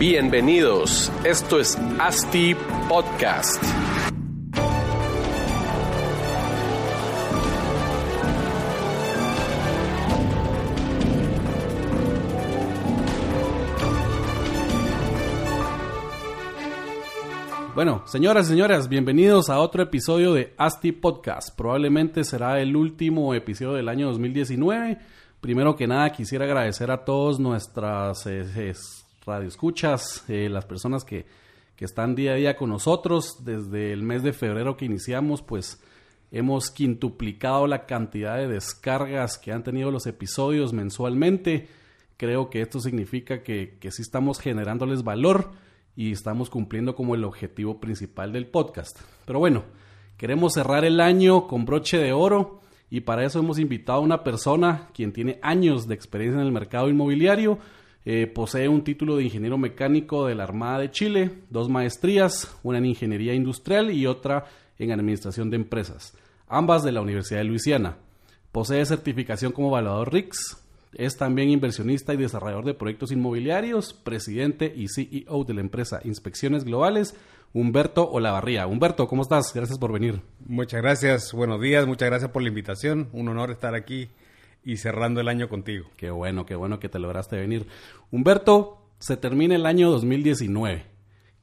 Bienvenidos, 0.00 1.12
esto 1.26 1.60
es 1.60 1.76
ASTI 1.98 2.56
Podcast. 2.88 3.62
Bueno, 17.74 18.02
señoras 18.06 18.46
y 18.46 18.48
señores, 18.48 18.88
bienvenidos 18.88 19.50
a 19.50 19.58
otro 19.58 19.82
episodio 19.82 20.32
de 20.32 20.54
ASTI 20.56 20.92
Podcast. 20.92 21.54
Probablemente 21.54 22.24
será 22.24 22.58
el 22.62 22.74
último 22.74 23.34
episodio 23.34 23.74
del 23.74 23.90
año 23.90 24.06
2019. 24.06 24.96
Primero 25.42 25.76
que 25.76 25.86
nada, 25.86 26.10
quisiera 26.10 26.46
agradecer 26.46 26.90
a 26.90 27.04
todos 27.04 27.38
nuestras 27.38 28.26
eh, 28.26 28.72
radioescuchas, 29.24 30.24
eh, 30.28 30.48
las 30.48 30.64
personas 30.64 31.04
que, 31.04 31.26
que 31.76 31.84
están 31.84 32.14
día 32.14 32.32
a 32.32 32.36
día 32.36 32.56
con 32.56 32.70
nosotros. 32.70 33.44
Desde 33.44 33.92
el 33.92 34.02
mes 34.02 34.22
de 34.22 34.32
febrero 34.32 34.76
que 34.76 34.84
iniciamos, 34.84 35.42
pues 35.42 35.82
hemos 36.30 36.70
quintuplicado 36.70 37.66
la 37.66 37.86
cantidad 37.86 38.36
de 38.36 38.48
descargas 38.48 39.38
que 39.38 39.52
han 39.52 39.64
tenido 39.64 39.90
los 39.90 40.06
episodios 40.06 40.72
mensualmente. 40.72 41.68
Creo 42.16 42.50
que 42.50 42.60
esto 42.60 42.80
significa 42.80 43.42
que, 43.42 43.78
que 43.80 43.90
sí 43.90 44.02
estamos 44.02 44.40
generándoles 44.40 45.02
valor 45.02 45.50
y 45.96 46.12
estamos 46.12 46.50
cumpliendo 46.50 46.94
como 46.94 47.14
el 47.14 47.24
objetivo 47.24 47.80
principal 47.80 48.32
del 48.32 48.46
podcast. 48.46 48.98
Pero 49.24 49.38
bueno, 49.38 49.64
queremos 50.16 50.54
cerrar 50.54 50.84
el 50.84 51.00
año 51.00 51.46
con 51.46 51.64
broche 51.64 51.98
de 51.98 52.12
oro 52.12 52.60
y 52.90 53.00
para 53.00 53.24
eso 53.24 53.38
hemos 53.38 53.58
invitado 53.58 53.98
a 53.98 54.02
una 54.02 54.24
persona 54.24 54.88
quien 54.92 55.12
tiene 55.12 55.38
años 55.42 55.86
de 55.86 55.94
experiencia 55.94 56.40
en 56.40 56.46
el 56.46 56.52
mercado 56.52 56.88
inmobiliario, 56.88 57.58
eh, 58.04 58.26
posee 58.26 58.68
un 58.68 58.82
título 58.82 59.16
de 59.16 59.24
ingeniero 59.24 59.58
mecánico 59.58 60.26
de 60.26 60.34
la 60.34 60.44
Armada 60.44 60.78
de 60.78 60.90
Chile, 60.90 61.30
dos 61.50 61.68
maestrías, 61.68 62.56
una 62.62 62.78
en 62.78 62.86
ingeniería 62.86 63.34
industrial 63.34 63.90
y 63.90 64.06
otra 64.06 64.46
en 64.78 64.92
administración 64.92 65.50
de 65.50 65.56
empresas, 65.56 66.16
ambas 66.48 66.82
de 66.82 66.92
la 66.92 67.02
Universidad 67.02 67.40
de 67.40 67.44
Luisiana. 67.44 67.96
Posee 68.52 68.84
certificación 68.86 69.52
como 69.52 69.68
evaluador 69.68 70.12
RICS, 70.12 70.56
es 70.94 71.16
también 71.16 71.50
inversionista 71.50 72.14
y 72.14 72.16
desarrollador 72.16 72.64
de 72.64 72.74
proyectos 72.74 73.12
inmobiliarios, 73.12 73.92
presidente 73.92 74.72
y 74.74 74.88
CEO 74.88 75.44
de 75.44 75.54
la 75.54 75.60
empresa 75.60 76.00
Inspecciones 76.02 76.64
Globales, 76.64 77.14
Humberto 77.52 78.10
Olavarría. 78.10 78.66
Humberto, 78.66 79.06
¿cómo 79.06 79.22
estás? 79.22 79.52
Gracias 79.54 79.78
por 79.78 79.92
venir. 79.92 80.20
Muchas 80.46 80.82
gracias, 80.82 81.32
buenos 81.32 81.60
días, 81.60 81.86
muchas 81.86 82.08
gracias 82.08 82.30
por 82.30 82.42
la 82.42 82.48
invitación. 82.48 83.08
Un 83.12 83.28
honor 83.28 83.50
estar 83.50 83.74
aquí 83.74 84.08
y 84.64 84.76
cerrando 84.76 85.20
el 85.20 85.28
año 85.28 85.48
contigo. 85.48 85.90
Qué 85.96 86.10
bueno, 86.10 86.46
qué 86.46 86.54
bueno 86.54 86.78
que 86.78 86.88
te 86.88 86.98
lograste 86.98 87.36
venir. 87.36 87.66
Humberto, 88.10 88.80
se 88.98 89.16
termina 89.16 89.54
el 89.54 89.66
año 89.66 89.90
2019. 89.90 90.84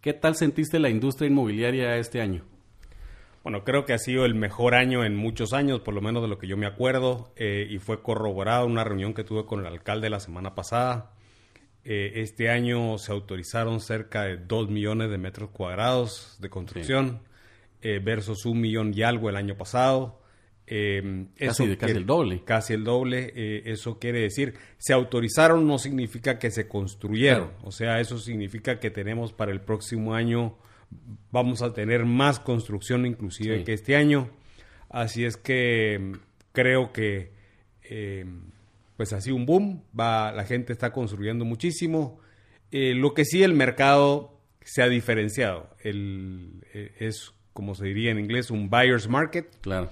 ¿Qué 0.02 0.14
tal 0.14 0.36
sentiste 0.36 0.80
la 0.80 0.90
industria 0.90 1.28
inmobiliaria 1.28 1.98
este 1.98 2.22
año? 2.22 2.44
Bueno, 3.44 3.64
creo 3.64 3.86
que 3.86 3.94
ha 3.94 3.98
sido 3.98 4.26
el 4.26 4.36
mejor 4.36 4.76
año 4.76 5.06
en 5.06 5.16
muchos 5.16 5.54
años, 5.54 5.80
por 5.80 5.94
lo 5.94 6.02
menos 6.02 6.22
de 6.22 6.28
lo 6.28 6.38
que 6.38 6.48
yo 6.48 6.58
me 6.58 6.68
acuerdo, 6.68 7.32
eh, 7.38 7.66
y 7.70 7.80
fue 7.80 8.02
corroborado 8.02 8.66
una 8.66 8.84
reunión 8.84 9.14
que 9.14 9.24
tuve 9.24 9.46
con 9.46 9.62
el 9.62 9.68
alcalde 9.68 10.10
la 10.10 10.20
semana 10.20 10.54
pasada. 10.54 11.14
Eh, 11.86 12.22
este 12.22 12.50
año 12.50 12.98
se 12.98 13.14
autorizaron 13.14 13.80
cerca 13.80 14.24
de 14.24 14.36
2 14.36 14.70
millones 14.70 15.10
de 15.10 15.18
metros 15.18 15.52
cuadrados 15.52 16.36
de 16.42 16.50
construcción 16.50 17.22
eh, 17.82 18.02
versus 18.04 18.46
un 18.46 18.60
millón 18.60 18.92
y 18.94 19.04
algo 19.04 19.30
el 19.30 19.38
año 19.38 19.56
pasado. 19.56 20.20
Casi, 20.68 21.78
casi 21.78 21.94
el 21.94 22.06
doble. 22.06 22.44
Casi 22.44 22.74
el 22.74 22.84
doble. 22.84 23.32
eso 23.66 24.00
quiere 24.00 24.20
decir, 24.20 24.54
se 24.78 24.94
autorizaron 24.94 25.66
no 25.66 25.78
significa 25.78 26.38
que 26.38 26.52
se 26.52 26.68
construyeron. 26.68 27.52
O 27.64 27.72
sea, 27.72 28.00
eso 28.00 28.18
significa 28.20 28.80
que 28.80 28.92
tenemos 28.92 29.34
para 29.34 29.52
el 29.52 29.62
próximo 29.62 30.14
año 30.14 30.58
vamos 31.32 31.62
a 31.62 31.74
tener 31.74 32.06
más 32.06 32.40
construcción 32.40 33.06
inclusive 33.06 33.64
que 33.64 33.74
este 33.74 33.96
año. 33.96 34.30
Así 34.90 35.26
es 35.26 35.38
que 35.38 36.00
mm, 36.00 36.12
creo 36.54 36.92
que 36.94 37.32
eh, 37.90 38.26
pues 38.96 39.14
así 39.14 39.32
un 39.32 39.46
boom, 39.46 39.84
va, 39.98 40.32
la 40.32 40.44
gente 40.44 40.74
está 40.74 40.92
construyendo 40.92 41.46
muchísimo. 41.46 42.20
Eh, 42.72 42.94
lo 42.96 43.14
que 43.14 43.26
sí 43.26 43.44
el 43.44 43.54
mercado 43.54 44.40
se 44.62 44.82
ha 44.82 44.90
diferenciado. 44.90 45.70
El, 45.84 46.66
eh, 46.74 46.94
es, 47.00 47.32
como 47.54 47.76
se 47.76 47.86
diría 47.86 48.12
en 48.12 48.20
inglés, 48.20 48.50
un 48.50 48.70
buyer's 48.70 49.08
market. 49.08 49.48
Claro. 49.62 49.90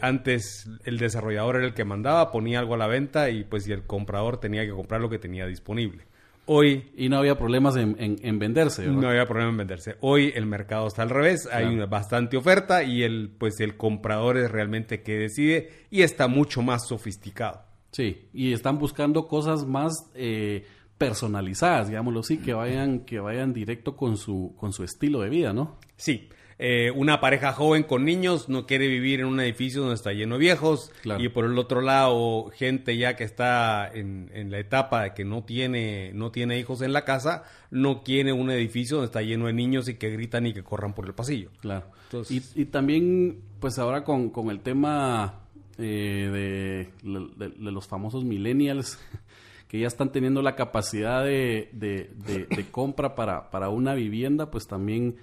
Antes 0.00 0.68
el 0.84 0.98
desarrollador 0.98 1.56
era 1.56 1.66
el 1.66 1.74
que 1.74 1.84
mandaba, 1.84 2.30
ponía 2.30 2.58
algo 2.58 2.74
a 2.74 2.78
la 2.78 2.86
venta 2.86 3.30
y 3.30 3.44
pues 3.44 3.66
y 3.68 3.72
el 3.72 3.86
comprador 3.86 4.38
tenía 4.38 4.64
que 4.64 4.72
comprar 4.72 5.00
lo 5.00 5.10
que 5.10 5.18
tenía 5.18 5.46
disponible. 5.46 6.04
Hoy... 6.46 6.90
Y 6.96 7.08
no 7.08 7.18
había 7.18 7.36
problemas 7.36 7.76
en, 7.76 7.96
en, 7.98 8.38
venderse, 8.38 8.86
No 8.86 9.08
había 9.08 9.26
problema 9.26 9.50
en 9.50 9.56
venderse. 9.56 9.96
Hoy 10.00 10.32
el 10.34 10.46
mercado 10.46 10.86
está 10.86 11.02
al 11.02 11.10
revés, 11.10 11.48
hay 11.52 11.66
una 11.66 11.86
bastante 11.86 12.36
oferta 12.36 12.84
y 12.84 13.02
el, 13.02 13.30
pues 13.36 13.58
el 13.60 13.76
comprador 13.76 14.36
es 14.38 14.50
realmente 14.50 15.02
que 15.02 15.18
decide 15.18 15.70
y 15.90 16.02
está 16.02 16.28
mucho 16.28 16.62
más 16.62 16.86
sofisticado. 16.86 17.64
Sí, 17.90 18.28
y 18.32 18.52
están 18.52 18.78
buscando 18.78 19.26
cosas 19.26 19.64
más 19.64 20.10
eh, 20.14 20.66
personalizadas, 20.98 21.88
digámoslo 21.88 22.20
así, 22.20 22.38
que 22.38 22.52
vayan, 22.52 23.00
que 23.00 23.18
vayan 23.18 23.52
directo 23.52 23.96
con 23.96 24.16
su, 24.16 24.54
con 24.56 24.72
su 24.72 24.84
estilo 24.84 25.20
de 25.20 25.30
vida, 25.30 25.52
¿no? 25.52 25.78
Sí, 25.96 26.28
eh, 26.58 26.90
una 26.94 27.20
pareja 27.20 27.52
joven 27.52 27.82
con 27.82 28.06
niños 28.06 28.48
no 28.48 28.66
quiere 28.66 28.88
vivir 28.88 29.20
en 29.20 29.26
un 29.26 29.40
edificio 29.40 29.82
donde 29.82 29.96
está 29.96 30.12
lleno 30.12 30.36
de 30.36 30.40
viejos. 30.40 30.90
Y 31.18 31.28
por 31.28 31.44
el 31.44 31.58
otro 31.58 31.82
lado 31.82 32.50
gente 32.54 32.96
ya 32.96 33.14
que 33.14 33.24
está 33.24 33.90
en, 33.92 34.30
la 34.50 34.58
etapa 34.58 35.02
de 35.02 35.14
que 35.14 35.24
no 35.24 35.44
tiene 35.44 36.12
no 36.14 36.30
tiene 36.30 36.58
hijos 36.58 36.80
en 36.80 36.94
la 36.94 37.04
casa 37.04 37.44
no 37.70 38.02
quiere 38.02 38.32
un 38.32 38.50
edificio 38.50 38.96
donde 38.96 39.06
está 39.06 39.20
lleno 39.20 39.46
de 39.46 39.52
niños 39.52 39.88
y 39.88 39.94
que 39.94 40.10
gritan 40.10 40.46
y 40.46 40.54
que 40.54 40.62
corran 40.62 40.94
por 40.94 41.06
el 41.06 41.14
pasillo. 41.14 41.50
Claro. 41.60 41.90
Y, 42.30 42.64
también 42.66 43.42
pues 43.60 43.78
ahora 43.78 44.04
con, 44.04 44.32
el 44.50 44.60
tema 44.60 45.40
eh, 45.76 46.90
de, 47.02 47.48
los 47.58 47.86
famosos 47.86 48.24
millennials 48.24 48.98
que 49.68 49.80
ya 49.80 49.88
están 49.88 50.10
teniendo 50.10 50.40
la 50.40 50.54
capacidad 50.54 51.22
de, 51.22 51.68
de 51.72 52.66
compra 52.70 53.14
para, 53.14 53.50
para 53.50 53.68
una 53.68 53.94
vivienda 53.94 54.50
pues 54.50 54.66
también 54.66 55.16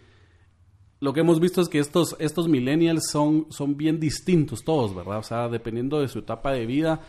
lo 1.03 1.11
que 1.11 1.19
hemos 1.19 1.41
visto 1.41 1.59
es 1.59 1.67
que 1.67 1.79
estos, 1.79 2.15
estos 2.17 2.47
millennials 2.47 3.09
son, 3.11 3.47
son 3.49 3.75
bien 3.75 3.99
distintos 3.99 4.63
todos, 4.63 4.95
¿verdad? 4.95 5.17
O 5.17 5.23
sea, 5.23 5.49
dependiendo 5.49 5.99
de 5.99 6.07
su 6.07 6.19
etapa 6.19 6.53
de 6.53 6.65
vida, 6.65 7.01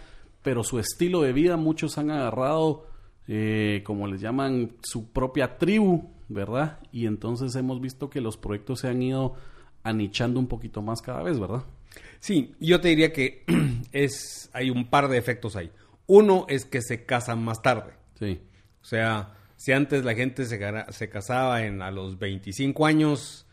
pero 0.43 0.65
su 0.65 0.81
estilo 0.81 1.23
de 1.23 1.33
vida, 1.33 1.57
muchos 1.57 1.97
han 1.97 2.11
agarrado, 2.11 2.89
eh, 3.29 3.83
como 3.87 4.09
les 4.09 4.21
llaman, 4.21 4.73
su 4.83 5.13
propia 5.13 5.59
tribu, 5.59 6.11
¿verdad? 6.29 6.81
Y 6.91 7.07
entonces 7.07 7.55
hemos 7.55 7.81
visto 7.81 8.11
que 8.11 8.21
los 8.21 8.37
proyectos 8.37 8.81
se 8.81 8.89
han 8.89 9.01
ido 9.01 9.37
anichando 9.85 10.41
un 10.41 10.49
poquito 10.49 10.83
más 10.83 11.01
cada 11.01 11.23
vez, 11.23 11.39
¿verdad? 11.39 11.63
Sí, 12.19 12.53
yo 12.59 12.81
te 12.81 12.89
diría 12.89 13.13
que 13.13 13.45
es 13.93 14.51
hay 14.53 14.71
un 14.71 14.91
par 14.91 15.07
de 15.07 15.19
efectos 15.19 15.55
ahí. 15.55 15.71
Uno 16.09 16.47
es 16.49 16.65
que 16.65 16.83
se 16.83 17.05
casan 17.07 17.45
más 17.45 17.63
tarde. 17.63 17.93
Sí. 18.19 18.41
O 18.83 18.85
sea, 18.85 19.35
si 19.55 19.71
antes 19.71 20.05
la 20.05 20.17
gente 20.17 20.47
se, 20.47 20.59
se 20.89 21.09
casaba 21.09 21.65
en, 21.65 21.81
a 21.81 21.93
los 21.93 22.19
25 22.19 22.87
años, 22.87 23.44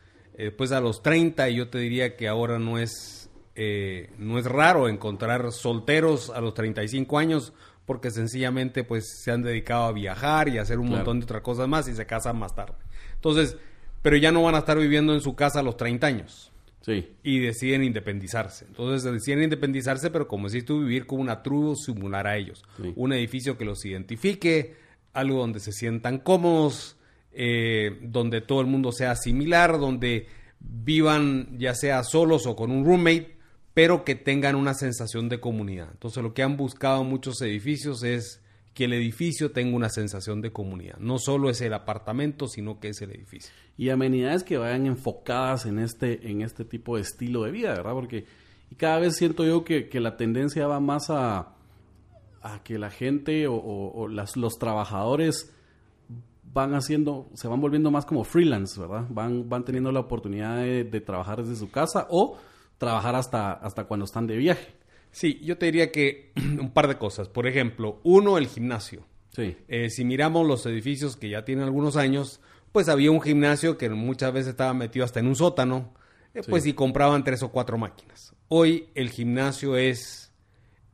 eh, 0.41 0.49
pues 0.49 0.71
a 0.71 0.81
los 0.81 1.03
30 1.03 1.51
y 1.51 1.57
yo 1.57 1.69
te 1.69 1.77
diría 1.77 2.17
que 2.17 2.27
ahora 2.27 2.57
no 2.57 2.79
es, 2.79 3.29
eh, 3.53 4.09
no 4.17 4.39
es 4.39 4.45
raro 4.45 4.89
encontrar 4.89 5.51
solteros 5.51 6.31
a 6.31 6.41
los 6.41 6.55
35 6.55 7.19
años 7.19 7.53
porque 7.85 8.09
sencillamente 8.09 8.83
pues 8.83 9.21
se 9.21 9.29
han 9.29 9.43
dedicado 9.43 9.83
a 9.83 9.91
viajar 9.91 10.49
y 10.49 10.57
a 10.57 10.63
hacer 10.63 10.79
un 10.79 10.89
montón 10.89 11.19
de 11.19 11.25
otras 11.25 11.43
cosas 11.43 11.67
más 11.67 11.87
y 11.87 11.93
se 11.93 12.07
casan 12.07 12.39
más 12.39 12.55
tarde. 12.55 12.73
Entonces, 13.13 13.55
pero 14.01 14.17
ya 14.17 14.31
no 14.31 14.41
van 14.41 14.55
a 14.55 14.59
estar 14.59 14.79
viviendo 14.79 15.13
en 15.13 15.21
su 15.21 15.35
casa 15.35 15.59
a 15.59 15.63
los 15.63 15.77
30 15.77 16.07
años. 16.07 16.51
Sí. 16.81 17.11
Y 17.21 17.37
deciden 17.37 17.83
independizarse. 17.83 18.65
Entonces 18.65 19.03
deciden 19.13 19.43
independizarse, 19.43 20.09
pero 20.09 20.27
como 20.27 20.49
decís 20.49 20.65
tú, 20.65 20.79
vivir 20.79 21.05
con 21.05 21.19
una 21.19 21.43
tribu 21.43 21.75
similar 21.75 22.25
a 22.25 22.35
ellos. 22.37 22.63
Un 22.95 23.13
edificio 23.13 23.59
que 23.59 23.65
los 23.65 23.85
identifique, 23.85 24.73
algo 25.13 25.37
donde 25.37 25.59
se 25.59 25.71
sientan 25.71 26.17
cómodos, 26.17 26.97
eh, 27.33 27.99
donde 28.01 28.41
todo 28.41 28.61
el 28.61 28.67
mundo 28.67 28.91
sea 28.91 29.15
similar, 29.15 29.79
donde 29.79 30.27
vivan 30.59 31.57
ya 31.57 31.73
sea 31.73 32.03
solos 32.03 32.45
o 32.45 32.55
con 32.55 32.71
un 32.71 32.85
roommate, 32.85 33.37
pero 33.73 34.03
que 34.03 34.15
tengan 34.15 34.55
una 34.55 34.73
sensación 34.73 35.29
de 35.29 35.39
comunidad. 35.39 35.89
Entonces 35.91 36.21
lo 36.21 36.33
que 36.33 36.43
han 36.43 36.57
buscado 36.57 37.03
muchos 37.03 37.41
edificios 37.41 38.03
es 38.03 38.41
que 38.73 38.85
el 38.85 38.93
edificio 38.93 39.51
tenga 39.51 39.75
una 39.75 39.89
sensación 39.89 40.41
de 40.41 40.51
comunidad. 40.51 40.97
No 40.97 41.19
solo 41.19 41.49
es 41.49 41.61
el 41.61 41.73
apartamento, 41.73 42.47
sino 42.47 42.79
que 42.79 42.89
es 42.89 43.01
el 43.01 43.11
edificio. 43.11 43.51
Y 43.77 43.89
amenidades 43.89 44.43
que 44.43 44.57
vayan 44.57 44.85
enfocadas 44.85 45.65
en 45.65 45.79
este, 45.79 46.29
en 46.29 46.41
este 46.41 46.63
tipo 46.63 46.95
de 46.95 47.01
estilo 47.01 47.43
de 47.43 47.51
vida, 47.51 47.73
¿verdad? 47.73 47.93
Porque 47.93 48.25
y 48.71 48.75
cada 48.75 48.99
vez 48.99 49.17
siento 49.17 49.45
yo 49.45 49.65
que, 49.65 49.89
la 49.99 50.15
tendencia 50.15 50.65
va 50.65 50.79
más 50.79 51.09
a, 51.09 51.55
a 52.41 52.63
que 52.63 52.79
la 52.79 52.89
gente 52.89 53.45
o, 53.47 54.07
las, 54.07 54.37
los 54.37 54.53
trabajadores 54.57 55.53
van 56.53 56.73
haciendo, 56.73 57.29
se 57.33 57.47
van 57.47 57.61
volviendo 57.61 57.91
más 57.91 58.05
como 58.05 58.23
freelance, 58.23 58.79
¿verdad? 58.79 59.05
Van, 59.09 59.49
van 59.49 59.63
teniendo 59.63 59.91
la 59.91 60.01
oportunidad 60.01 60.57
de, 60.57 61.01
trabajar 61.01 61.43
desde 61.43 61.55
su 61.55 61.71
casa 61.71 62.07
o 62.09 62.37
trabajar 62.77 63.15
hasta, 63.15 63.53
hasta 63.53 63.85
cuando 63.85 64.05
están 64.05 64.27
de 64.27 64.37
viaje. 64.37 64.67
Sí, 65.11 65.39
yo 65.43 65.57
te 65.57 65.67
diría 65.67 65.91
que 65.91 66.31
un 66.59 66.71
par 66.71 66.87
de 66.87 66.97
cosas. 66.97 67.27
Por 67.27 67.47
ejemplo, 67.47 67.99
uno, 68.03 68.37
el 68.37 68.47
gimnasio. 68.47 69.05
Sí. 69.29 69.55
Eh, 69.67 69.89
si 69.89 70.03
miramos 70.03 70.45
los 70.45 70.65
edificios 70.65 71.15
que 71.15 71.29
ya 71.29 71.45
tienen 71.45 71.63
algunos 71.63 71.95
años, 71.95 72.41
pues 72.71 72.89
había 72.89 73.11
un 73.11 73.21
gimnasio 73.21 73.77
que 73.77 73.89
muchas 73.89 74.33
veces 74.33 74.49
estaba 74.49 74.73
metido 74.73 75.05
hasta 75.05 75.19
en 75.19 75.27
un 75.27 75.35
sótano, 75.35 75.93
eh, 76.33 76.41
pues 76.47 76.65
y 76.65 76.73
compraban 76.73 77.23
tres 77.23 77.43
o 77.43 77.49
cuatro 77.49 77.77
máquinas. 77.77 78.33
Hoy 78.47 78.89
el 78.95 79.09
gimnasio 79.09 79.77
es, 79.77 80.20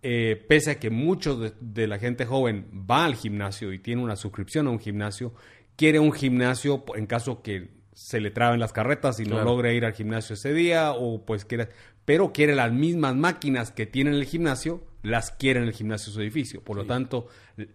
eh, 0.01 0.44
pese 0.47 0.71
a 0.71 0.79
que 0.79 0.89
muchos 0.89 1.39
de, 1.39 1.53
de 1.59 1.88
la 1.88 1.99
gente 1.99 2.25
joven 2.25 2.67
va 2.89 3.05
al 3.05 3.15
gimnasio 3.15 3.73
y 3.73 3.79
tiene 3.79 4.01
una 4.03 4.15
suscripción 4.15 4.67
a 4.67 4.71
un 4.71 4.79
gimnasio, 4.79 5.33
quiere 5.75 5.99
un 5.99 6.11
gimnasio 6.11 6.83
en 6.95 7.05
caso 7.07 7.41
que 7.41 7.69
se 7.94 8.19
le 8.21 8.29
traben 8.29 8.59
las 8.59 8.73
carretas 8.73 9.19
y 9.19 9.23
no 9.23 9.44
logre 9.44 9.73
ir 9.75 9.83
al 9.83 9.94
gimnasio 9.94 10.35
ese 10.35 10.53
día 10.53 10.91
o 10.91 11.25
pues 11.25 11.45
quiere, 11.45 11.69
pero 12.05 12.31
quiere 12.31 12.53
las 12.53 12.71
mismas 12.71 13.15
máquinas 13.15 13.71
que 13.71 13.88
tiene 13.88 14.11
en 14.11 14.17
el 14.17 14.25
gimnasio, 14.25 14.83
las 15.01 15.31
quiere 15.31 15.59
en 15.61 15.65
el 15.65 15.73
gimnasio 15.73 16.13
su 16.13 16.21
edificio. 16.21 16.61
Por 16.63 16.77
lo 16.77 16.85
tanto, 16.85 17.27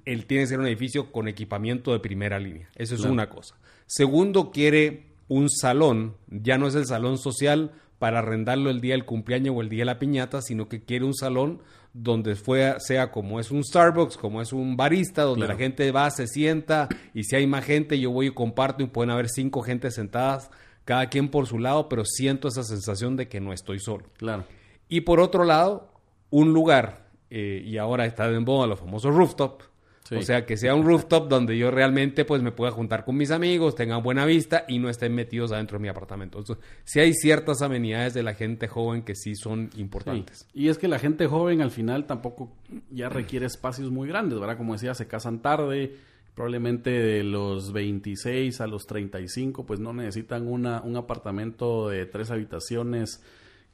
él 0.05 0.27
tiene 0.27 0.45
que 0.45 0.49
ser 0.49 0.61
un 0.61 0.67
edificio 0.67 1.11
con 1.11 1.27
equipamiento 1.27 1.93
de 1.93 1.99
primera 1.99 2.39
línea. 2.39 2.71
Eso 2.77 2.95
es 2.95 3.01
Claro. 3.01 3.13
una 3.15 3.29
cosa. 3.29 3.57
Segundo, 3.87 4.53
quiere 4.53 5.07
un 5.27 5.51
salón, 5.51 6.17
ya 6.29 6.57
no 6.57 6.69
es 6.69 6.77
el 6.77 6.87
salón 6.87 7.19
social 7.19 7.73
para 8.03 8.19
arrendarlo 8.19 8.69
el 8.69 8.81
día 8.81 8.95
del 8.95 9.05
cumpleaños 9.05 9.55
o 9.57 9.61
el 9.61 9.69
día 9.69 9.83
de 9.83 9.85
la 9.85 10.01
piñata, 10.01 10.43
sino 10.43 10.69
que 10.69 10.83
quiere 10.83 11.05
un 11.05 11.15
salón 11.15 11.61
donde 11.93 12.35
fue, 12.35 12.75
sea 12.81 13.13
como 13.13 13.39
es 13.39 13.53
un 13.53 13.63
Starbucks, 13.63 14.17
como 14.17 14.43
es 14.43 14.53
un 14.53 14.77
barista, 14.77 15.23
donde 15.23 15.45
Claro. 15.45 15.53
la 15.53 15.59
gente 15.65 15.93
va, 15.93 16.11
se 16.11 16.27
sienta 16.27 16.89
y 17.15 17.23
si 17.23 17.37
hay 17.37 17.47
más 17.47 17.65
gente, 17.65 18.01
yo 18.01 18.11
voy 18.11 18.27
y 18.27 18.31
comparto 18.33 18.83
y 18.83 18.89
pueden 18.89 19.11
haber 19.11 19.29
cinco 19.29 19.63
gentes 19.63 19.95
sentadas, 19.95 20.51
cada 20.85 21.07
quien 21.11 21.29
por 21.29 21.47
su 21.47 21.61
lado, 21.61 21.89
pero 21.89 22.05
siento 22.05 22.49
esa 22.49 22.65
sensación 22.65 23.15
de 23.15 23.29
que 23.29 23.41
no 23.41 23.53
estoy 23.53 23.79
solo. 23.79 24.07
Claro. 24.17 24.47
Y 24.89 25.03
por 25.03 25.21
otro 25.21 25.45
lado, 25.45 25.93
un 26.31 26.53
lugar, 26.53 27.07
eh, 27.31 27.63
y 27.65 27.79
ahora 27.79 28.05
está 28.05 28.29
de 28.29 28.41
moda 28.41 28.67
los 28.67 28.81
famosos 28.81 29.15
rooftop, 29.15 29.63
Sí. 30.05 30.17
o 30.17 30.23
sea, 30.23 30.45
que 30.45 30.57
sea 30.57 30.75
un 30.75 30.85
rooftop 30.85 31.29
donde 31.29 31.57
yo 31.57 31.71
realmente 31.71 32.25
pues 32.25 32.43
me 32.43 32.51
pueda 32.51 32.73
juntar 32.73 33.05
con 33.05 33.17
mis 33.17 33.31
amigos, 33.31 33.75
tengan 33.77 34.03
buena 34.03 34.27
vista 34.27 34.65
y 34.67 34.79
no 34.79 34.89
estén 34.89 35.15
metidos 35.15 35.53
adentro 35.53 35.79
de 35.79 35.83
mi 35.83 35.89
apartamento. 35.89 36.39
Entonces, 36.39 36.65
sí 36.85 37.01
hay 37.01 37.15
ciertas 37.15 37.63
amenidades 37.63 38.13
de 38.13 38.23
la 38.23 38.35
gente 38.35 38.67
joven 38.67 39.03
que 39.03 39.15
sí 39.15 39.37
son 39.37 39.71
importantes. 39.77 40.47
Sí. 40.53 40.63
Y 40.63 40.69
es 40.69 40.79
que 40.79 40.89
la 40.89 40.99
gente 40.99 41.27
joven 41.27 41.63
al 41.63 41.71
final 41.71 42.07
tampoco 42.07 42.53
ya 42.91 43.09
requiere 43.09 43.47
espacios 43.47 43.91
muy 43.91 44.09
grandes, 44.09 44.39
¿verdad? 44.41 44.57
Como 44.57 44.73
decía, 44.73 44.95
se 44.95 45.07
casan 45.07 45.41
tarde, 45.41 45.95
probablemente 46.35 46.91
de 46.91 47.25
los 47.25 47.73
26 47.73 48.61
a 48.61 48.67
los 48.67 48.87
35, 48.87 49.67
pues 49.67 49.81
no 49.81 49.93
necesitan 49.93 50.49
una, 50.49 50.81
un 50.83 50.97
apartamento 50.97 51.89
de 51.89 52.07
tres 52.07 52.31
habitaciones 52.31 53.23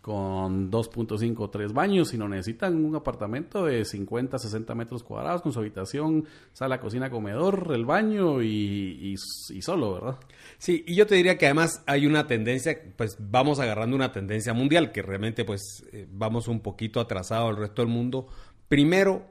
con 0.08 0.70
2.5 0.70 1.36
o 1.38 1.50
3 1.50 1.74
baños, 1.74 2.08
sino 2.08 2.26
necesitan 2.26 2.82
un 2.82 2.96
apartamento 2.96 3.66
de 3.66 3.84
50, 3.84 4.38
60 4.38 4.74
metros 4.74 5.02
cuadrados 5.02 5.42
con 5.42 5.52
su 5.52 5.58
habitación, 5.58 6.24
sala, 6.54 6.80
cocina, 6.80 7.10
comedor, 7.10 7.72
el 7.74 7.84
baño 7.84 8.40
y, 8.40 8.46
y, 8.48 9.14
y 9.54 9.60
solo, 9.60 9.92
¿verdad? 9.92 10.18
Sí, 10.56 10.82
y 10.86 10.94
yo 10.94 11.06
te 11.06 11.14
diría 11.14 11.36
que 11.36 11.44
además 11.44 11.82
hay 11.84 12.06
una 12.06 12.26
tendencia, 12.26 12.74
pues 12.96 13.18
vamos 13.20 13.60
agarrando 13.60 13.96
una 13.96 14.10
tendencia 14.10 14.54
mundial, 14.54 14.92
que 14.92 15.02
realmente 15.02 15.44
pues 15.44 15.84
eh, 15.92 16.06
vamos 16.10 16.48
un 16.48 16.60
poquito 16.60 17.00
atrasado 17.00 17.48
al 17.48 17.58
resto 17.58 17.82
del 17.82 17.90
mundo. 17.90 18.28
Primero, 18.66 19.26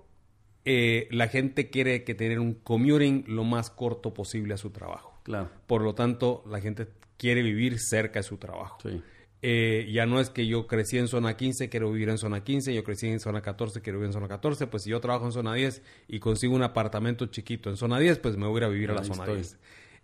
eh, 0.64 1.08
la 1.10 1.28
gente 1.28 1.72
quiere 1.72 2.04
que 2.04 2.14
tener 2.14 2.40
un 2.40 2.54
commuting 2.54 3.24
lo 3.26 3.44
más 3.46 3.72
corto 3.72 4.14
posible 4.14 4.54
a 4.54 4.58
su 4.58 4.70
trabajo. 4.70 5.22
Claro. 5.24 5.50
Por 5.66 5.82
lo 5.82 5.96
tanto, 5.96 6.44
la 6.48 6.62
gente 6.62 6.88
quiere 7.18 7.42
vivir 7.42 7.80
cerca 7.80 8.20
de 8.20 8.24
su 8.24 8.38
trabajo. 8.38 8.78
Sí. 8.84 9.02
Eh, 9.44 9.88
ya 9.92 10.06
no 10.08 10.20
es 10.20 10.30
que 10.32 10.48
yo 10.48 10.66
crecí 10.66 10.98
en 10.98 11.08
zona 11.08 11.38
15, 11.38 11.70
quiero 11.70 11.92
vivir 11.92 12.10
en 12.10 12.18
zona 12.18 12.44
15, 12.44 12.74
yo 12.74 12.84
crecí 12.84 13.08
en 13.08 13.20
zona 13.20 13.42
14, 13.42 13.82
quiero 13.82 14.00
vivir 14.00 14.08
en 14.08 14.14
zona 14.14 14.28
14, 14.28 14.66
pues 14.68 14.84
si 14.84 14.90
yo 14.90 15.00
trabajo 15.00 15.26
en 15.28 15.32
zona 15.32 15.54
10 15.54 15.84
y 16.08 16.20
consigo 16.20 16.56
un 16.56 16.64
apartamento 16.64 17.28
chiquito 17.28 17.70
en 17.70 17.78
zona 17.78 18.00
10, 18.00 18.18
pues 18.20 18.36
me 18.36 18.48
voy 18.48 18.56
a 18.56 18.58
ir 18.58 18.64
a 18.64 18.70
vivir 18.70 18.90
a 18.92 18.94
la 18.96 19.02
Ahí 19.02 19.08
zona 19.08 19.24
estoy. 19.24 19.36
10. 19.38 19.58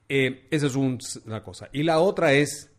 Eh, 0.09 0.47
esa 0.51 0.67
es 0.67 0.75
un- 0.75 0.99
una 1.25 1.41
cosa. 1.41 1.67
Y 1.73 1.81
la 1.83 1.99
otra 1.99 2.33
es 2.33 2.71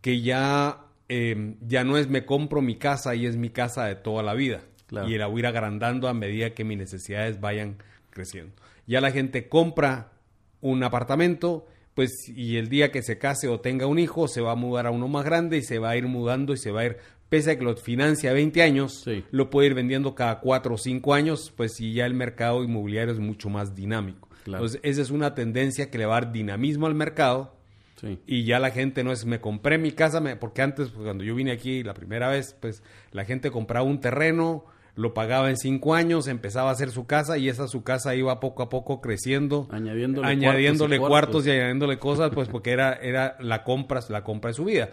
que 0.00 0.20
ya, 0.22 0.86
eh, 1.08 1.54
ya 1.60 1.84
no 1.84 1.98
es 1.98 2.08
me 2.08 2.24
compro 2.26 2.62
mi 2.62 2.76
casa 2.76 3.14
y 3.14 3.26
es 3.26 3.36
mi 3.36 3.50
casa 3.50 3.84
de 3.84 3.94
toda 3.94 4.22
la 4.24 4.34
vida. 4.34 4.62
Claro. 4.88 5.08
Y 5.08 5.16
la 5.18 5.26
voy 5.28 5.36
a 5.36 5.40
ir 5.40 5.46
agrandando 5.46 6.08
a 6.08 6.14
medida 6.14 6.52
que 6.54 6.64
mis 6.64 6.78
necesidades 6.78 7.40
vayan 7.40 7.76
creciendo. 8.10 8.54
Ya 8.88 9.00
la 9.00 9.12
gente 9.12 9.48
compra 9.48 10.12
un 10.60 10.82
apartamento, 10.82 11.66
pues, 11.96 12.28
y 12.28 12.58
el 12.58 12.68
día 12.68 12.92
que 12.92 13.02
se 13.02 13.18
case 13.18 13.48
o 13.48 13.58
tenga 13.58 13.86
un 13.88 13.98
hijo, 13.98 14.28
se 14.28 14.40
va 14.40 14.52
a 14.52 14.54
mudar 14.54 14.86
a 14.86 14.92
uno 14.92 15.08
más 15.08 15.24
grande 15.24 15.56
y 15.56 15.62
se 15.62 15.80
va 15.80 15.90
a 15.90 15.96
ir 15.96 16.06
mudando 16.06 16.52
y 16.52 16.58
se 16.58 16.70
va 16.70 16.82
a 16.82 16.84
ir, 16.84 16.98
pese 17.28 17.50
a 17.52 17.58
que 17.58 17.64
lo 17.64 17.74
financia 17.76 18.32
20 18.32 18.62
años, 18.62 19.00
Sí. 19.04 19.24
lo 19.32 19.50
puede 19.50 19.66
ir 19.68 19.74
vendiendo 19.74 20.14
cada 20.14 20.38
4 20.40 20.74
o 20.74 20.78
5 20.78 21.14
años, 21.14 21.52
pues, 21.56 21.80
y 21.80 21.94
ya 21.94 22.06
el 22.06 22.14
mercado 22.14 22.62
inmobiliario 22.62 23.12
es 23.14 23.18
mucho 23.18 23.48
más 23.48 23.74
dinámico. 23.74 24.28
Claro. 24.44 24.62
Entonces, 24.64 24.80
esa 24.84 25.02
es 25.02 25.10
una 25.10 25.34
tendencia 25.34 25.90
que 25.90 25.98
le 25.98 26.06
va 26.06 26.18
a 26.18 26.20
dar 26.20 26.32
dinamismo 26.32 26.86
al 26.86 26.94
mercado 26.94 27.52
Sí. 28.00 28.18
y 28.26 28.44
ya 28.44 28.58
la 28.60 28.70
gente 28.70 29.02
no 29.02 29.10
es 29.10 29.24
me 29.24 29.40
compré 29.40 29.78
mi 29.78 29.90
casa, 29.90 30.20
me- 30.20 30.36
porque 30.36 30.60
antes 30.62 30.90
pues, 30.90 31.02
cuando 31.02 31.24
yo 31.24 31.34
vine 31.34 31.50
aquí 31.50 31.82
la 31.82 31.94
primera 31.94 32.28
vez, 32.28 32.54
pues 32.60 32.82
la 33.10 33.24
gente 33.24 33.50
compraba 33.50 33.86
un 33.86 34.00
terreno, 34.00 34.66
lo 34.96 35.12
pagaba 35.12 35.50
en 35.50 35.58
cinco 35.58 35.94
años, 35.94 36.26
empezaba 36.26 36.70
a 36.70 36.72
hacer 36.72 36.90
su 36.90 37.06
casa 37.06 37.36
y 37.36 37.48
esa 37.48 37.68
su 37.68 37.84
casa 37.84 38.14
iba 38.14 38.40
poco 38.40 38.62
a 38.62 38.70
poco 38.70 39.00
creciendo, 39.02 39.68
Añadiéndole 39.70 40.26
añadiéndole 40.26 40.98
cuartos 40.98 41.06
y 41.06 41.10
cuartos, 41.10 41.30
cuartos. 41.30 41.46
y 41.46 41.50
añadiéndole 41.50 41.98
cosas, 41.98 42.30
pues 42.34 42.48
porque 42.48 42.70
era, 42.70 42.94
era 42.94 43.36
la 43.40 43.62
compra, 43.62 44.00
la 44.08 44.24
compra 44.24 44.50
de 44.50 44.54
su 44.54 44.64
vida. 44.64 44.90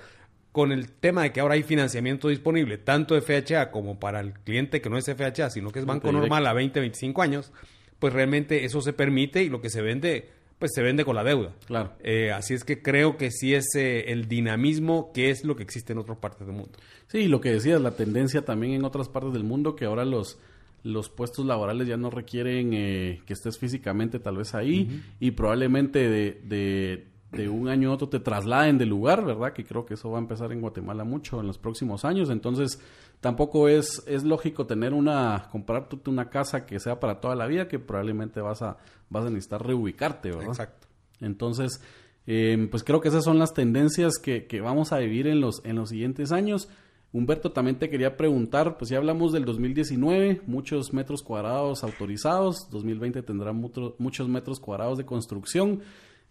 Con 0.51 0.71
el 0.71 0.91
tema 0.91 1.23
de 1.23 1.31
que 1.31 1.39
ahora 1.39 1.55
hay 1.55 1.63
financiamiento 1.63 2.27
disponible, 2.27 2.77
tanto 2.77 3.15
de 3.15 3.21
FHA 3.21 3.71
como 3.71 3.97
para 3.99 4.19
el 4.19 4.33
cliente 4.33 4.81
que 4.81 4.89
no 4.89 4.97
es 4.97 5.05
FHA, 5.05 5.49
sino 5.49 5.71
que 5.71 5.79
es 5.79 5.85
banco 5.85 6.11
normal 6.11 6.45
a 6.45 6.53
20, 6.53 6.79
25 6.81 7.21
años, 7.21 7.51
pues 7.97 8.13
realmente 8.13 8.65
eso 8.65 8.81
se 8.81 8.91
permite 8.93 9.41
y 9.41 9.49
lo 9.49 9.61
que 9.61 9.69
se 9.69 9.81
vende, 9.81 10.29
pues 10.63 10.71
se 10.73 10.81
vende 10.81 11.03
con 11.03 11.13
la 11.13 11.25
deuda. 11.25 11.53
Claro. 11.65 11.91
Eh, 11.99 12.31
así 12.31 12.53
es 12.53 12.63
que 12.63 12.81
creo 12.81 13.17
que 13.17 13.31
sí 13.31 13.53
es 13.53 13.75
eh, 13.75 14.13
el 14.13 14.29
dinamismo 14.29 15.11
que 15.13 15.29
es 15.29 15.43
lo 15.43 15.57
que 15.57 15.63
existe 15.63 15.91
en 15.91 15.99
otras 15.99 16.17
partes 16.19 16.47
del 16.47 16.55
mundo. 16.55 16.79
Sí, 17.07 17.27
lo 17.27 17.41
que 17.41 17.51
decías, 17.51 17.81
la 17.81 17.97
tendencia 17.97 18.45
también 18.45 18.71
en 18.71 18.85
otras 18.85 19.09
partes 19.09 19.33
del 19.33 19.43
mundo, 19.43 19.75
que 19.75 19.83
ahora 19.83 20.05
los, 20.05 20.39
los 20.83 21.09
puestos 21.09 21.45
laborales 21.45 21.85
ya 21.85 21.97
no 21.97 22.09
requieren 22.09 22.73
eh, 22.73 23.19
que 23.25 23.33
estés 23.33 23.59
físicamente 23.59 24.19
tal 24.19 24.37
vez 24.37 24.55
ahí 24.55 25.01
y 25.19 25.31
probablemente 25.31 26.09
de, 26.09 26.39
de, 26.45 27.07
de 27.33 27.49
un 27.49 27.67
año 27.67 27.91
a 27.91 27.95
otro 27.95 28.07
te 28.07 28.21
trasladen 28.21 28.77
de 28.77 28.85
lugar, 28.85 29.25
¿verdad? 29.25 29.51
Que 29.51 29.65
creo 29.65 29.85
que 29.85 29.95
eso 29.95 30.11
va 30.11 30.17
a 30.17 30.21
empezar 30.21 30.53
en 30.53 30.61
Guatemala 30.61 31.03
mucho 31.03 31.41
en 31.41 31.47
los 31.47 31.57
próximos 31.57 32.05
años. 32.05 32.29
Entonces, 32.29 32.79
tampoco 33.23 33.69
es, 33.69 34.03
es 34.05 34.23
lógico 34.23 34.67
tener 34.67 34.93
una, 34.93 35.47
comprarte 35.51 35.97
una 36.09 36.29
casa 36.29 36.65
que 36.67 36.79
sea 36.79 36.99
para 36.99 37.21
toda 37.21 37.35
la 37.35 37.47
vida, 37.47 37.67
que 37.69 37.79
probablemente 37.79 38.41
vas 38.41 38.61
a, 38.61 38.77
vas 39.09 39.25
a 39.25 39.29
necesitar 39.29 39.65
reubicarte, 39.65 40.29
¿verdad? 40.29 40.49
Exacto. 40.49 40.87
Entonces, 41.21 41.81
eh, 42.27 42.67
pues 42.69 42.83
creo 42.83 42.99
que 42.99 43.07
esas 43.07 43.23
son 43.23 43.39
las 43.39 43.53
tendencias 43.53 44.19
que, 44.21 44.45
que 44.45 44.59
vamos 44.61 44.91
a 44.91 44.99
vivir 44.99 45.25
en 45.27 45.39
los, 45.39 45.63
en 45.63 45.77
los 45.77 45.89
siguientes 45.89 46.31
años. 46.33 46.67
Humberto, 47.13 47.51
también 47.53 47.77
te 47.79 47.89
quería 47.89 48.17
preguntar, 48.17 48.77
pues 48.77 48.89
ya 48.89 48.97
hablamos 48.97 49.31
del 49.31 49.45
2019, 49.45 50.41
muchos 50.45 50.91
metros 50.93 51.23
cuadrados 51.23 51.83
autorizados, 51.83 52.67
2020 52.71 53.21
tendrá 53.23 53.53
mucho- 53.53 53.95
muchos 53.99 54.27
metros 54.27 54.59
cuadrados 54.59 54.97
de 54.97 55.05
construcción, 55.05 55.81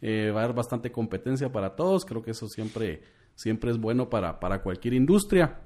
eh, 0.03 0.31
va 0.35 0.41
a 0.41 0.45
haber 0.45 0.57
bastante 0.57 0.93
competencia 0.93 1.51
para 1.53 1.75
todos, 1.77 2.05
creo 2.05 2.23
que 2.23 2.33
eso 2.33 2.49
siempre, 2.49 3.03
siempre 3.35 3.71
es 3.71 3.79
bueno 3.79 4.11
para, 4.11 4.41
para 4.41 4.63
cualquier 4.63 4.95
industria. 4.95 5.61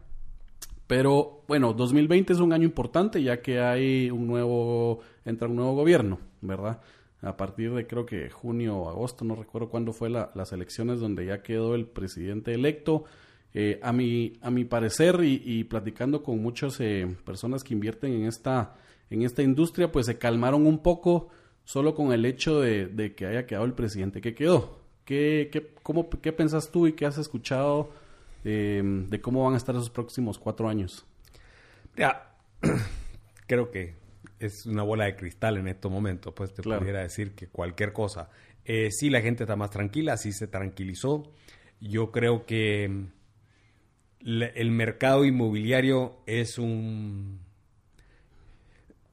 Pero 0.87 1.43
bueno, 1.49 1.73
2020 1.73 2.33
es 2.33 2.39
un 2.39 2.53
año 2.53 2.65
importante 2.65 3.23
ya 3.23 3.41
que 3.43 3.61
hay 3.61 4.11
un 4.11 4.27
nuevo, 4.27 5.01
entra 5.25 5.49
un 5.49 5.57
nuevo 5.57 5.75
gobierno, 5.75 6.21
¿verdad? 6.41 6.81
A 7.23 7.37
partir 7.37 7.73
de 7.73 7.87
creo 7.87 8.07
que 8.07 8.31
junio 8.31 8.77
o 8.77 8.89
agosto, 8.89 9.25
no 9.25 9.35
recuerdo 9.35 9.69
cuándo 9.69 9.93
fue 9.93 10.11
la- 10.11 10.31
las 10.35 10.53
elecciones 10.53 11.01
donde 11.01 11.27
ya 11.27 11.43
quedó 11.43 11.75
el 11.75 11.87
presidente 11.87 12.55
electo. 12.55 13.05
Eh, 13.59 13.81
a, 13.83 13.91
mi, 13.93 14.35
a 14.43 14.51
mi 14.51 14.65
parecer 14.67 15.19
y, 15.25 15.43
y 15.45 15.65
platicando 15.65 16.23
con 16.23 16.43
muchas 16.43 16.79
eh, 16.81 17.07
personas 17.25 17.65
que 17.65 17.73
invierten 17.73 18.13
en 18.13 18.27
esta, 18.27 18.75
en 19.09 19.23
esta 19.23 19.43
industria, 19.43 19.91
pues 19.91 20.05
se 20.07 20.19
calmaron 20.19 20.67
un 20.67 20.83
poco 20.83 21.29
solo 21.65 21.95
con 21.95 22.13
el 22.13 22.27
hecho 22.27 22.61
de, 22.61 22.87
de 22.87 23.15
que 23.15 23.25
haya 23.27 23.47
quedado 23.47 23.65
el 23.65 23.73
presidente 23.73 24.21
que 24.21 24.35
quedó. 24.35 24.79
¿Qué, 25.07 25.49
qué, 25.51 25.73
cómo, 25.83 26.11
¿Qué 26.11 26.33
pensás 26.33 26.71
tú 26.71 26.87
y 26.87 26.93
qué 26.93 27.07
has 27.07 27.17
escuchado 27.17 27.89
eh, 28.49 28.81
de 28.85 29.21
cómo 29.21 29.45
van 29.45 29.55
a 29.55 29.57
estar 29.57 29.75
esos 29.75 29.91
próximos 29.91 30.39
cuatro 30.39 30.69
años? 30.69 31.05
Ya, 31.97 32.31
creo 33.47 33.71
que 33.71 33.97
es 34.39 34.67
una 34.67 34.83
bola 34.83 35.07
de 35.07 35.17
cristal 35.17 35.57
en 35.57 35.67
estos 35.69 35.91
momentos, 35.91 36.33
pues 36.35 36.55
te 36.55 36.63
Claro. 36.63 36.81
pudiera 36.81 37.01
decir 37.03 37.35
que 37.35 37.49
cualquier 37.49 37.93
cosa. 37.93 38.29
Eh, 38.65 38.91
sí, 38.91 39.11
la 39.11 39.21
gente 39.21 39.45
está 39.45 39.57
más 39.57 39.71
tranquila, 39.71 40.17
sí 40.17 40.33
se 40.33 40.47
tranquilizó. 40.47 41.23
Yo 41.81 42.11
creo 42.13 42.47
que 42.47 43.07
le- 44.21 44.53
el 44.57 44.71
mercado 44.71 45.25
inmobiliario 45.25 46.19
es 46.27 46.59
un... 46.59 47.41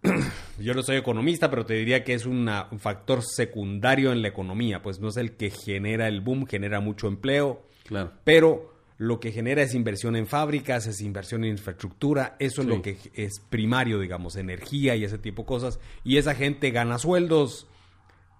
Yo 0.60 0.74
no 0.74 0.84
soy 0.84 0.98
economista, 0.98 1.50
pero 1.50 1.66
te 1.66 1.74
diría 1.75 2.04
que 2.04 2.13
es 2.13 2.25
una- 2.25 2.68
un 2.72 2.80
factor 2.80 3.22
secundario 3.24 4.12
en 4.12 4.22
la 4.22 4.28
economía, 4.28 4.82
pues 4.82 5.00
no 5.00 5.08
es 5.10 5.18
el 5.18 5.36
que 5.38 5.50
genera 5.50 6.08
el 6.08 6.22
boom, 6.22 6.46
genera 6.46 6.80
mucho 6.80 7.08
empleo, 7.08 7.66
Claro. 7.86 8.12
pero 8.24 8.73
lo 9.03 9.19
que 9.19 9.33
genera 9.33 9.62
es 9.62 9.74
inversión 9.74 10.15
en 10.15 10.27
fábricas, 10.27 10.88
es 10.88 11.01
inversión 11.01 11.43
en 11.43 11.51
infraestructura, 11.51 12.38
eso 12.39 12.62
es 12.62 12.67
lo 12.67 12.81
que 12.81 12.98
es 13.13 13.41
primario, 13.50 14.00
digamos, 14.00 14.38
energía 14.38 14.95
y 14.95 15.03
ese 15.03 15.17
tipo 15.17 15.41
de 15.41 15.48
cosas. 15.48 15.79
Y 16.05 16.17
esa 16.17 16.36
gente 16.36 16.72
gana 16.72 16.98
sueldos, 16.98 17.67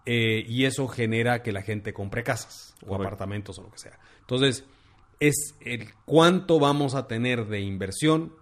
eh, 0.06 0.46
y 0.48 0.64
eso 0.64 0.88
genera 0.88 1.44
que 1.44 1.52
la 1.52 1.64
gente 1.64 1.92
compre 1.94 2.24
casas 2.24 2.76
o 2.88 2.96
apartamentos 2.96 3.60
o 3.60 3.64
lo 3.64 3.72
que 3.72 3.80
sea. 3.80 4.00
Entonces, 4.22 4.64
es 5.20 5.56
el 5.60 5.94
cuánto 6.06 6.60
vamos 6.60 6.96
a 6.96 7.08
tener 7.08 7.48
de 7.48 7.60
inversión. 7.60 8.34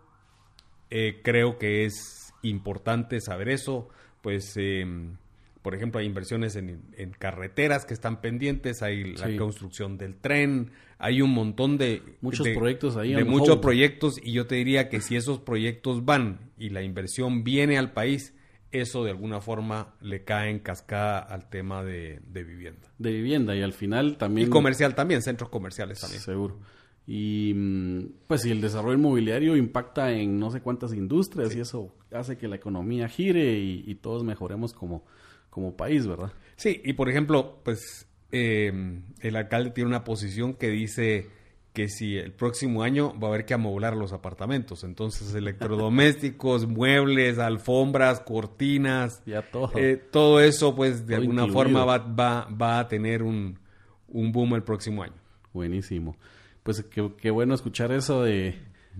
Eh, 0.92 1.22
creo 1.24 1.58
que 1.58 1.86
es 1.86 2.34
importante 2.44 3.20
saber 3.20 3.50
eso. 3.50 3.90
Pues, 4.22 4.54
em, 4.58 5.18
por 5.62 5.76
ejemplo, 5.76 6.00
hay 6.00 6.08
inversiones 6.08 6.56
en, 6.56 6.82
carreteras 7.18 7.86
que 7.86 7.94
están 7.94 8.22
pendientes, 8.22 8.82
hay 8.82 9.16
la 9.16 9.36
construcción 9.38 9.98
del 9.98 10.16
tren, 10.16 10.72
hay 10.98 11.22
un 11.22 11.32
montón 11.32 11.78
de... 11.78 12.02
Muchos 12.22 12.48
proyectos 12.50 12.98
ahí. 12.98 13.14
De 13.14 13.24
muchos 13.24 13.58
proyectos 13.58 14.20
y 14.24 14.34
yo 14.34 14.48
te 14.48 14.56
diría 14.56 14.90
que 14.90 15.02
si 15.02 15.16
esos 15.16 15.40
proyectos 15.40 16.06
van 16.06 16.52
y 16.58 16.70
la 16.70 16.82
inversión 16.82 17.44
viene 17.44 17.78
al 17.78 17.92
país, 17.94 18.34
eso 18.72 19.04
de 19.04 19.12
alguna 19.12 19.42
forma 19.42 19.96
le 20.02 20.24
cae 20.24 20.50
en 20.50 20.60
cascada 20.60 21.20
al 21.20 21.50
tema 21.50 21.84
de, 21.84 22.22
vivienda. 22.32 22.88
De 22.98 23.12
vivienda 23.12 23.56
y 23.56 23.62
al 23.62 23.74
final 23.74 24.18
también... 24.18 24.48
Y 24.48 24.50
comercial 24.50 24.96
también, 24.96 25.22
centros 25.22 25.50
comerciales 25.50 26.00
también. 26.00 26.22
Seguro. 26.22 26.60
Y 27.08 27.54
mm, 27.56 28.06
pues 28.28 28.42
si 28.42 28.52
el 28.52 28.62
desarrollo 28.62 28.98
inmobiliario 28.98 29.56
impacta 29.56 30.12
en 30.12 30.40
no 30.40 30.52
sé 30.52 30.62
cuántas 30.62 30.94
industrias 30.94 31.56
y 31.56 31.60
eso 31.60 31.94
hace 32.12 32.38
que 32.38 32.48
la 32.48 32.56
economía 32.56 33.10
gire 33.10 33.60
y, 33.60 33.96
todos 33.96 34.24
mejoremos 34.24 34.74
como, 34.74 35.04
como 35.52 35.78
país, 35.78 36.08
¿verdad? 36.08 36.34
Sí, 36.56 36.82
y 36.84 36.94
por 36.94 37.10
ejemplo, 37.10 37.60
pues 37.64 38.08
eh, 38.32 38.72
el 39.20 39.36
alcalde 39.36 39.70
tiene 39.70 39.90
una 39.90 40.04
posición 40.04 40.56
que 40.56 40.70
dice 40.70 41.30
que 41.74 41.88
si 41.88 42.18
el 42.18 42.34
próximo 42.34 42.84
año 42.84 43.18
va 43.18 43.28
a 43.28 43.32
haber 43.32 43.46
que 43.46 43.54
amoblar 43.54 43.96
los 43.96 44.12
apartamentos. 44.12 44.84
Entonces, 44.84 45.34
electrodomésticos, 45.36 46.68
muebles, 46.68 47.40
alfombras, 47.40 48.20
cortinas, 48.22 49.22
ya 49.26 49.42
todo. 49.42 49.72
Eh, 49.78 49.98
todo 49.98 50.42
eso, 50.42 50.76
pues, 50.76 51.06
de 51.08 51.16
alguna 51.16 51.48
forma 51.48 51.86
va, 51.86 52.00
va, 52.00 52.48
va, 52.50 52.80
a 52.80 52.88
tener 52.88 53.24
un, 53.24 53.60
un, 54.08 54.32
boom 54.32 54.56
el 54.56 54.64
próximo 54.64 55.04
año. 55.04 55.16
Buenísimo. 55.54 56.18
Pues 56.64 56.84
qué, 56.84 57.32
bueno 57.32 57.56
escuchar 57.56 57.92
eso 57.92 58.24
de, 58.24 58.56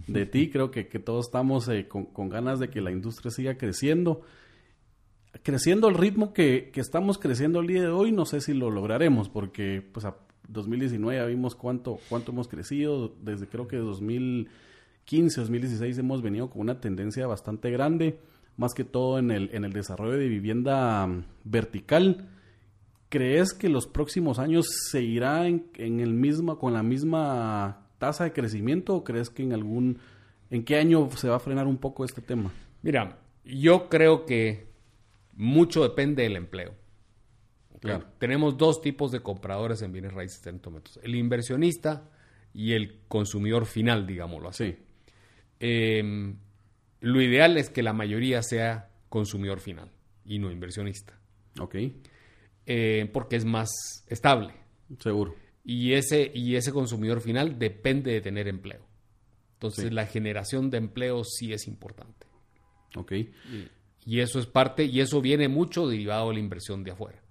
de 0.08 0.26
ti. 0.26 0.50
Creo 0.52 0.72
que, 0.72 0.88
que 0.88 1.00
todos 1.00 1.28
estamos 1.28 1.68
eh, 1.68 1.88
con, 1.88 2.06
con, 2.06 2.30
ganas 2.30 2.60
de 2.60 2.70
que 2.70 2.82
la 2.82 2.92
industria 2.92 3.32
siga 3.32 3.58
creciendo. 3.58 4.22
Creciendo 5.44 5.88
al 5.88 5.96
ritmo 5.96 6.34
que, 6.34 6.72
que, 6.74 6.82
estamos 6.82 7.18
creciendo 7.18 7.62
el 7.62 7.68
día 7.68 7.82
de 7.82 7.88
hoy, 7.88 8.12
no 8.12 8.26
sé 8.26 8.42
si 8.42 8.54
lo 8.54 8.70
lograremos, 8.70 9.30
porque 9.30 9.82
pues 9.82 10.06
a, 10.06 10.16
2019 10.52 11.18
ya 11.18 11.26
vimos 11.26 11.56
cuánto, 11.56 12.00
cuánto 12.10 12.32
hemos 12.32 12.48
crecido. 12.48 13.14
Desde 13.22 13.48
creo 13.48 13.68
que 13.68 13.78
2015, 13.78 15.42
2016 15.42 15.98
hemos 15.98 16.22
venido 16.22 16.50
con 16.50 16.62
una 16.62 16.80
tendencia 16.80 17.28
bastante 17.28 17.72
grande, 17.72 18.20
más 18.58 18.74
que 18.74 18.84
todo 18.84 19.20
en 19.20 19.32
el, 19.32 19.50
en 19.54 19.64
el 19.64 19.74
desarrollo 19.74 20.18
de 20.18 20.28
vivienda 20.28 21.08
mm, 21.08 21.24
vertical. 21.44 22.28
¿Crees 23.10 23.54
que 23.54 23.70
los 23.70 23.88
próximos 23.88 24.40
años 24.40 24.68
se 24.90 25.02
irá 25.02 25.48
en, 25.48 25.70
el 25.78 26.14
mismo, 26.14 26.58
con 26.58 26.74
la 26.74 26.84
misma 26.84 27.88
tasa 27.98 28.24
de 28.24 28.32
crecimiento 28.32 28.96
o 28.96 29.04
crees 29.04 29.30
que 29.30 29.44
en 29.44 29.52
algún, 29.52 30.00
en 30.50 30.64
qué 30.64 30.78
año 30.78 31.10
se 31.16 31.28
va 31.28 31.36
a 31.36 31.40
frenar 31.40 31.68
un 31.68 31.78
poco 31.78 32.06
este 32.06 32.22
tema? 32.22 32.52
Mira, 32.82 33.20
yo 33.44 33.90
creo 33.90 34.26
que 34.26 34.71
mucho 35.42 35.82
depende 35.82 36.22
del 36.22 36.36
empleo. 36.36 36.76
Tenemos 38.20 38.58
dos 38.60 38.80
tipos 38.80 39.12
de 39.12 39.22
compradores 39.22 39.82
en 39.82 39.92
bienes 39.92 40.14
raíces 40.14 40.46
en 40.46 40.62
El 41.02 41.16
inversionista 41.16 42.12
y 42.54 42.74
el 42.74 43.00
consumidor 43.08 43.66
final, 43.66 44.06
digámoslo 44.06 44.50
así. 44.50 44.78
Em, 45.60 46.36
lo 47.00 47.22
ideal 47.24 47.58
es 47.58 47.72
que 47.72 47.82
la 47.82 47.92
mayoría 47.92 48.44
sea 48.44 48.92
consumidor 49.10 49.60
final 49.60 49.90
y 50.26 50.38
no 50.38 50.52
inversionista. 50.52 51.20
Ok. 51.60 51.76
Eh, 52.68 53.10
porque 53.12 53.36
es 53.36 53.46
más 53.46 53.70
estable. 54.08 54.54
Seguro. 55.00 55.34
Y 55.66 55.94
ese, 55.94 56.32
y 56.36 56.56
ese 56.56 56.72
consumidor 56.72 57.20
final 57.20 57.58
depende 57.58 58.12
de 58.12 58.22
tener 58.22 58.48
empleo. 58.48 58.86
Entonces 59.54 59.92
la 59.92 60.06
generación 60.06 60.70
de 60.70 60.78
empleo 60.78 61.24
sí 61.24 61.52
es 61.52 61.68
importante. 61.68 62.28
Ok. 62.96 63.12
y, 63.12 63.28
eso 64.06 64.40
es 64.40 64.46
parte, 64.46 64.86
y 64.86 65.00
eso 65.00 65.22
viene 65.22 65.48
mucho 65.48 65.88
derivado 65.88 66.30
de 66.30 66.36
la 66.36 66.40
inversión 66.40 66.84
de 66.84 66.92
afuera 66.92 67.22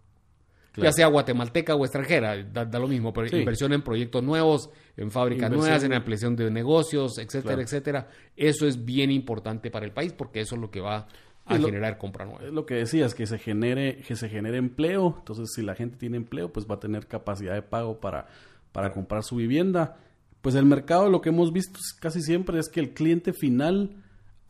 ya 0.76 0.92
sea 0.92 1.06
guatemalteca 1.08 1.74
o 1.74 1.84
extranjera, 1.84 2.42
da, 2.44 2.78
lo 2.78 2.88
mismo, 2.88 3.12
pero 3.12 3.36
inversión 3.36 3.72
en 3.72 3.82
proyectos 3.82 4.22
nuevos, 4.22 4.70
en 4.96 5.10
fábricas 5.10 5.50
nuevas, 5.50 5.82
en 5.82 5.92
ampliación 5.92 6.36
de 6.36 6.50
negocios, 6.50 7.18
etcétera, 7.18 7.62
etcétera. 7.62 8.08
Eso 8.36 8.66
es 8.66 8.84
bien 8.84 9.10
importante 9.10 9.70
para 9.70 9.84
el 9.84 9.92
país 9.92 10.12
porque 10.12 10.40
eso 10.40 10.54
es 10.54 10.60
lo 10.60 10.70
que 10.70 10.80
va 10.80 11.06
a 11.46 11.56
generar 11.56 11.98
compra 11.98 12.24
nueva. 12.24 12.44
Es 12.44 12.52
lo 12.52 12.66
que 12.66 12.74
decías, 12.74 13.14
que 13.14 13.26
se 13.26 13.38
genere, 13.38 14.02
que 14.06 14.14
se 14.14 14.28
genere 14.28 14.58
empleo. 14.58 15.16
Entonces, 15.18 15.50
si 15.54 15.62
la 15.62 15.74
gente 15.74 15.96
tiene 15.96 16.16
empleo, 16.16 16.52
pues 16.52 16.66
va 16.66 16.76
a 16.76 16.80
tener 16.80 17.06
capacidad 17.06 17.54
de 17.54 17.62
pago 17.62 17.98
para, 17.98 18.28
para 18.72 18.92
comprar 18.92 19.24
su 19.24 19.36
vivienda. 19.36 19.96
Pues 20.40 20.54
el 20.54 20.64
mercado 20.64 21.10
lo 21.10 21.20
que 21.20 21.30
hemos 21.30 21.52
visto 21.52 21.80
casi 22.00 22.22
siempre 22.22 22.58
es 22.58 22.68
que 22.68 22.80
el 22.80 22.94
cliente 22.94 23.32
final 23.32 23.96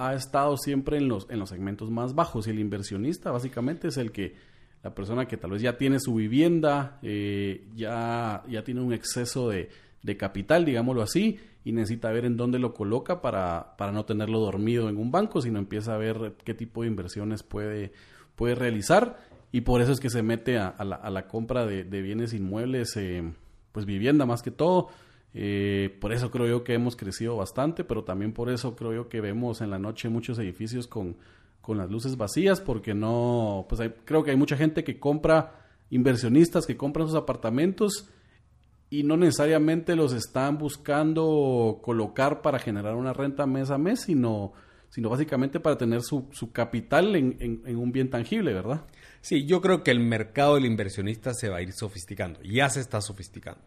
ha 0.01 0.15
estado 0.15 0.57
siempre 0.57 0.97
en 0.97 1.09
los, 1.09 1.27
en 1.29 1.39
los 1.39 1.51
segmentos 1.51 1.91
más 1.91 2.15
bajos 2.15 2.47
y 2.47 2.51
el 2.51 2.59
inversionista 2.59 3.31
básicamente 3.31 3.89
es 3.89 3.99
el 3.99 4.13
que 4.13 4.35
la 4.83 4.95
persona 4.95 5.29
que 5.29 5.37
tal 5.37 5.51
vez 5.51 5.61
ya 5.61 5.77
tiene 5.77 6.01
su 6.01 6.15
vivienda, 6.15 6.99
eh, 7.03 7.67
ya, 7.75 8.43
ya 8.49 8.65
tiene 8.65 8.81
un 8.81 8.95
exceso 8.95 9.51
de, 9.51 9.69
capital, 10.17 10.65
digámoslo 10.65 11.03
así, 11.03 11.39
y 11.65 11.73
necesita 11.73 12.11
ver 12.11 12.25
en 12.25 12.39
dónde 12.39 12.59
lo 12.59 12.73
coloca 12.73 13.21
para, 13.21 13.77
para, 13.77 13.93
no 13.93 14.07
tenerlo 14.07 14.41
dormido 14.41 14.89
en 14.89 14.97
un 14.97 15.11
banco, 15.11 15.43
sino 15.43 15.59
empieza 15.59 15.95
a 15.95 15.99
ver 15.99 16.35
qué 16.45 16.55
tipo 16.55 16.81
de 16.81 16.89
inversiones 16.89 17.43
puede, 17.43 17.93
puede 18.35 18.55
realizar. 18.55 19.19
Y 19.53 19.61
por 19.61 19.83
eso 19.83 19.93
es 19.93 20.01
que 20.01 20.09
se 20.09 20.23
mete 20.23 20.59
a, 20.59 20.75
la, 20.83 21.27
compra 21.29 21.67
de, 21.67 21.85
bienes 21.85 22.33
inmuebles, 22.33 22.97
eh, 22.97 23.23
pues 23.73 23.85
vivienda 23.85 24.25
más 24.25 24.41
que 24.41 24.51
todo. 24.51 24.89
Eh, 25.33 25.97
por 26.01 26.13
eso 26.13 26.31
creo 26.31 26.47
yo 26.47 26.65
que 26.65 26.75
hemos 26.75 26.97
crecido 26.97 27.37
bastante, 27.37 27.85
pero 27.85 28.05
también 28.05 28.33
por 28.33 28.51
eso 28.51 28.75
creo 28.75 28.93
yo 28.93 29.09
que 29.09 29.21
vemos 29.21 29.61
en 29.61 29.71
la 29.71 29.79
noche 29.79 30.09
muchos 30.09 30.39
edificios 30.39 30.89
con, 30.89 31.17
con 31.61 31.79
las 31.79 31.91
luces 31.91 32.17
vacías 32.17 32.61
porque 32.61 32.95
no, 32.95 33.67
pues 33.69 33.81
creo 34.05 34.25
que 34.25 34.33
hay 34.33 34.37
mucha 34.37 34.57
gente 34.57 34.83
que 34.83 34.99
compra, 34.99 35.69
inversionistas 35.91 36.67
que 36.67 36.77
compran 36.77 37.07
sus 37.07 37.17
apartamentos 37.17 38.09
y 38.91 39.05
no 39.05 39.17
necesariamente 39.17 39.95
los 39.95 40.13
están 40.13 40.59
buscando 40.59 41.79
colocar 41.81 42.43
para 42.43 42.59
generar 42.59 42.97
una 42.97 43.13
renta 43.13 43.47
mes 43.47 43.71
a 43.71 43.79
mes, 43.79 44.01
sino, 44.01 44.53
sino 44.89 45.09
básicamente 45.09 45.61
para 45.61 45.79
tener 45.79 46.03
su, 46.03 46.29
su 46.33 46.51
capital 46.51 47.15
en, 47.15 47.37
en, 47.39 47.77
un 47.77 47.93
bien 47.93 48.11
tangible, 48.11 48.53
¿verdad? 48.53 48.85
Sí, 49.21 49.47
yo 49.47 49.61
creo 49.61 49.85
que 49.85 49.93
el 49.93 50.01
mercado 50.01 50.57
del 50.57 50.65
inversionista 50.65 51.35
se 51.35 51.49
va 51.49 51.59
a 51.59 51.63
ir 51.63 51.73
sofisticando, 51.73 52.41
ya 52.43 52.69
se 52.69 52.81
está 52.81 53.01
sofisticando. 53.01 53.63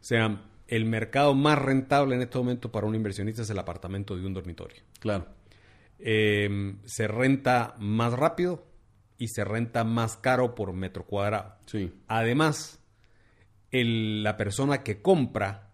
O 0.00 0.06
sea, 0.06 0.42
el 0.74 0.86
mercado 0.86 1.34
más 1.34 1.56
rentable 1.56 2.16
en 2.16 2.22
este 2.22 2.36
momento 2.38 2.72
para 2.72 2.86
un 2.86 2.94
inversionista 2.96 3.42
es 3.42 3.50
el 3.50 3.58
apartamento 3.58 4.16
de 4.16 4.26
un 4.26 4.34
dormitorio. 4.34 4.82
Claro. 4.98 5.26
Em, 6.00 6.78
se 6.84 7.06
renta 7.06 7.76
más 7.78 8.12
rápido 8.12 8.66
y 9.16 9.28
se 9.28 9.44
renta 9.44 9.84
más 9.84 10.16
caro 10.16 10.56
por 10.56 10.72
metro 10.72 11.06
cuadrado. 11.06 11.54
Sí. 11.66 11.92
Además, 12.08 12.80
la 13.70 14.36
persona 14.36 14.82
que 14.82 15.00
compra 15.00 15.70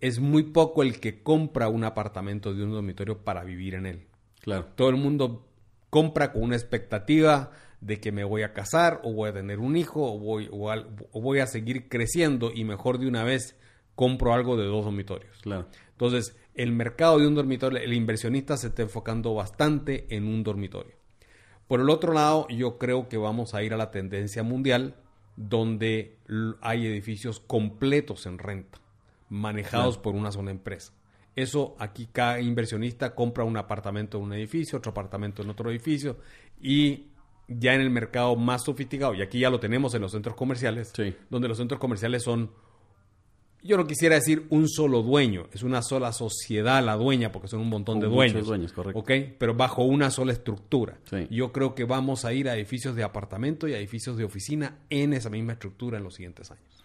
es 0.00 0.20
muy 0.20 0.44
poco 0.44 0.84
el 0.84 1.00
que 1.00 1.24
compra 1.24 1.68
un 1.68 1.82
apartamento 1.82 2.54
de 2.54 2.62
un 2.62 2.70
dormitorio 2.70 3.24
para 3.24 3.42
vivir 3.42 3.74
en 3.74 3.86
él. 3.86 4.06
Claro. 4.42 4.66
Todo 4.76 4.90
el 4.90 4.96
mundo 4.96 5.48
compra 5.90 6.32
con 6.32 6.42
una 6.42 6.56
expectativa 6.56 7.50
de 7.80 8.00
que 8.00 8.12
me 8.12 8.24
voy 8.24 8.42
a 8.42 8.52
casar 8.52 9.00
o 9.04 9.12
voy 9.12 9.30
a 9.30 9.32
tener 9.32 9.58
un 9.58 9.76
hijo 9.76 10.02
o 10.02 10.18
voy, 10.18 10.48
o 10.50 11.20
voy 11.20 11.38
a 11.40 11.46
seguir 11.46 11.88
creciendo 11.88 12.50
y 12.54 12.64
mejor 12.64 12.98
de 12.98 13.06
una 13.06 13.24
vez 13.24 13.56
compro 13.94 14.34
algo 14.34 14.56
de 14.56 14.66
dos 14.66 14.84
dormitorios. 14.84 15.38
Claro. 15.42 15.68
Entonces, 15.92 16.36
el 16.54 16.72
mercado 16.72 17.18
de 17.18 17.26
un 17.26 17.34
dormitorio, 17.34 17.78
el 17.78 17.92
inversionista 17.92 18.56
se 18.56 18.68
está 18.68 18.82
enfocando 18.82 19.34
bastante 19.34 20.06
en 20.14 20.26
un 20.26 20.42
dormitorio. 20.42 20.94
Por 21.66 21.80
el 21.80 21.90
otro 21.90 22.12
lado, 22.12 22.46
yo 22.48 22.78
creo 22.78 23.08
que 23.08 23.16
vamos 23.16 23.54
a 23.54 23.62
ir 23.62 23.74
a 23.74 23.76
la 23.76 23.90
tendencia 23.90 24.42
mundial 24.42 24.96
donde 25.36 26.18
hay 26.60 26.86
edificios 26.86 27.40
completos 27.40 28.26
en 28.26 28.38
renta, 28.38 28.78
manejados 29.28 29.98
por 29.98 30.14
una 30.14 30.32
sola 30.32 30.50
empresa. 30.50 30.92
Eso 31.34 31.76
aquí 31.78 32.08
cada 32.10 32.40
inversionista 32.40 33.14
compra 33.14 33.44
un 33.44 33.56
apartamento 33.56 34.16
en 34.16 34.24
un 34.24 34.32
edificio, 34.32 34.78
otro 34.78 34.90
apartamento 34.90 35.42
en 35.42 35.50
otro 35.50 35.70
edificio 35.70 36.18
y 36.60 37.08
ya 37.48 37.74
en 37.74 37.80
el 37.80 37.90
mercado 37.90 38.36
más 38.36 38.64
sofisticado, 38.64 39.14
y 39.14 39.22
aquí 39.22 39.40
ya 39.40 39.50
lo 39.50 39.60
tenemos 39.60 39.94
en 39.94 40.02
los 40.02 40.12
centros 40.12 40.36
comerciales, 40.36 40.92
donde 41.30 41.48
los 41.48 41.58
centros 41.58 41.80
comerciales 41.80 42.22
son 42.22 42.50
yo 43.66 43.76
no 43.76 43.86
quisiera 43.86 44.14
decir 44.14 44.46
un 44.50 44.68
solo 44.68 45.02
dueño, 45.02 45.48
es 45.52 45.62
una 45.62 45.82
sola 45.82 46.12
sociedad 46.12 46.84
la 46.84 46.96
dueña, 46.96 47.32
porque 47.32 47.48
son 47.48 47.60
un 47.60 47.68
montón 47.68 48.00
de 48.00 48.06
dueños. 48.06 48.46
dueños 48.46 48.72
correcto. 48.72 48.98
¿Ok? 48.98 49.10
Pero 49.38 49.54
bajo 49.54 49.82
una 49.82 50.10
sola 50.10 50.32
estructura. 50.32 50.98
Yo 51.30 51.52
creo 51.52 51.74
que 51.74 51.84
vamos 51.84 52.24
a 52.24 52.32
ir 52.32 52.48
a 52.48 52.54
edificios 52.54 52.94
de 52.94 53.02
apartamento 53.02 53.66
y 53.66 53.74
a 53.74 53.78
edificios 53.78 54.16
de 54.16 54.24
oficina 54.24 54.78
en 54.88 55.12
esa 55.12 55.30
misma 55.30 55.54
estructura 55.54 55.98
en 55.98 56.04
los 56.04 56.14
siguientes 56.14 56.50
años. 56.50 56.84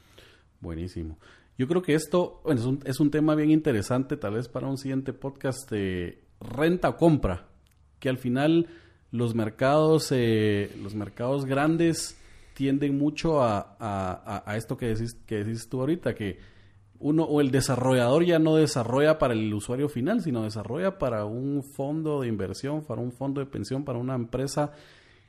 Buenísimo. 0.60 1.20
Yo 1.58 1.68
creo 1.68 1.82
que 1.82 1.94
esto 1.94 2.42
es, 2.48 2.66
un, 2.66 2.80
es 2.86 3.00
un 3.00 3.12
tema 3.12 3.36
bien 3.36 3.52
interesante, 3.52 4.18
tal 4.18 4.34
vez 4.34 4.48
para 4.48 4.68
un 4.68 4.78
siguiente 4.78 5.14
podcast 5.14 5.70
de 5.70 6.24
renta 6.40 6.90
o 6.90 6.98
compra, 6.98 7.48
que 8.00 8.10
al 8.10 8.18
final 8.18 8.68
los 9.12 9.36
mercados, 9.36 10.12
eh, 10.12 10.72
los 10.82 10.96
mercados 10.96 11.46
grandes 11.46 12.18
tienden 12.54 12.98
mucho 12.98 13.42
a, 13.42 13.76
a, 13.80 14.44
a 14.46 14.58
esto 14.58 14.78
que 14.78 14.88
decís, 14.88 15.16
que 15.26 15.44
decís 15.44 15.68
tú 15.70 15.80
ahorita, 15.80 16.16
que 16.16 16.40
uno 17.00 17.24
o 17.24 17.42
el 17.42 17.52
desarrollador 17.52 18.24
ya 18.26 18.40
no 18.40 18.56
desarrolla 18.56 19.18
para 19.18 19.34
el 19.34 19.54
usuario 19.54 19.90
final, 19.90 20.22
sino 20.22 20.44
desarrolla 20.44 20.98
para 21.00 21.26
un 21.26 21.64
fondo 21.64 22.22
de 22.22 22.28
inversión, 22.28 22.84
para 22.84 23.02
un 23.02 23.12
fondo 23.12 23.42
de 23.42 23.48
pensión, 23.48 23.84
para 23.84 23.98
una 24.00 24.16
empresa 24.16 24.72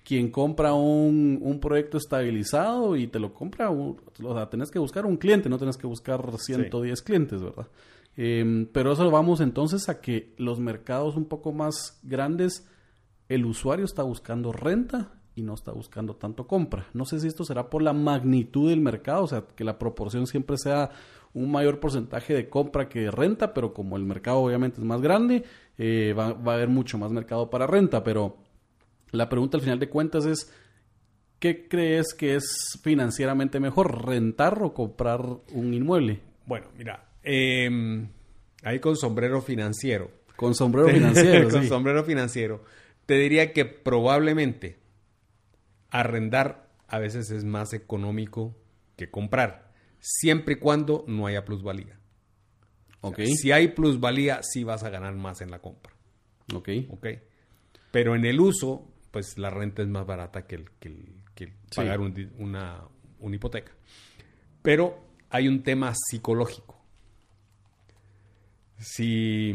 quien 0.05 0.31
compra 0.31 0.75
un, 0.75 1.39
un 1.41 1.61
proyecto 1.61 1.97
estabilizado 1.97 2.97
y 2.97 3.07
te 3.07 3.19
lo 3.19 3.33
compra, 3.33 3.71
o 3.71 3.97
sea, 4.19 4.51
tenés 4.51 4.71
que 4.71 4.79
buscar 4.79 5.07
un 5.07 5.17
cliente, 5.17 5.49
no 5.49 5.59
tenés 5.59 5.77
que 5.77 5.87
buscar 5.87 6.21
110 6.37 7.03
clientes, 7.03 7.41
¿verdad? 7.41 7.69
Em, 8.17 8.67
pero 8.67 8.93
eso 8.93 9.11
vamos 9.11 9.41
entonces 9.41 9.89
a 9.89 10.01
que 10.01 10.35
los 10.37 10.59
mercados 10.59 11.17
un 11.17 11.25
poco 11.25 11.53
más 11.53 11.99
grandes, 12.03 12.69
el 13.35 13.47
usuario 13.47 13.85
está 13.85 14.03
buscando 14.03 14.53
renta 14.53 15.13
y 15.35 15.43
no 15.43 15.55
está 15.55 15.73
buscando 15.73 16.17
tanto 16.17 16.47
compra. 16.47 16.87
No 16.93 17.05
sé 17.05 17.19
si 17.21 17.29
esto 17.29 17.45
será 17.45 17.71
por 17.71 17.83
la 17.83 17.93
magnitud 17.93 18.69
del 18.69 18.81
mercado, 18.81 19.25
o 19.25 19.27
sea, 19.27 19.45
que 19.57 19.65
la 19.65 19.79
proporción 19.79 20.27
siempre 20.27 20.59
sea 20.59 20.91
un 21.35 21.51
mayor 21.51 21.81
porcentaje 21.81 22.35
de 22.35 22.51
compra 22.51 22.89
que 22.89 23.01
de 23.01 23.11
renta, 23.11 23.55
pero 23.55 23.73
como 23.73 23.97
el 23.97 24.05
mercado 24.05 24.39
obviamente 24.39 24.81
es 24.81 24.85
más 24.85 25.01
grande, 25.01 25.45
eh, 25.79 26.15
va, 26.17 26.27
a 26.27 26.55
haber 26.55 26.69
mucho 26.69 26.99
más 26.99 27.11
mercado 27.11 27.49
para 27.49 27.67
renta. 27.67 28.05
Pero 28.05 28.37
la 29.13 29.29
pregunta 29.29 29.57
al 29.57 29.63
final 29.63 29.79
de 29.79 29.89
cuentas 29.89 30.27
es, 30.27 30.53
¿qué 31.39 31.69
crees 31.69 32.13
que 32.13 32.35
es 32.35 32.79
financieramente 32.83 33.61
mejor, 33.61 34.07
rentar 34.07 34.63
o 34.63 34.75
comprar 34.75 35.25
un 35.53 35.73
inmueble? 35.73 36.21
Bueno, 36.45 36.67
mira, 36.77 37.09
eh, 37.23 38.07
ahí 38.63 38.79
con 38.79 38.97
sombrero 38.97 39.41
financiero. 39.41 40.11
Con 40.37 40.55
sombrero 40.55 40.89
financiero. 40.93 41.49
con 41.49 41.67
sombrero 41.67 42.05
financiero. 42.05 42.63
Te 43.13 43.19
diría 43.19 43.53
que 43.53 43.67
probablemente 43.67 44.79
arrendar 45.91 46.71
a 46.89 46.99
veces 46.99 47.31
es 47.31 47.45
más 47.45 47.75
económico 47.75 48.57
que 48.97 49.11
comprar 49.11 49.71
siempre 50.01 50.55
y 50.55 50.57
cuando 50.57 51.05
no 51.07 51.27
haya 51.27 51.45
plusvalía. 51.45 51.99
Okay. 53.03 53.35
si 53.35 53.53
hay 53.53 53.69
plusvalía, 53.69 54.41
sí 54.43 54.65
vas 54.65 54.83
a 54.83 54.89
ganar 54.89 55.15
más 55.15 55.43
en 55.43 55.51
la 55.51 55.59
compra. 55.59 55.93
Ok. 56.55 56.71
Ok. 56.89 57.07
Pero 57.91 58.17
en 58.17 58.25
el 58.25 58.41
uso, 58.41 58.91
pues 59.11 59.37
la 59.37 59.51
renta 59.51 59.83
es 59.83 59.89
más 59.89 60.07
barata 60.07 60.47
que, 60.47 60.55
el, 60.55 60.71
que, 60.81 61.53
pagar 61.77 62.01
una, 62.01 62.81
una 63.19 63.37
hipoteca. 63.37 63.73
Pero 64.63 65.05
hay 65.29 65.49
un 65.49 65.63
tema 65.63 65.93
psicológico. 65.95 66.83
Si 68.79 69.53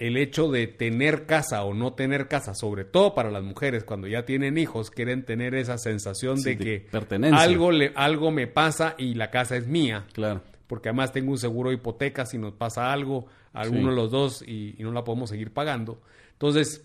el 0.00 0.16
hecho 0.16 0.50
de 0.50 0.66
tener 0.66 1.26
casa 1.26 1.62
o 1.62 1.74
no 1.74 1.92
tener 1.92 2.26
casa, 2.26 2.54
sobre 2.54 2.84
todo 2.84 3.14
para 3.14 3.30
las 3.30 3.44
mujeres 3.44 3.84
cuando 3.84 4.08
ya 4.08 4.24
tienen 4.24 4.56
hijos, 4.56 4.90
quieren 4.90 5.24
tener 5.24 5.54
esa 5.54 5.76
sensación 5.76 6.42
de, 6.42 6.56
que 6.56 6.86
algo, 7.32 7.70
le, 7.70 7.92
algo 7.94 8.30
me 8.30 8.46
pasa 8.46 8.94
y 8.96 9.14
la 9.14 9.30
casa 9.30 9.56
es 9.56 9.66
mía. 9.66 10.06
Claro. 10.14 10.42
Porque 10.66 10.88
además 10.88 11.12
tengo 11.12 11.30
un 11.32 11.38
seguro 11.38 11.68
de 11.68 11.76
hipoteca 11.76 12.24
si 12.24 12.38
nos 12.38 12.54
pasa 12.54 12.92
algo, 12.92 13.26
alguno 13.52 13.90
de 13.90 13.96
los 13.96 14.10
dos 14.10 14.42
y, 14.42 14.74
no 14.78 14.90
la 14.90 15.04
podemos 15.04 15.28
seguir 15.28 15.52
pagando. 15.52 16.00
Entonces, 16.32 16.82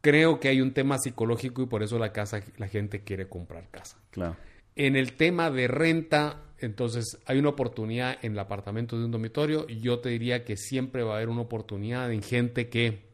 creo 0.00 0.40
que 0.40 0.48
hay 0.48 0.60
un 0.60 0.72
tema 0.72 0.98
psicológico 0.98 1.62
y 1.62 1.66
por 1.66 1.84
eso 1.84 1.96
la 1.98 2.12
casa, 2.12 2.40
la 2.56 2.66
gente 2.66 3.04
quiere 3.04 3.28
comprar 3.28 3.68
casa. 3.70 3.98
Claro. 4.10 4.36
En 4.78 4.94
el 4.94 5.14
tema 5.14 5.50
de 5.50 5.66
renta, 5.66 6.44
entonces, 6.58 7.18
hay 7.26 7.38
una 7.38 7.50
oportunidad 7.50 8.16
en 8.22 8.32
el 8.32 8.38
apartamento 8.38 8.96
de 8.96 9.04
un 9.04 9.10
dormitorio. 9.10 9.66
Yo 9.66 9.98
te 9.98 10.08
diría 10.08 10.44
que 10.44 10.56
siempre 10.56 11.02
va 11.02 11.14
a 11.14 11.16
haber 11.16 11.28
una 11.28 11.42
oportunidad 11.42 12.12
en 12.12 12.22
gente 12.22 12.68
que 12.68 13.08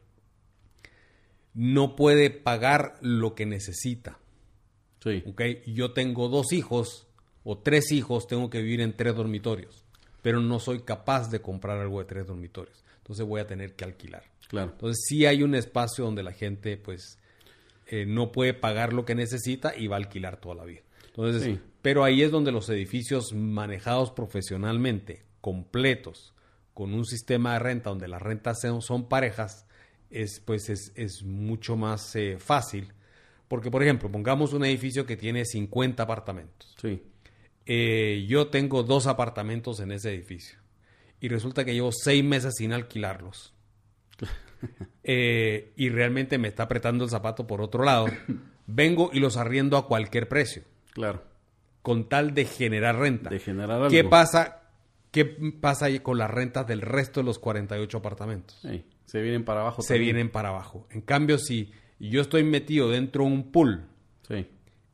no 1.55 1.95
puede 1.95 2.29
pagar 2.29 2.99
lo 3.01 3.33
que 3.33 3.47
necesita. 3.47 4.19
Sí. 5.03 5.23
¿Okay? 5.25 5.63
Yo 5.65 5.91
tengo 5.93 6.29
dos 6.29 6.53
hijos 6.53 7.07
o 7.43 7.57
tres 7.57 7.91
hijos, 7.91 8.27
tengo 8.27 8.51
que 8.51 8.61
vivir 8.61 8.81
en 8.81 8.95
tres 8.95 9.15
dormitorios, 9.15 9.85
pero 10.21 10.41
no 10.41 10.59
soy 10.59 10.81
capaz 10.81 11.31
de 11.31 11.41
comprar 11.41 11.79
algo 11.79 11.99
de 11.99 12.05
tres 12.05 12.27
dormitorios. 12.27 12.83
Entonces 12.97 13.25
voy 13.25 13.41
a 13.41 13.47
tener 13.47 13.73
que 13.75 13.85
alquilar. 13.85 14.23
Claro. 14.49 14.71
Entonces 14.71 15.03
sí 15.07 15.25
hay 15.25 15.41
un 15.41 15.55
espacio 15.55 16.05
donde 16.05 16.21
la 16.21 16.31
gente 16.31 16.77
pues 16.77 17.19
eh, 17.87 18.05
no 18.05 18.31
puede 18.31 18.53
pagar 18.53 18.93
lo 18.93 19.03
que 19.03 19.15
necesita 19.15 19.75
y 19.75 19.87
va 19.87 19.95
a 19.95 19.99
alquilar 19.99 20.37
toda 20.37 20.55
la 20.55 20.65
vida. 20.65 20.81
Entonces, 21.15 21.59
pero 21.81 22.03
ahí 22.03 22.21
es 22.23 22.31
donde 22.31 22.51
los 22.51 22.67
edificios 22.69 23.33
manejados 23.33 24.11
profesionalmente, 24.11 25.23
completos, 25.39 26.33
con 26.73 26.93
un 26.93 27.05
sistema 27.05 27.53
de 27.53 27.59
renta 27.59 27.89
donde 27.89 28.09
las 28.09 28.21
rentas 28.21 28.59
son, 28.81 29.07
parejas, 29.07 29.65
es, 30.09 30.41
pues 30.41 30.69
es, 30.69 31.23
mucho 31.23 31.77
más 31.77 32.15
eh, 32.15 32.37
fácil. 32.37 32.91
Porque, 33.47 33.71
por 33.71 33.81
ejemplo, 33.81 34.11
pongamos 34.11 34.51
un 34.51 34.65
edificio 34.65 35.05
que 35.05 35.15
tiene 35.15 35.45
50 35.45 36.03
apartamentos. 36.03 36.75
Sí. 36.81 37.01
Eh, 37.65 38.25
yo 38.27 38.47
tengo 38.47 38.83
dos 38.83 39.07
apartamentos 39.07 39.79
en 39.79 39.91
ese 39.91 40.13
edificio. 40.13 40.59
Y 41.21 41.29
resulta 41.29 41.63
que 41.63 41.73
llevo 41.73 41.91
seis 41.93 42.23
meses 42.23 42.55
sin 42.57 42.73
alquilarlos. 42.73 43.53
Eh, 45.07 45.73
y 45.75 45.89
realmente 45.89 46.39
me 46.39 46.47
está 46.47 46.63
apretando 46.63 47.03
el 47.03 47.11
zapato 47.11 47.45
por 47.45 47.61
otro 47.61 47.83
lado. 47.83 48.07
Vengo 48.65 49.11
y 49.13 49.19
los 49.19 49.37
arriendo 49.37 49.77
a 49.77 49.87
cualquier 49.87 50.27
precio. 50.27 50.63
Claro. 50.95 51.21
Con 51.83 52.09
tal 52.09 52.33
de 52.33 52.45
generar 52.45 52.97
renta. 52.97 53.29
De 53.29 53.37
generar 53.37 53.71
algo. 53.71 53.89
¿Qué 53.89 54.03
pasa, 54.03 54.63
qué 55.11 55.25
pasa 55.25 55.87
con 56.01 56.17
las 56.17 56.31
rentas 56.31 56.65
del 56.65 56.81
resto 56.81 57.19
de 57.19 57.25
los 57.25 57.37
48 57.37 57.97
apartamentos? 57.97 58.65
se 59.05 59.21
vienen 59.21 59.45
para 59.45 59.61
abajo. 59.61 59.83
Se 59.83 59.99
vienen 59.99 60.31
para 60.31 60.49
abajo. 60.49 60.87
En 60.89 61.01
cambio, 61.01 61.37
si 61.37 61.71
yo 61.99 62.21
estoy 62.21 62.43
metido 62.43 62.89
dentro 62.89 63.25
de 63.25 63.29
un 63.29 63.51
pool 63.51 63.85
sí 64.27 64.47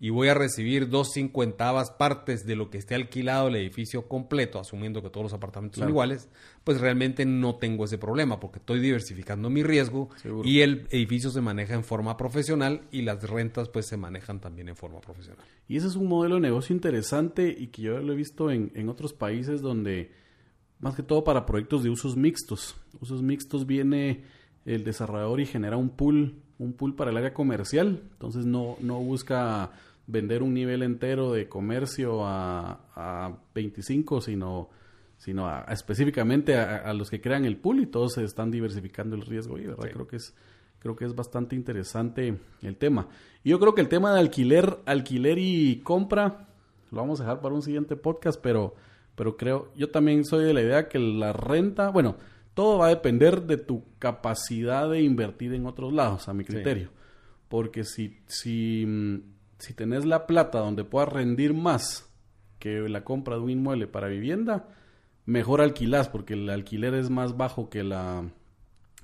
y 0.04 0.10
voy 0.10 0.30
a 0.30 0.34
recibir 0.34 0.90
dos 0.90 1.12
cincuentavas 1.14 1.92
partes 1.92 2.44
de 2.48 2.56
lo 2.56 2.72
que 2.72 2.80
esté 2.80 2.96
alquilado 2.96 3.50
el 3.50 3.56
edificio 3.56 4.08
completo, 4.08 4.60
asumiendo 4.60 5.04
que 5.04 5.12
todos 5.12 5.26
los 5.26 5.34
apartamentos 5.34 5.78
son 5.78 5.90
iguales, 5.90 6.28
pues 6.64 6.82
realmente 6.82 7.24
no 7.24 7.58
tengo 7.58 7.86
ese 7.86 8.00
problema 8.00 8.40
porque 8.40 8.58
estoy 8.58 8.80
diversificando 8.80 9.52
mi 9.52 9.62
riesgo 9.62 10.10
y 10.44 10.62
el 10.62 10.88
edificio 10.90 11.30
se 11.30 11.40
maneja 11.42 11.76
en 11.76 11.84
forma 11.84 12.18
profesional 12.18 12.82
y 12.92 13.04
las 13.04 13.30
rentas 13.30 13.70
pues 13.70 13.86
se 13.86 13.96
manejan 13.96 14.42
también 14.42 14.70
en 14.70 14.76
forma 14.76 15.00
profesional. 15.02 15.46
Y 15.68 15.78
ese 15.78 15.86
es 15.86 15.96
un 15.96 16.08
modelo 16.08 16.34
de 16.34 16.42
negocio 16.42 16.76
interesante 16.76 17.56
y 17.56 17.68
que 17.68 17.84
yo 17.84 18.00
lo 18.00 18.14
he 18.14 18.16
visto 18.16 18.50
en, 18.50 18.72
en 18.74 18.90
otros 18.90 19.14
países 19.14 19.62
donde, 19.62 20.14
más 20.80 20.96
que 20.96 21.04
todo 21.04 21.24
para 21.24 21.46
proyectos 21.46 21.84
de 21.84 21.92
usos 21.92 22.18
mixtos, 22.18 22.76
usos 23.02 23.22
mixtos 23.22 23.68
viene 23.68 24.24
el 24.66 24.84
desarrollador 24.84 25.42
y 25.42 25.46
genera 25.46 25.78
un 25.78 25.90
pool, 25.90 26.42
un 26.58 26.74
pool 26.74 26.96
para 26.96 27.12
el 27.12 27.18
área 27.18 27.36
comercial, 27.36 28.02
entonces 28.14 28.48
no, 28.48 28.78
no 28.82 29.00
busca 29.00 29.72
vender 30.12 30.44
un 30.44 30.54
nivel 30.54 30.84
entero 30.84 31.32
de 31.32 31.48
comercio 31.48 32.26
a, 32.26 32.82
a 32.96 33.38
25, 33.56 34.22
sino, 34.22 34.70
sino 35.18 35.48
a, 35.48 35.66
específicamente 35.70 36.58
a, 36.58 36.94
los 36.94 37.10
que 37.10 37.22
crean 37.22 37.46
el 37.46 37.58
pool 37.58 37.80
y 37.80 37.86
todos 37.86 38.14
se 38.14 38.24
están 38.24 38.52
diversificando 38.52 39.16
el 39.16 39.22
riesgo. 39.22 39.58
Y 39.58 39.68
verdad, 39.68 39.90
creo 39.92 40.08
que 40.08 40.18
es 40.18 40.36
creo 40.80 40.96
que 40.96 41.06
es 41.06 41.14
bastante 41.14 41.56
interesante 41.56 42.40
el 42.64 42.76
tema. 42.76 43.08
Y 43.44 43.52
yo 43.52 43.60
creo 43.60 43.76
que 43.76 43.82
el 43.82 43.88
tema 43.88 44.14
de 44.14 44.20
alquiler, 44.20 44.80
alquiler 44.86 45.38
y 45.38 45.82
compra 45.84 46.48
lo 46.92 46.98
vamos 46.98 47.22
a 47.22 47.24
dejar 47.24 47.40
para 47.40 47.56
un 47.56 47.62
siguiente 47.62 47.96
podcast, 47.96 48.40
pero 48.42 48.76
pero 49.16 49.38
creo 49.38 49.72
yo 49.76 49.90
también 49.90 50.26
soy 50.26 50.46
de 50.46 50.54
la 50.54 50.62
idea 50.62 50.90
que 50.90 51.00
la 51.00 51.34
renta, 51.34 51.90
bueno, 51.90 52.18
todo 52.54 52.80
va 52.80 52.88
a 52.88 52.90
depender 52.90 53.44
de 53.44 53.58
tu 53.58 53.84
capacidad 54.00 54.90
de 54.90 55.02
invertir 55.02 55.54
en 55.54 55.66
otros 55.66 55.94
lados, 55.94 56.28
a 56.28 56.34
mi 56.34 56.44
criterio. 56.44 56.90
Porque 57.48 57.84
si, 57.84 58.18
si 58.28 58.86
mm, 58.86 59.20
si 59.62 59.74
tenés 59.74 60.06
la 60.06 60.26
plata 60.26 60.60
donde 60.60 60.84
puedas 60.84 61.10
rendir 61.10 61.54
más 61.54 62.10
que 62.58 62.90
la 62.90 63.04
compra 63.04 63.36
de 63.36 63.42
un 63.42 63.52
inmueble 63.52 63.88
para 63.88 64.08
vivienda, 64.08 64.68
mejor 65.26 65.62
alquilás 65.62 66.10
porque 66.10 66.34
el 66.34 66.50
alquiler 66.50 66.96
es 66.96 67.10
más 67.10 67.38
bajo 67.38 67.70
que 67.70 67.84
la, 67.84 68.28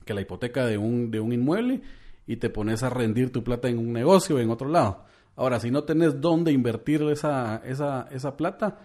que 0.04 0.16
la 0.16 0.22
hipoteca 0.22 0.66
de 0.66 0.80
un, 0.80 1.12
de 1.12 1.20
un 1.20 1.32
inmueble 1.32 1.82
y 2.26 2.38
te 2.38 2.50
pones 2.50 2.82
a 2.82 2.90
rendir 2.90 3.32
tu 3.32 3.44
plata 3.44 3.70
en 3.70 3.78
un 3.78 3.94
negocio 3.94 4.38
o 4.38 4.40
en 4.40 4.50
otro 4.50 4.68
lado. 4.68 5.06
Ahora, 5.36 5.60
si 5.60 5.70
no 5.70 5.84
tenés 5.84 6.20
dónde 6.20 6.52
invertir 6.52 7.04
esa, 7.04 7.58
esa, 7.64 8.08
esa 8.12 8.36
plata, 8.36 8.80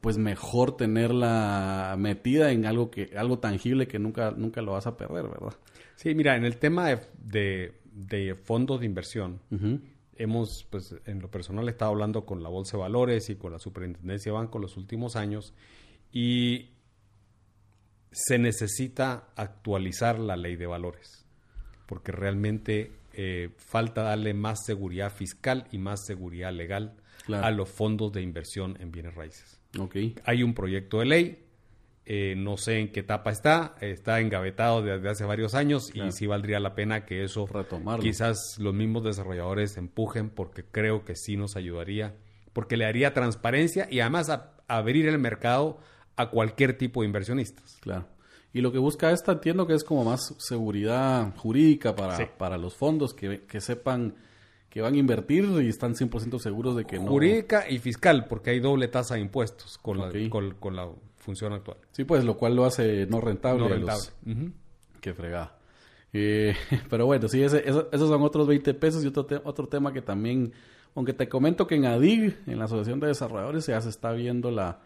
pues 0.00 0.16
mejor 0.16 0.76
tenerla 0.78 1.94
metida 1.98 2.52
en 2.52 2.64
algo 2.64 2.90
que 2.90 3.10
algo 3.16 3.38
tangible 3.38 3.86
que 3.86 3.98
nunca 3.98 4.30
nunca 4.32 4.62
lo 4.62 4.72
vas 4.72 4.86
a 4.86 4.96
perder, 4.96 5.24
¿verdad? 5.24 5.54
Sí, 5.94 6.14
mira, 6.14 6.36
en 6.36 6.44
el 6.44 6.56
tema 6.56 6.88
de, 6.88 7.74
de, 7.92 8.34
fondos 8.34 8.80
de 8.80 8.86
inversión, 8.86 9.40
hemos, 10.16 10.66
pues, 10.70 10.94
en 11.06 11.20
lo 11.20 11.30
personal, 11.30 11.68
estado 11.68 11.90
hablando 11.90 12.24
con 12.24 12.42
la 12.42 12.48
Bolsa 12.48 12.76
de 12.76 12.82
Valores 12.82 13.30
y 13.30 13.36
con 13.36 13.52
la 13.52 13.58
Superintendencia 13.58 14.32
de 14.32 14.38
Banco 14.38 14.58
los 14.58 14.76
últimos 14.76 15.16
años 15.16 15.54
y 16.12 16.70
se 18.10 18.38
necesita 18.38 19.28
actualizar 19.36 20.18
la 20.18 20.36
ley 20.36 20.56
de 20.56 20.66
valores 20.66 21.22
porque 21.92 22.10
realmente 22.10 22.90
eh, 23.12 23.50
falta 23.58 24.02
darle 24.02 24.32
más 24.32 24.64
seguridad 24.64 25.12
fiscal 25.12 25.66
y 25.72 25.76
más 25.76 26.06
seguridad 26.06 26.50
legal 26.50 26.94
a 27.28 27.50
los 27.50 27.68
fondos 27.68 28.14
de 28.14 28.22
inversión 28.22 28.78
en 28.80 28.90
bienes 28.90 29.14
raíces. 29.14 29.60
Okay. 29.78 30.14
Hay 30.24 30.42
un 30.42 30.54
proyecto 30.54 31.00
de 31.00 31.04
ley 31.04 31.44
eh, 32.04 32.34
no 32.36 32.56
sé 32.56 32.78
en 32.80 32.90
qué 32.92 33.00
etapa 33.00 33.30
está, 33.30 33.76
está 33.80 34.20
engavetado 34.20 34.82
desde 34.82 35.08
hace 35.08 35.24
varios 35.24 35.54
años 35.54 35.90
y 35.94 36.10
sí 36.12 36.26
valdría 36.26 36.58
la 36.60 36.74
pena 36.74 37.04
que 37.04 37.22
eso 37.24 37.46
Retomarlo. 37.46 38.02
quizás 38.02 38.56
los 38.58 38.74
mismos 38.74 39.04
desarrolladores 39.04 39.76
empujen 39.76 40.28
porque 40.30 40.64
creo 40.64 41.04
que 41.04 41.14
sí 41.14 41.36
nos 41.36 41.54
ayudaría 41.56 42.14
porque 42.52 42.76
le 42.76 42.84
daría 42.84 43.14
transparencia 43.14 43.86
y 43.90 44.00
además 44.00 44.30
a- 44.30 44.52
abrir 44.68 45.06
el 45.06 45.18
mercado 45.18 45.78
a 46.16 46.28
cualquier 46.30 46.76
tipo 46.76 47.00
de 47.02 47.06
inversionistas. 47.06 47.78
Claro. 47.80 48.06
Y 48.52 48.60
lo 48.60 48.70
que 48.72 48.78
busca 48.78 49.10
esta, 49.12 49.32
entiendo 49.32 49.66
que 49.66 49.72
es 49.74 49.82
como 49.84 50.04
más 50.04 50.34
seguridad 50.38 51.34
jurídica 51.36 51.96
para, 51.96 52.16
Sí. 52.16 52.24
para 52.36 52.58
los 52.58 52.74
fondos, 52.74 53.14
que, 53.14 53.42
que 53.46 53.60
sepan 53.60 54.14
que 54.68 54.80
van 54.80 54.94
a 54.94 54.96
invertir 54.98 55.44
y 55.62 55.68
están 55.68 55.94
100% 55.94 56.38
seguros 56.38 56.74
de 56.76 56.86
que 56.86 56.98
no... 56.98 57.06
Jurídica 57.06 57.68
y 57.68 57.78
fiscal, 57.78 58.24
porque 58.26 58.50
hay 58.50 58.60
doble 58.60 58.88
tasa 58.88 59.14
de 59.16 59.20
impuestos 59.20 59.76
con, 59.76 60.00
Ok. 60.00 60.14
la, 60.14 60.30
con, 60.30 60.54
con 60.54 60.76
la 60.76 60.88
función 61.22 61.52
actual. 61.52 61.78
Sí, 61.92 62.04
pues 62.04 62.24
lo 62.24 62.36
cual 62.36 62.54
lo 62.56 62.64
hace 62.64 63.06
no 63.06 63.20
rentable. 63.20 63.60
No 63.62 63.68
los- 63.68 64.12
rentable. 64.24 64.52
Qué 65.00 65.14
fregada. 65.14 65.56
Eh, 66.12 66.54
pero 66.90 67.06
bueno, 67.06 67.28
sí, 67.28 67.42
ese- 67.42 67.68
eso- 67.68 67.88
esos 67.92 68.08
son 68.08 68.22
otros 68.22 68.46
20 68.46 68.74
pesos 68.74 69.02
y 69.04 69.06
otro, 69.08 69.24
te- 69.26 69.40
otro 69.44 69.66
tema 69.68 69.92
que 69.92 70.02
también, 70.02 70.52
aunque 70.94 71.12
te 71.14 71.28
comento 71.28 71.66
que 71.66 71.76
en 71.76 71.86
ADIG, 71.86 72.38
en 72.46 72.58
la 72.58 72.64
Asociación 72.66 73.00
de 73.00 73.06
Desarrolladores, 73.08 73.66
ya 73.66 73.80
se 73.80 73.88
está 73.88 74.12
viendo 74.12 74.50
la, 74.50 74.80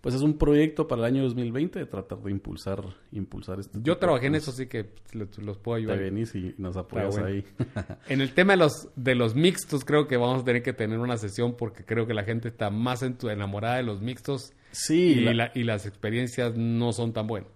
pues 0.00 0.14
es 0.14 0.22
un 0.22 0.38
proyecto 0.38 0.88
para 0.88 1.00
el 1.02 1.06
año 1.14 1.22
2020 1.24 1.78
de 1.80 1.84
tratar 1.86 2.18
de 2.20 2.30
impulsar, 2.30 2.82
impulsar 3.12 3.60
este 3.60 3.78
Yo 3.82 3.98
trabajé 3.98 4.28
en 4.28 4.36
eso, 4.36 4.50
así 4.52 4.66
que 4.66 4.94
los, 5.12 5.36
los 5.38 5.58
puedo 5.58 5.76
Te 5.76 5.82
ayudar. 5.82 5.98
venís 5.98 6.34
y 6.34 6.54
nos 6.56 6.76
apoyas 6.78 7.10
bueno. 7.10 7.26
ahí. 7.26 7.44
En 8.08 8.22
el 8.22 8.32
tema 8.32 8.54
de 8.54 8.58
los, 8.60 8.88
de 8.96 9.14
los 9.14 9.34
mixtos, 9.34 9.84
creo 9.84 10.06
que 10.08 10.16
vamos 10.16 10.42
a 10.42 10.44
tener 10.46 10.62
que 10.62 10.72
tener 10.72 10.98
una 10.98 11.18
sesión 11.18 11.54
porque 11.58 11.84
creo 11.84 12.06
que 12.06 12.14
la 12.14 12.24
gente 12.24 12.48
está 12.48 12.70
más 12.70 13.02
enamorada 13.02 13.76
de 13.76 13.82
los 13.82 14.00
mixtos 14.00 14.54
sí, 14.72 15.12
y, 15.12 15.14
la- 15.20 15.34
la- 15.34 15.52
y 15.54 15.64
las 15.64 15.86
experiencias 15.86 16.56
no 16.56 16.92
son 16.92 17.12
tan 17.12 17.26
buenas. 17.26 17.50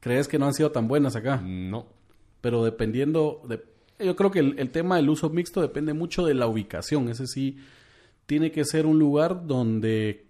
crees 0.00 0.28
que 0.28 0.38
no 0.38 0.46
han 0.46 0.54
sido 0.54 0.70
tan 0.72 0.86
buenas 0.88 1.16
acá, 1.16 1.40
No. 1.44 1.86
pero 2.40 2.62
dependiendo, 2.64 3.42
de, 3.48 3.64
yo 4.04 4.14
creo 4.14 4.30
que 4.30 4.38
el, 4.38 4.58
el 4.58 4.70
tema 4.70 4.96
del 4.96 5.08
uso 5.08 5.30
mixto 5.30 5.60
depende 5.60 5.94
mucho 5.94 6.24
de 6.24 6.34
la 6.34 6.46
ubicación. 6.46 7.08
Ese 7.08 7.26
sí, 7.26 7.58
tiene 8.26 8.50
que 8.52 8.64
ser 8.64 8.86
un 8.86 8.98
lugar 9.00 9.46
donde 9.46 10.26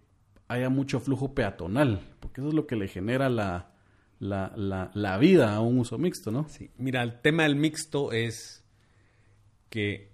haya 0.49 0.71
mucho 0.71 0.99
flujo 1.01 1.35
peatonal, 1.35 2.01
porque 2.21 2.41
eso 2.41 2.49
es 2.49 2.55
lo 2.55 2.67
que 2.67 2.77
le 2.77 2.89
genera 2.89 3.29
la, 3.29 3.73
la, 4.19 4.53
la, 4.57 4.91
la 4.95 5.19
vida 5.19 5.55
a 5.55 5.61
un 5.61 5.79
uso 5.79 5.99
mixto, 5.99 6.31
¿no? 6.31 6.49
Sí. 6.49 6.71
Mira, 6.79 7.03
el 7.03 7.21
tema 7.21 7.43
del 7.43 7.57
mixto 7.57 8.13
es 8.13 8.65
que 9.69 10.11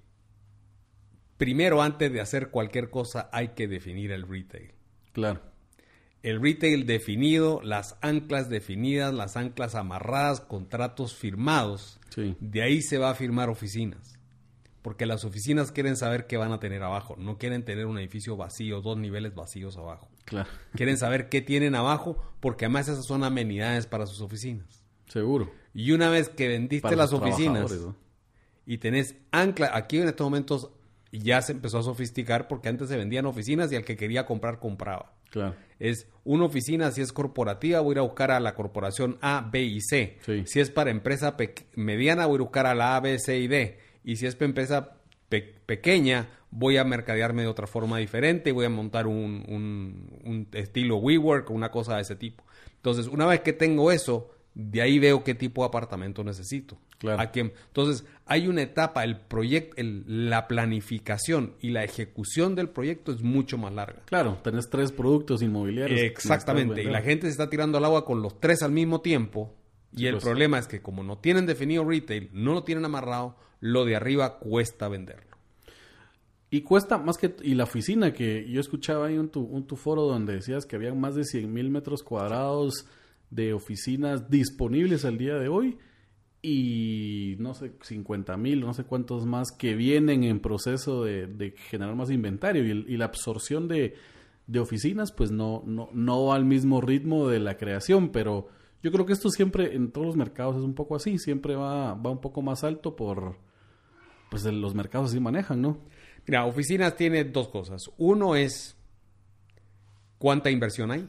primero, 1.36 1.82
antes 1.82 2.12
de 2.12 2.20
hacer 2.20 2.50
cualquier 2.50 2.90
cosa, 2.90 3.28
hay 3.32 3.48
que 3.48 3.68
definir 3.68 4.12
el 4.12 4.26
retail. 4.26 4.72
Claro, 5.12 5.40
El 6.22 6.40
retail 6.40 6.86
definido, 6.86 7.60
las 7.62 7.96
anclas 8.00 8.48
definidas, 8.48 9.12
las 9.12 9.36
anclas 9.36 9.74
amarradas, 9.74 10.40
contratos 10.40 11.14
firmados. 11.14 11.98
sí, 12.10 12.36
De 12.40 12.62
ahí 12.62 12.80
se 12.82 12.98
va 12.98 13.10
a 13.10 13.14
firmar 13.14 13.48
oficinas. 13.48 14.18
Porque 14.82 15.06
las 15.06 15.24
oficinas 15.24 15.70
quieren 15.70 15.96
saber 15.96 16.26
qué 16.26 16.36
van 16.36 16.50
a 16.52 16.58
tener 16.58 16.82
abajo. 16.82 17.14
No 17.16 17.38
quieren 17.38 17.64
tener 17.64 17.86
un 17.86 17.98
edificio 17.98 18.36
vacío, 18.36 18.80
dos 18.80 18.98
niveles 18.98 19.34
vacíos 19.34 19.76
abajo. 19.76 20.08
claro, 20.24 20.48
Quieren 20.74 20.96
saber 20.96 21.28
qué 21.28 21.40
tienen 21.40 21.74
abajo 21.76 22.16
porque 22.40 22.64
además 22.64 22.88
esas 22.88 23.04
son 23.06 23.22
amenidades 23.24 23.86
para 23.86 24.06
sus 24.06 24.20
oficinas. 24.20 24.82
seguro. 25.08 25.50
Y 25.74 25.92
una 25.92 26.10
vez 26.10 26.28
que 26.28 26.48
vendiste 26.48 26.82
Para 26.82 26.96
las 26.96 27.12
oficinas 27.12 27.72
y 28.66 28.78
tenés 28.78 29.14
ancla, 29.30 29.70
aquí 29.74 29.98
en 29.98 30.08
estos 30.08 30.24
momentos 30.24 30.70
ya 31.12 31.40
se 31.42 31.52
empezó 31.52 31.78
a 31.78 31.82
sofisticar 31.82 32.46
porque 32.48 32.68
antes 32.68 32.88
se 32.88 32.96
vendían 32.96 33.26
oficinas 33.26 33.72
y 33.72 33.76
al 33.76 33.84
que 33.84 33.96
quería 33.96 34.26
comprar 34.26 34.58
compraba. 34.58 35.14
Claro, 35.30 35.54
Es 35.90 36.06
una 36.24 36.44
oficina, 36.44 36.90
si 36.92 37.00
es 37.00 37.12
corporativa, 37.12 37.80
voy 37.80 37.92
a 37.92 37.94
ir 37.94 37.98
a 37.98 38.02
buscar 38.02 38.30
a 38.30 38.38
la 38.40 38.54
corporación 38.54 39.18
A, 39.20 39.48
B 39.50 39.62
y 39.62 39.80
C. 39.80 40.18
Sí. 40.24 40.42
Si 40.46 40.60
es 40.60 40.70
para 40.70 40.90
empresa 40.90 41.36
mediana, 41.74 42.26
voy 42.26 42.36
a 42.38 42.42
buscar 42.42 42.66
a 42.66 42.74
la 42.74 42.96
A, 42.96 43.00
B, 43.00 43.18
C 43.18 43.38
y 43.40 43.48
D. 43.48 43.78
Y 44.04 44.16
si 44.16 44.26
es 44.26 44.36
para 44.36 44.46
empresa 44.46 44.96
pe- 45.28 45.54
pequeña, 45.66 46.28
voy 46.50 46.76
a 46.76 46.84
mercadearme 46.84 47.42
de 47.42 47.48
otra 47.48 47.66
forma 47.66 47.98
diferente 47.98 48.50
y 48.50 48.52
voy 48.52 48.66
a 48.66 48.70
montar 48.70 49.06
un, 49.06 49.44
un- 49.48 50.20
un 50.24 50.48
estilo 50.52 50.98
WeWork 50.98 51.50
o 51.50 51.54
una 51.54 51.70
cosa 51.70 51.96
de 51.96 52.02
ese 52.02 52.14
tipo. 52.14 52.44
Entonces, 52.76 53.06
una 53.08 53.26
vez 53.26 53.40
que 53.40 53.52
tengo 53.52 53.90
eso, 53.90 54.30
de 54.54 54.82
ahí 54.82 54.98
veo 54.98 55.24
qué 55.24 55.34
tipo 55.34 55.62
de 55.62 55.68
apartamento 55.68 56.22
necesito. 56.24 56.76
Claro. 56.98 57.20
A 57.20 57.30
quién- 57.30 57.52
Entonces, 57.68 58.04
hay 58.26 58.46
una 58.48 58.62
etapa, 58.62 59.02
el 59.02 59.18
proyecto, 59.18 59.76
la 60.06 60.46
planificación 60.46 61.54
y 61.60 61.70
la 61.70 61.84
ejecución 61.84 62.54
del 62.54 62.68
proyecto 62.68 63.12
es 63.12 63.22
mucho 63.22 63.58
más 63.58 63.72
larga. 63.72 64.02
claro, 64.04 64.38
tenés 64.44 64.68
tres 64.70 64.92
productos 64.92 65.42
inmobiliarios. 65.42 66.00
Exactamente. 66.00 66.82
Y 66.82 66.86
la 66.86 67.02
gente 67.02 67.26
se 67.26 67.30
está 67.32 67.48
tirando 67.50 67.78
al 67.78 67.84
agua 67.84 68.04
con 68.04 68.22
los 68.22 68.38
tres 68.40 68.62
al 68.62 68.72
mismo 68.72 69.00
tiempo. 69.00 69.54
Y 69.94 69.98
Sí, 70.00 70.06
el 70.06 70.12
pues. 70.14 70.24
problema 70.24 70.58
es 70.58 70.66
que 70.68 70.80
como 70.80 71.02
no 71.02 71.18
tienen 71.18 71.44
definido 71.46 71.84
retail, 71.84 72.30
no 72.32 72.52
lo 72.54 72.62
tienen 72.64 72.84
amarrado, 72.84 73.36
lo 73.60 73.84
de 73.84 73.96
arriba 73.96 74.38
cuesta 74.38 74.88
venderlo. 74.88 75.36
Y 76.50 76.60
cuesta 76.62 76.98
más 76.98 77.16
que... 77.16 77.34
Y 77.42 77.54
la 77.54 77.64
oficina 77.64 78.12
que 78.12 78.46
yo 78.48 78.60
escuchaba 78.60 79.06
ahí 79.06 79.14
en 79.16 79.28
tu, 79.30 79.56
en 79.56 79.64
tu 79.66 79.76
foro 79.76 80.02
donde 80.02 80.34
decías 80.34 80.66
que 80.66 80.76
había 80.76 80.92
más 80.94 81.14
de 81.14 81.24
100 81.24 81.50
mil 81.52 81.70
metros 81.70 82.02
cuadrados 82.02 82.86
de 83.32 83.54
oficinas 83.54 84.30
disponibles 84.30 85.04
al 85.04 85.18
día 85.18 85.34
de 85.34 85.48
hoy 85.48 85.78
y 86.42 87.36
no 87.38 87.54
sé, 87.54 87.72
50 87.80 88.36
mil, 88.36 88.60
no 88.60 88.74
sé 88.74 88.84
cuántos 88.84 89.26
más 89.26 89.52
que 89.52 89.74
vienen 89.74 90.24
en 90.24 90.40
proceso 90.40 91.04
de, 91.04 91.54
generar 91.70 91.94
más 91.94 92.10
inventario 92.10 92.64
y, 92.64 92.70
y 92.92 92.96
la 92.96 93.06
absorción 93.06 93.68
de, 93.68 93.94
de 94.46 94.60
oficinas 94.60 95.12
pues 95.12 95.30
no, 95.30 95.62
no, 95.66 95.88
no 95.92 96.26
va 96.26 96.36
al 96.36 96.44
mismo 96.44 96.80
ritmo 96.80 97.28
de 97.28 97.40
la 97.40 97.56
creación, 97.56 98.10
pero 98.10 98.48
yo 98.82 98.90
creo 98.90 99.06
que 99.06 99.12
esto 99.12 99.30
siempre 99.30 99.74
en 99.74 99.92
todos 99.92 100.08
los 100.08 100.16
mercados 100.16 100.56
es 100.56 100.62
un 100.62 100.74
poco 100.74 100.96
así, 100.96 101.18
siempre 101.18 101.54
va, 101.54 101.94
va 101.94 102.10
un 102.10 102.20
poco 102.20 102.42
más 102.42 102.64
alto 102.64 102.96
por... 102.96 103.36
Pues 104.30 104.44
los 104.44 104.74
mercados 104.74 105.10
así 105.10 105.20
manejan, 105.20 105.60
¿no? 105.60 105.78
Mira, 106.26 106.46
oficinas 106.46 106.96
tiene 106.96 107.22
dos 107.24 107.48
cosas. 107.48 107.82
Uno 107.98 108.34
es 108.34 108.76
cuánta 110.16 110.50
inversión 110.50 110.90
hay. 110.90 111.06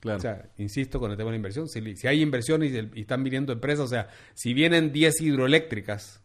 Claro. 0.00 0.18
O 0.18 0.20
sea, 0.20 0.50
insisto 0.56 0.98
con 0.98 1.10
el 1.10 1.16
tema 1.16 1.28
de 1.28 1.32
la 1.32 1.36
inversión. 1.36 1.68
Si, 1.68 1.94
si 1.96 2.06
hay 2.08 2.22
inversión 2.22 2.62
y, 2.64 3.00
están 3.00 3.22
viniendo 3.22 3.52
empresas, 3.52 3.84
o 3.84 3.88
sea, 3.88 4.08
si 4.34 4.54
vienen 4.54 4.92
10 4.92 5.20
hidroeléctricas, 5.20 6.22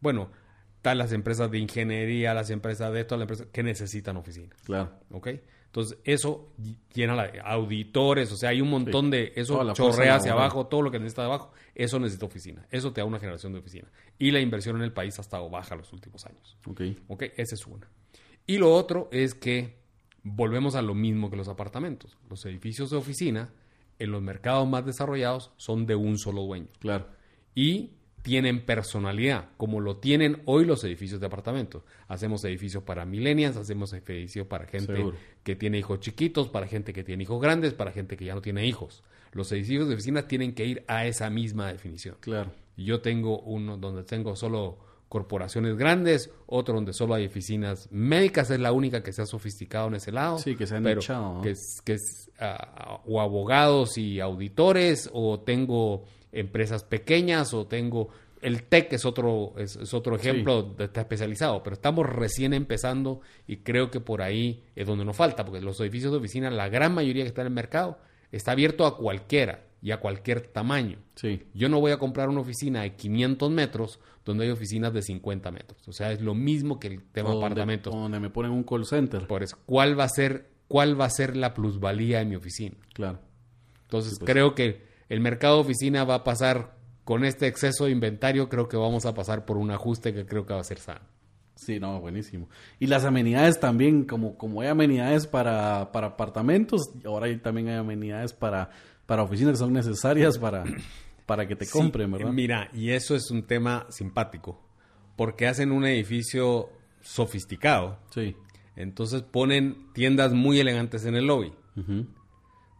bueno, 0.00 0.30
están 0.76 0.96
las 0.98 1.12
empresas 1.12 1.50
de 1.50 1.58
ingeniería, 1.58 2.32
las 2.34 2.50
empresas 2.50 2.92
de 2.92 3.00
esto, 3.00 3.16
las 3.16 3.22
empresas 3.24 3.46
que 3.52 3.62
necesitan 3.62 4.16
oficinas. 4.16 4.58
claro. 4.62 4.92
¿Ok? 5.10 5.28
Entonces, 5.66 5.98
eso 6.04 6.54
ll- 6.58 6.78
llena 6.94 7.14
la, 7.14 7.30
auditores, 7.44 8.32
o 8.32 8.36
sea, 8.38 8.48
hay 8.50 8.62
un 8.62 8.70
montón 8.70 9.06
Sí. 9.06 9.10
de, 9.10 9.32
eso 9.36 9.58
Toda 9.58 9.74
chorrea 9.74 10.14
hacia 10.16 10.30
laboral. 10.30 10.46
abajo, 10.50 10.66
todo 10.66 10.80
lo 10.80 10.90
que 10.90 10.98
necesita 10.98 11.22
de 11.22 11.26
abajo, 11.28 11.52
eso 11.74 11.98
necesita 12.00 12.24
oficina. 12.24 12.66
Eso 12.70 12.90
te 12.94 13.02
da 13.02 13.04
una 13.04 13.18
generación 13.18 13.52
de 13.52 13.58
oficina. 13.58 13.86
Y 14.18 14.30
la 14.30 14.40
inversión 14.40 14.76
en 14.76 14.82
el 14.82 14.92
país 14.94 15.18
ha 15.18 15.20
estado 15.22 15.50
baja 15.50 15.76
los 15.76 15.92
últimos 15.92 16.24
años. 16.24 16.56
Ok. 16.66 16.80
¿Ok? 17.08 17.24
Esa 17.36 17.54
es 17.54 17.66
una. 17.66 17.86
Y 18.46 18.56
lo 18.56 18.72
otro 18.74 19.10
es 19.12 19.34
que 19.34 19.76
volvemos 20.34 20.74
a 20.74 20.82
lo 20.82 20.94
mismo 20.94 21.30
que 21.30 21.36
los 21.36 21.48
apartamentos. 21.48 22.16
Los 22.28 22.44
edificios 22.46 22.90
de 22.90 22.96
oficina 22.96 23.50
en 23.98 24.12
los 24.12 24.22
mercados 24.22 24.68
más 24.68 24.84
desarrollados 24.84 25.52
son 25.56 25.86
de 25.86 25.94
un 25.94 26.18
solo 26.18 26.42
dueño. 26.42 26.68
Claro. 26.78 27.06
Y 27.54 27.92
tienen 28.22 28.64
personalidad, 28.64 29.48
como 29.56 29.80
lo 29.80 29.96
tienen 29.96 30.42
hoy 30.44 30.64
los 30.64 30.84
edificios 30.84 31.20
de 31.20 31.26
apartamentos. 31.26 31.82
Hacemos 32.08 32.44
edificios 32.44 32.82
para 32.82 33.04
millennials, 33.04 33.56
hacemos 33.56 33.92
edificios 33.92 34.46
para 34.46 34.66
gente 34.66 34.94
Seguro. 34.94 35.16
que 35.42 35.56
tiene 35.56 35.78
hijos 35.78 36.00
chiquitos, 36.00 36.48
para 36.48 36.66
gente 36.66 36.92
que 36.92 37.04
tiene 37.04 37.22
hijos 37.22 37.40
grandes, 37.40 37.74
para 37.74 37.92
gente 37.92 38.16
que 38.16 38.24
ya 38.24 38.34
no 38.34 38.42
tiene 38.42 38.66
hijos. 38.66 39.02
Los 39.32 39.50
edificios 39.52 39.88
de 39.88 39.94
oficina 39.94 40.26
tienen 40.26 40.54
que 40.54 40.66
ir 40.66 40.84
a 40.88 41.06
esa 41.06 41.30
misma 41.30 41.72
definición. 41.72 42.16
Claro. 42.20 42.50
Yo 42.76 43.00
tengo 43.00 43.40
uno 43.40 43.76
donde 43.76 44.04
tengo 44.04 44.36
solo 44.36 44.78
corporaciones 45.08 45.76
grandes, 45.76 46.30
otro 46.46 46.74
donde 46.74 46.92
solo 46.92 47.14
hay 47.14 47.26
oficinas 47.26 47.88
médicas, 47.90 48.50
es 48.50 48.60
la 48.60 48.72
única 48.72 49.02
que 49.02 49.12
se 49.12 49.22
ha 49.22 49.26
sofisticado 49.26 49.88
en 49.88 49.94
ese 49.94 50.12
lado. 50.12 50.38
Sí, 50.38 50.54
que 50.54 50.66
se 50.66 50.76
han 50.76 50.82
pero 50.82 51.00
nichado, 51.00 51.34
¿no? 51.34 51.42
Que 51.42 51.50
es, 51.50 51.80
que 51.84 51.94
es, 51.94 52.30
ah, 52.38 53.00
o 53.06 53.20
abogados 53.20 53.96
y 53.96 54.20
auditores, 54.20 55.08
o 55.12 55.40
tengo 55.40 56.04
empresas 56.32 56.84
pequeñas, 56.84 57.54
o 57.54 57.66
tengo... 57.66 58.08
El 58.40 58.62
TEC 58.62 58.92
es 58.92 59.04
otro, 59.04 59.54
es, 59.58 59.74
es 59.74 59.92
otro 59.92 60.14
ejemplo 60.14 60.62
de 60.62 60.84
está 60.84 61.00
especializado, 61.00 61.60
pero 61.64 61.74
estamos 61.74 62.06
recién 62.06 62.54
empezando 62.54 63.20
y 63.48 63.58
creo 63.58 63.90
que 63.90 63.98
por 63.98 64.22
ahí 64.22 64.62
es 64.76 64.86
donde 64.86 65.04
nos 65.04 65.16
falta, 65.16 65.44
porque 65.44 65.60
los 65.60 65.80
edificios 65.80 66.12
de 66.12 66.18
oficina, 66.18 66.48
la 66.48 66.68
gran 66.68 66.94
mayoría 66.94 67.24
que 67.24 67.28
está 67.28 67.40
en 67.40 67.48
el 67.48 67.52
mercado, 67.52 67.98
está 68.30 68.52
abierto 68.52 68.86
a 68.86 68.96
cualquiera 68.96 69.67
y 69.80 69.90
a 69.92 69.98
cualquier 70.00 70.40
tamaño. 70.48 70.98
Sí. 71.14 71.42
Yo 71.54 71.68
no 71.68 71.80
voy 71.80 71.92
a 71.92 71.98
comprar 71.98 72.28
una 72.28 72.40
oficina 72.40 72.82
de 72.82 72.94
500 72.96 73.50
metros 73.50 74.00
donde 74.24 74.44
hay 74.44 74.50
oficinas 74.50 74.92
de 74.92 75.02
50 75.02 75.50
metros. 75.50 75.86
O 75.88 75.92
sea, 75.92 76.12
es 76.12 76.20
lo 76.20 76.34
mismo 76.34 76.78
que 76.80 76.88
el 76.88 77.02
tema 77.04 77.28
de 77.28 77.34
donde- 77.34 77.46
apartamentos. 77.46 77.94
o 77.94 77.98
Donde 77.98 78.20
me 78.20 78.30
ponen 78.30 78.50
un 78.52 78.64
call 78.64 78.84
center. 78.86 79.26
Por 79.26 79.42
eso, 79.42 79.56
¿cuál 79.66 79.98
va 79.98 80.04
a 80.04 80.08
ser, 80.08 80.50
cuál 80.68 81.00
va 81.00 81.04
a 81.06 81.10
ser 81.10 81.36
la 81.36 81.54
plusvalía 81.54 82.18
de 82.18 82.24
mi 82.26 82.36
oficina? 82.36 82.76
Claro. 82.92 83.20
Entonces, 83.82 84.18
pues. 84.18 84.30
creo 84.30 84.54
que 84.54 84.86
el 85.08 85.20
mercado 85.20 85.56
de 85.56 85.60
oficina 85.62 86.04
va 86.04 86.16
a 86.16 86.24
pasar 86.24 86.76
con 87.04 87.24
este 87.24 87.46
exceso 87.46 87.86
de 87.86 87.92
inventario, 87.92 88.50
creo 88.50 88.68
que 88.68 88.76
vamos 88.76 89.06
a 89.06 89.14
pasar 89.14 89.46
por 89.46 89.56
un 89.56 89.70
ajuste 89.70 90.12
que 90.12 90.26
creo 90.26 90.44
que 90.44 90.52
va 90.52 90.60
a 90.60 90.64
ser 90.64 90.78
sano. 90.78 91.00
Sí, 91.54 91.80
no, 91.80 91.98
buenísimo. 92.00 92.48
Y 92.78 92.86
las 92.86 93.04
amenidades 93.04 93.58
también, 93.58 94.04
como, 94.04 94.36
como 94.36 94.60
hay 94.60 94.68
amenidades 94.68 95.26
para, 95.26 95.90
para 95.90 96.08
apartamentos, 96.08 96.82
ahora 97.04 97.26
hay, 97.26 97.38
también 97.38 97.68
hay 97.68 97.76
amenidades 97.76 98.32
para, 98.34 98.70
para 99.08 99.22
oficinas 99.22 99.52
que 99.52 99.58
son 99.60 99.72
necesarias 99.72 100.36
para, 100.36 100.64
para 101.24 101.48
que 101.48 101.56
te 101.56 101.66
compren, 101.66 102.08
Sí, 102.08 102.12
¿verdad? 102.12 102.30
Mira, 102.30 102.68
y 102.74 102.90
eso 102.90 103.16
es 103.16 103.30
un 103.30 103.44
tema 103.44 103.86
simpático, 103.88 104.60
porque 105.16 105.46
hacen 105.46 105.72
un 105.72 105.86
edificio 105.86 106.68
sofisticado. 107.00 107.98
Sí, 108.10 108.36
Entonces 108.76 109.22
ponen 109.22 109.90
tiendas 109.94 110.34
muy 110.34 110.60
elegantes 110.60 111.06
en 111.06 111.16
el 111.16 111.26
lobby. 111.26 111.54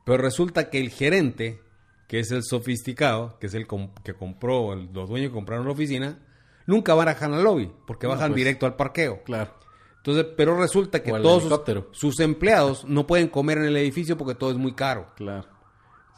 Pero 0.04 0.18
resulta 0.18 0.68
que 0.68 0.80
el 0.80 0.90
gerente, 0.90 1.62
que 2.08 2.20
es 2.20 2.30
el 2.30 2.42
sofisticado, 2.44 3.38
que 3.38 3.46
es 3.46 3.54
el 3.54 3.66
que 4.04 4.12
compró, 4.12 4.74
los 4.74 5.08
dueños 5.08 5.30
que 5.30 5.34
compraron 5.34 5.64
la 5.64 5.72
oficina, 5.72 6.18
nunca 6.66 6.92
bajan 6.92 7.32
al 7.32 7.42
lobby, 7.42 7.72
porque 7.86 8.06
bajan 8.06 8.32
pues, 8.32 8.36
directo 8.36 8.66
al 8.66 8.76
parqueo. 8.76 9.22
Claro. 9.24 9.54
Entonces, 9.96 10.26
pero 10.36 10.60
resulta 10.60 11.02
que 11.02 11.10
todos 11.10 11.88
sus, 11.92 12.20
empleados 12.20 12.84
no 12.84 13.06
pueden 13.06 13.28
comer 13.28 13.56
en 13.58 13.64
el 13.64 13.78
edificio 13.78 14.18
porque 14.18 14.34
todo 14.34 14.50
es 14.50 14.58
muy 14.58 14.74
caro. 14.74 15.06
Claro. 15.16 15.56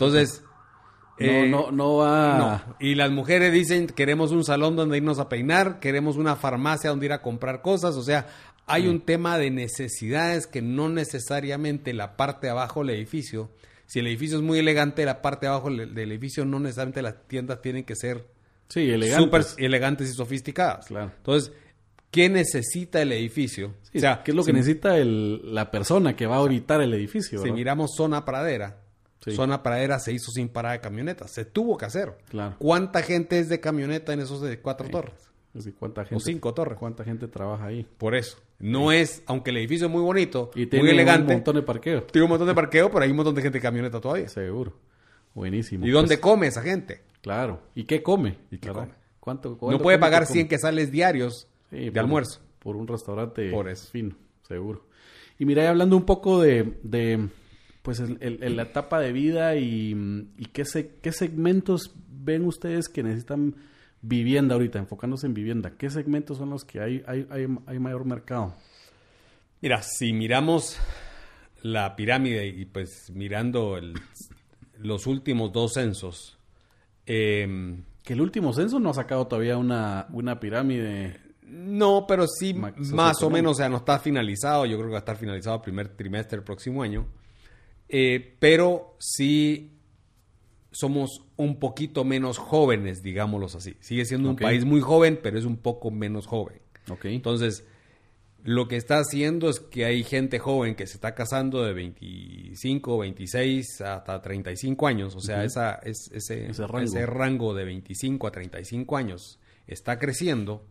Entonces, 0.01 0.43
no, 1.19 1.27
eh, 1.27 1.49
no, 1.49 1.71
no 1.71 1.97
va. 1.97 2.77
Y 2.81 2.95
las 2.95 3.11
mujeres 3.11 3.53
dicen, 3.53 3.87
queremos 3.87 4.33
un 4.33 4.45
salón 4.45 4.75
donde 4.75 4.97
irnos 4.97 5.19
a 5.19 5.29
peinar, 5.29 5.79
queremos 5.79 6.17
una 6.17 6.37
farmacia 6.37 6.89
donde 6.89 7.05
ir 7.05 7.13
a 7.13 7.21
comprar 7.21 7.61
cosas. 7.61 7.97
O 7.97 8.03
sea, 8.03 8.27
hay 8.67 8.89
un 8.89 9.03
tema 9.03 9.37
de 9.37 9.51
necesidades 9.51 10.47
que 10.47 10.63
no 10.63 10.89
necesariamente 10.89 11.93
la 11.93 12.17
parte 12.17 12.47
de 12.47 12.53
abajo 12.53 12.81
del 12.81 12.97
edificio. 12.97 13.51
Si 13.85 13.99
el 13.99 14.07
edificio 14.07 14.39
es 14.39 14.43
muy 14.43 14.59
elegante, 14.59 15.05
la 15.05 15.21
parte 15.21 15.45
de 15.45 15.51
abajo 15.51 15.69
del 15.69 15.99
edificio 15.99 16.47
no 16.47 16.61
necesariamente 16.61 17.03
las 17.03 17.29
tiendas 17.29 17.61
tienen 17.61 17.85
que 17.85 17.95
ser 17.95 18.27
sí, 18.69 18.89
elegantes. 18.91 19.25
súper 19.25 19.45
elegantes 19.63 20.09
y 20.09 20.15
sofisticadas. 20.15 20.87
Claro. 20.87 21.13
Entonces, 21.15 21.53
¿qué 22.11 22.31
necesita 22.31 23.03
el 23.03 23.13
edificio? 23.13 23.75
o 23.95 23.99
sea, 23.99 24.23
¿qué 24.23 24.31
es 24.31 24.37
lo 24.37 24.45
que 24.45 24.55
necesita 24.55 24.97
la 24.97 25.71
persona 25.71 26.17
que 26.17 26.27
va 26.27 26.37
a 26.37 26.39
auditar 26.39 26.81
el 26.81 26.95
edificio? 26.95 27.43
Si 27.43 27.53
miramos 27.53 27.91
zona 27.95 28.25
pradera, 28.25 28.80
zona 29.21 29.63
pradera 29.63 29.99
se 29.99 30.13
hizo 30.13 30.31
sin 30.31 30.49
parada 30.49 30.75
de 30.75 30.81
camionetas. 30.81 31.31
Se 31.31 31.45
tuvo 31.45 31.77
que 31.77 31.85
hacer. 31.85 32.17
Claro. 32.29 32.57
¿Cuánta 32.59 33.03
gente 33.03 33.39
es 33.39 33.49
de 33.49 33.61
camioneta 33.61 34.13
en 34.13 34.21
esos 34.21 34.41
de 34.41 34.61
cuatro 34.61 34.89
torres? 34.89 35.31
¿cuánta 35.79 36.05
gente, 36.05 36.17
o 36.17 36.21
cinco 36.21 36.55
torres. 36.55 36.79
¿Cuánta 36.79 37.05
gente 37.05 37.27
trabaja 37.29 37.67
ahí? 37.67 37.87
Por 37.99 38.15
eso. 38.15 38.39
No 38.59 38.93
es, 38.93 39.23
aunque 39.27 39.51
el 39.51 39.57
edificio 39.57 39.87
es 39.87 39.93
muy 39.93 40.03
bonito, 40.03 40.51
y 40.55 40.67
muy 40.77 40.91
elegante. 40.91 41.33
un 41.33 41.39
montón 41.39 41.57
de 41.57 41.63
parqueo. 41.63 42.05
Tiene 42.05 42.25
un 42.25 42.31
montón 42.31 42.47
de 42.49 42.55
parqueo, 42.55 42.91
pero 42.91 43.05
hay 43.05 43.11
un 43.11 43.17
montón 43.17 43.35
de 43.35 43.43
gente 43.43 43.59
de 43.59 43.63
camioneta 43.63 44.01
todavía. 44.01 44.29
Seguro. 44.29 44.75
Buenísimo. 45.35 45.87
¿Y 45.87 45.91
dónde 45.91 46.19
pues 46.19 46.21
come 46.21 46.47
esa 46.47 46.63
gente? 46.63 47.03
Claro. 47.21 47.63
¿Y 47.75 47.85
qué 47.85 48.03
come? 48.03 48.39
¿Y 48.51 48.59
qué 48.59 48.69
come? 48.69 48.93
¿Cuánto, 49.19 49.59
no 49.61 49.79
puede 49.79 49.99
pagar 49.99 50.27
100 50.27 50.49
quesales 50.49 50.91
diarios 50.91 51.49
de 51.71 52.01
almuerzo. 52.01 52.41
Por 52.59 52.77
un 52.77 52.87
restaurante 52.87 53.51
por 53.51 53.69
eso. 53.69 53.89
fino, 53.91 54.17
seguro. 54.47 54.87
Y 55.39 55.47
mira, 55.47 55.69
hablando 55.69 55.97
un 55.97 56.05
poco 56.05 56.43
de, 56.43 56.79
de 56.83 57.29
pues 57.83 58.01
el, 58.01 58.57
la 58.57 58.63
etapa 58.63 59.01
de 59.01 59.13
vida 59.13 59.57
y, 59.57 59.95
y 60.37 60.47
qué, 60.47 60.65
se, 60.65 60.97
qué 60.97 61.13
segmentos 61.13 61.95
ven 62.09 62.45
ustedes 62.45 62.89
que 62.89 63.03
necesitan 63.03 63.55
vivienda 64.03 64.55
ahorita, 64.55 64.79
enfocándose 64.79 65.27
en 65.27 65.35
vivienda, 65.35 65.73
¿qué 65.77 65.91
segmentos 65.91 66.39
son 66.39 66.51
los 66.51 66.65
que 66.65 66.81
hay, 66.81 67.03
hay, 67.07 67.27
hay, 67.67 67.79
mayor 67.79 68.05
mercado? 68.05 68.55
Mira, 69.61 69.83
si 69.83 70.13
miramos 70.13 70.79
la 71.63 71.95
pirámide 71.97 72.47
y 72.47 72.65
pues 72.65 73.11
mirando 73.15 73.79
los 74.79 75.07
últimos 75.07 75.53
dos 75.53 75.75
censos. 75.75 76.39
Em, 77.05 77.85
que 78.03 78.15
el 78.15 78.21
último 78.23 78.53
censo 78.55 78.81
no 78.81 78.91
ha 78.91 78.95
sacado 78.95 79.27
todavía 79.27 79.59
una, 79.59 80.07
una 80.13 80.41
pirámide. 80.41 81.21
No, 81.43 82.07
pero 82.07 82.27
sí 82.27 82.55
más 82.55 83.23
o 83.23 83.29
menos, 83.29 83.53
o 83.53 83.55
sea, 83.57 83.69
no 83.69 83.79
está 83.79 83.99
finalizado. 83.99 84.65
Yo 84.65 84.77
creo 84.77 84.87
que 84.89 84.93
va 84.93 84.99
a 84.99 85.01
estar 85.01 85.17
finalizado 85.17 85.57
el 85.57 85.63
primer 85.63 85.89
trimestre 85.89 86.39
del 86.39 86.45
próximo 86.45 86.83
año. 86.83 87.07
Eh, 87.91 88.37
pero 88.39 88.97
sí 88.99 89.73
somos 90.71 91.23
un 91.37 91.59
poquito 91.59 92.05
menos 92.05 92.39
jóvenes, 92.39 93.03
digámoslo 93.03 93.47
así. 93.47 93.77
Sigue 93.81 94.05
siendo 94.05 94.31
un 94.31 94.37
país 94.37 94.65
muy 94.65 94.81
joven, 94.81 95.19
pero 95.23 95.39
es 95.39 95.45
un 95.45 95.57
poco 95.57 95.91
menos 95.91 96.27
joven. 96.27 96.61
Okay. 96.89 97.17
Entonces, 97.17 97.65
lo 98.45 98.69
que 98.69 98.77
está 98.77 98.99
haciendo 98.99 99.51
es 99.51 99.61
que 99.61 99.85
hay 99.85 100.05
gente 100.05 100.39
joven 100.39 100.75
que 100.75 100.87
se 100.87 100.95
está 100.95 101.15
casando 101.15 101.63
de 101.65 101.73
25, 101.73 102.99
26 102.99 103.81
hasta 103.81 104.23
35 104.23 104.87
años. 104.87 105.17
O 105.17 105.21
sea, 105.21 105.45
esa, 105.45 105.75
es, 105.75 106.11
ese, 106.13 106.49
ese, 106.49 106.67
rango. 106.67 106.85
ese 106.85 107.07
rango 107.07 107.55
de 107.55 107.65
25 107.65 108.27
a 108.27 108.31
35 108.31 108.97
años 108.97 109.41
está 109.67 109.99
creciendo 109.99 110.67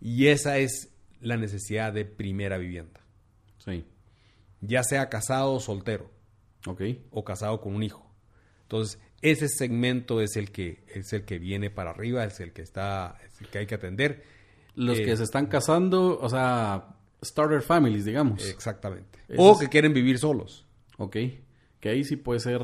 y 0.00 0.26
esa 0.28 0.58
es 0.58 0.90
la 1.20 1.36
necesidad 1.36 1.92
de 1.92 2.04
primera 2.04 2.58
vivienda. 2.58 3.00
Sí. 3.58 3.84
Ya 4.60 4.82
sea 4.82 5.08
casado 5.08 5.54
o 5.54 5.60
soltero. 5.60 6.10
Ok. 6.66 6.82
O 7.10 7.24
casado 7.24 7.60
con 7.60 7.74
un 7.74 7.82
hijo. 7.82 8.10
Entonces, 8.62 9.00
ese 9.20 9.48
segmento 9.48 10.20
es 10.20 10.36
el 10.36 10.50
que 10.50 10.84
es 10.88 11.12
el 11.12 11.24
que 11.24 11.38
viene 11.38 11.70
para 11.70 11.90
arriba, 11.90 12.24
es 12.24 12.40
el 12.40 12.52
que 12.52 12.62
está, 12.62 13.18
es 13.26 13.40
el 13.40 13.48
que 13.48 13.58
hay 13.58 13.66
que 13.66 13.74
atender. 13.74 14.24
Los 14.74 14.98
que 14.98 15.12
eh, 15.12 15.16
se 15.16 15.24
están 15.24 15.46
casando, 15.46 16.18
o 16.20 16.28
sea, 16.28 16.96
starter 17.22 17.62
families, 17.62 18.04
digamos. 18.04 18.46
Exactamente. 18.48 19.18
o 19.36 19.58
que 19.58 19.68
quieren 19.68 19.92
vivir 19.92 20.18
solos. 20.18 20.66
Ok. 20.98 21.16
Que 21.80 21.88
ahí 21.88 22.04
sí 22.04 22.16
puede 22.16 22.40
ser 22.40 22.62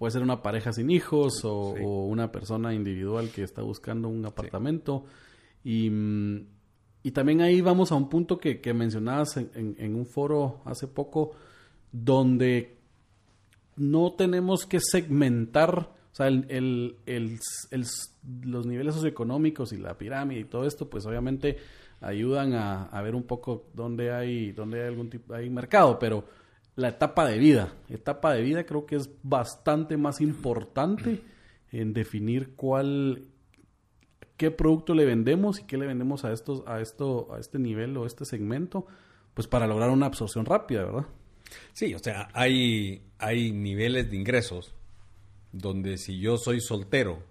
puede 0.00 0.12
ser 0.12 0.22
una 0.22 0.42
pareja 0.42 0.72
sin 0.72 0.90
hijos 0.90 1.44
o, 1.44 1.74
una 2.06 2.32
persona 2.32 2.72
individual 2.72 3.28
que 3.28 3.42
está 3.42 3.60
buscando 3.60 4.08
un 4.08 4.24
apartamento. 4.24 5.04
Y, 5.62 5.90
mm, 5.90 6.46
y, 7.02 7.10
también 7.10 7.42
ahí 7.42 7.60
vamos 7.60 7.92
a 7.92 7.96
un 7.96 8.08
punto 8.08 8.38
que, 8.38 8.62
que 8.62 8.72
mencionabas 8.72 9.36
en, 9.36 9.76
en, 9.78 9.94
un 9.94 10.06
foro 10.06 10.62
hace 10.64 10.86
poco, 10.86 11.32
donde 11.92 12.76
no 13.76 14.12
tenemos 14.12 14.66
que 14.66 14.78
segmentar, 14.80 15.90
o 16.12 16.14
sea, 16.14 16.30
los 16.30 16.46
niveles 18.66 18.94
socioeconómicos 18.94 19.72
y 19.72 19.78
la 19.78 19.96
pirámide 19.96 20.40
y 20.40 20.44
todo 20.44 20.66
esto, 20.66 20.88
pues 20.88 21.06
obviamente 21.06 21.56
ayudan 22.00 22.54
a, 22.54 23.00
ver 23.02 23.14
un 23.14 23.24
poco 23.24 23.66
dónde 23.74 24.12
hay, 24.12 24.52
dónde 24.52 24.82
hay 24.82 24.88
algún 24.88 25.10
tipo, 25.10 25.34
hay 25.34 25.50
mercado, 25.50 25.98
pero 25.98 26.24
la 26.76 26.88
etapa 26.88 27.26
de 27.26 27.38
vida, 27.38 27.74
etapa 27.88 28.32
de 28.32 28.42
vida 28.42 28.64
creo 28.64 28.86
que 28.86 28.96
es 28.96 29.10
bastante 29.22 29.96
más 29.96 30.20
importante 30.20 31.22
en 31.72 31.92
definir 31.92 32.54
cuál, 32.56 33.24
qué 34.36 34.50
producto 34.50 34.94
le 34.94 35.04
vendemos 35.04 35.60
y 35.60 35.64
qué 35.64 35.76
le 35.76 35.86
vendemos 35.86 36.24
a 36.24 36.32
estos, 36.32 36.62
a 36.66 36.80
esto, 36.80 37.32
a 37.34 37.38
este 37.38 37.58
nivel 37.58 37.96
o 37.96 38.06
este 38.06 38.24
segmento, 38.24 38.86
pues 39.34 39.46
para 39.46 39.66
lograr 39.66 39.90
una 39.90 40.06
absorción 40.06 40.44
rápida, 40.46 40.84
¿verdad? 40.84 41.06
Sí, 41.72 41.94
o 41.94 41.98
sea, 41.98 42.28
hay, 42.32 43.02
hay 43.18 43.52
niveles 43.52 44.10
de 44.10 44.16
ingresos 44.16 44.74
donde 45.52 45.98
si 45.98 46.20
yo 46.20 46.36
soy 46.36 46.60
soltero, 46.60 47.22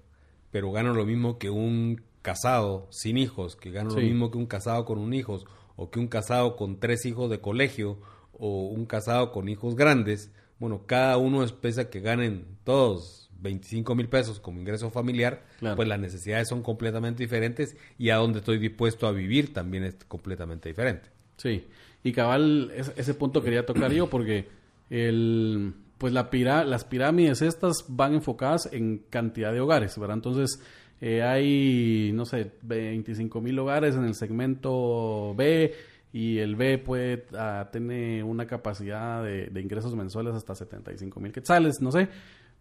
pero 0.52 0.72
gano 0.72 0.94
lo 0.94 1.06
mismo 1.06 1.38
que 1.38 1.50
un 1.50 2.02
casado 2.22 2.88
sin 2.92 3.18
hijos, 3.18 3.56
que 3.56 3.72
gano 3.72 3.92
lo 3.92 4.02
mismo 4.02 4.32
que 4.32 4.38
un 4.38 4.46
casado 4.46 4.86
con 4.86 4.98
un 4.98 5.14
hijo, 5.14 5.40
o 5.76 5.90
que 5.90 6.00
un 6.00 6.08
casado 6.08 6.56
con 6.56 6.80
tres 6.80 7.06
hijos 7.06 7.30
de 7.30 7.40
colegio, 7.40 8.00
o 8.34 8.68
un 8.68 8.86
casado 8.86 9.32
con 9.32 9.50
hijos 9.50 9.76
grandes, 9.76 10.32
bueno, 10.60 10.84
cada 10.86 11.18
uno 11.18 11.44
espesa 11.44 11.90
que 11.90 12.02
ganen 12.02 12.46
todos 12.64 13.30
25 13.42 13.96
mil 13.96 14.10
pesos 14.10 14.40
como 14.40 14.60
ingreso 14.60 14.90
familiar, 14.92 15.46
pues 15.76 15.88
las 15.88 16.00
necesidades 16.00 16.50
son 16.50 16.62
completamente 16.62 17.24
diferentes 17.24 17.78
y 17.98 18.10
a 18.10 18.18
donde 18.18 18.40
estoy 18.40 18.58
dispuesto 18.58 19.08
a 19.08 19.12
vivir 19.12 19.54
también 19.54 19.84
es 19.84 19.96
completamente 20.08 20.70
diferente. 20.70 21.10
Sí, 21.38 21.68
y 22.04 22.12
cabal, 22.12 22.72
ese 22.96 23.14
punto 23.14 23.42
quería 23.42 23.66
tocar 23.66 23.92
yo 23.92 24.10
porque 24.10 24.48
el, 24.90 25.74
pues 25.98 26.14
la 26.14 26.30
las 26.64 26.86
pirámides 26.86 27.42
estas 27.42 27.86
van 27.90 28.14
enfocadas 28.14 28.70
en 28.72 29.00
cantidad 29.10 29.52
de 29.52 29.60
hogares, 29.60 29.98
¿verdad? 30.00 30.18
Entonces 30.18 30.62
eh, 31.02 31.22
hay, 31.22 32.12
no 32.14 32.26
sé, 32.26 32.52
25 32.62 33.42
mil 33.42 33.60
hogares 33.60 33.96
en 33.96 34.06
el 34.06 34.16
segmento 34.16 35.34
B 35.36 35.74
y 36.12 36.40
el 36.40 36.56
B 36.56 36.78
puede 36.78 37.26
ah, 37.38 37.70
tener 37.72 38.24
una 38.24 38.48
capacidad 38.48 39.24
de, 39.24 39.62
ingresos 39.62 39.96
mensuales 39.96 40.34
hasta 40.34 40.56
75 40.56 41.20
mil 41.20 41.32
quetzales, 41.32 41.82
no 41.82 41.92
sé. 41.92 42.08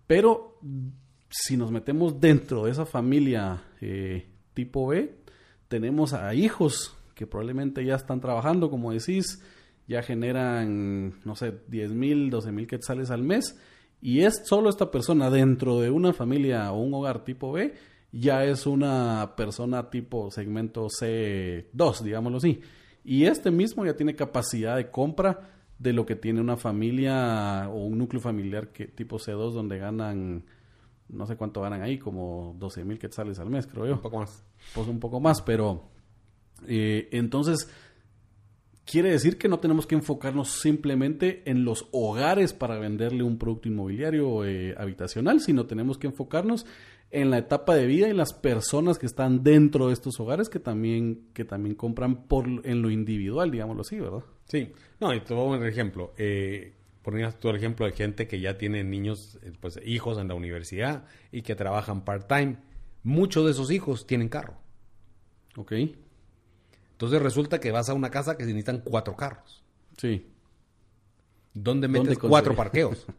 Pero 0.07 0.59
si 1.31 1.57
nos 1.57 1.71
metemos 1.71 2.21
dentro 2.21 2.65
de 2.65 2.73
esa 2.73 2.87
familia 2.87 3.63
eh, 3.81 4.27
tipo 4.53 4.89
B, 4.89 5.15
tenemos 5.69 6.13
a 6.13 6.35
hijos 6.35 6.98
que 7.19 7.27
probablemente 7.27 7.85
ya 7.85 7.97
están 7.97 8.21
trabajando, 8.21 8.71
como 8.71 8.93
decís, 8.93 9.43
ya 9.89 10.03
generan, 10.03 11.15
no 11.25 11.35
sé, 11.35 11.53
10 11.67 11.93
mil, 11.93 12.31
12 12.31 12.53
mil 12.53 12.69
quetzales 12.69 13.11
al 13.11 13.25
mes, 13.25 13.59
y 14.01 14.21
es 14.21 14.43
solo 14.45 14.71
esta 14.71 14.93
persona 14.93 15.29
dentro 15.29 15.81
de 15.81 15.91
una 15.91 16.13
familia 16.13 16.71
o 16.71 16.79
un 16.79 16.95
hogar 16.95 17.25
tipo 17.25 17.51
B, 17.51 17.75
ya 18.13 18.45
es 18.45 18.67
una 18.67 19.35
persona 19.37 19.91
tipo 19.91 20.31
segmento 20.31 20.87
C2, 20.87 22.03
digámoslo 22.03 22.39
así. 22.39 22.61
Y 23.05 23.25
este 23.25 23.51
mismo 23.51 23.85
ya 23.85 23.97
tiene 23.97 24.15
capacidad 24.15 24.77
de 24.77 24.93
compra 24.93 25.51
de 25.79 25.93
lo 25.93 26.07
que 26.07 26.15
tiene 26.15 26.41
una 26.41 26.57
familia 26.57 27.69
o 27.69 27.85
un 27.85 27.99
núcleo 27.99 28.21
familiar 28.21 28.69
que 28.69 28.87
tipo 28.87 29.19
C2 29.19 29.53
donde 29.53 29.79
ganan 29.79 30.45
no 31.09 31.27
sé 31.27 31.37
cuánto 31.37 31.61
ganan 31.61 31.83
ahí, 31.83 31.99
como 31.99 32.55
12 32.59 32.85
mil 32.85 32.99
quetzales 32.99 33.39
al 33.39 33.51
mes, 33.51 33.67
creo 33.67 33.87
yo. 33.87 33.95
Un 33.95 34.03
poco 34.03 34.19
más. 34.19 34.45
Pues 34.75 34.87
un 34.87 35.01
poco 35.01 35.21
más, 35.21 35.43
pero 35.43 35.89
eh, 36.67 37.09
entonces, 37.13 37.69
quiere 38.85 39.11
decir 39.11 39.39
que 39.39 39.49
no 39.49 39.59
tenemos 39.61 39.87
que 39.87 39.95
enfocarnos 39.95 40.51
simplemente 40.61 41.43
en 41.45 41.65
los 41.65 41.89
hogares 41.93 42.53
para 42.53 42.79
venderle 42.79 43.23
un 43.23 43.39
producto 43.39 43.69
inmobiliario 43.69 44.45
eh, 44.45 44.75
habitacional, 44.79 45.41
sino 45.41 45.67
tenemos 45.67 45.99
que 45.99 46.07
enfocarnos 46.07 46.67
en 47.11 47.31
la 47.31 47.39
etapa 47.39 47.75
de 47.75 47.87
vida 47.87 48.09
y 48.09 48.13
las 48.13 48.33
personas 48.33 48.99
que 48.99 49.07
están 49.07 49.43
dentro 49.43 49.89
de 49.89 49.95
estos 49.95 50.21
hogares 50.21 50.49
que 50.49 50.59
también, 50.59 51.29
que 51.33 51.45
también 51.45 51.75
compran 51.75 52.27
por, 52.27 52.47
en 52.47 52.83
lo 52.83 52.91
individual, 52.91 53.51
digámoslo 53.51 53.83
así, 53.83 53.99
¿verdad? 53.99 54.25
Sí, 54.45 54.73
no, 55.01 55.15
y 55.15 55.21
te 55.21 55.35
voy 55.35 55.45
a 55.45 55.57
poner 55.57 55.73
ejemplo. 55.73 56.13
Eh, 56.19 56.75
ponías 57.03 57.39
tú 57.39 57.49
el 57.49 57.57
ejemplo 57.57 57.87
de 57.87 57.93
gente 57.93 58.27
que 58.27 58.41
ya 58.41 58.59
tiene 58.59 58.85
niños, 58.85 59.39
eh, 59.43 59.53
pues 59.59 59.81
hijos 59.85 60.19
en 60.19 60.29
la 60.29 60.35
universidad 60.35 61.05
y 61.33 61.43
que 61.43 61.55
trabajan 61.55 62.05
part-time. 62.05 62.59
Muchos 63.03 63.45
de 63.47 63.53
esos 63.53 63.71
hijos 63.71 64.07
tienen 64.07 64.29
carro. 64.29 64.59
Ok. 65.57 65.73
Entonces 66.99 67.23
resulta 67.23 67.61
que 67.61 67.71
vas 67.71 67.89
a 67.89 67.95
una 67.95 68.11
casa 68.11 68.37
que 68.37 68.43
se 68.43 68.49
necesitan 68.49 68.81
cuatro 68.85 69.15
carros. 69.15 69.63
Sí. 69.97 70.27
¿Dónde 71.55 71.87
¿Dónde 71.87 72.01
metes 72.01 72.19
cuatro 72.19 72.57
parqueos? 72.57 73.07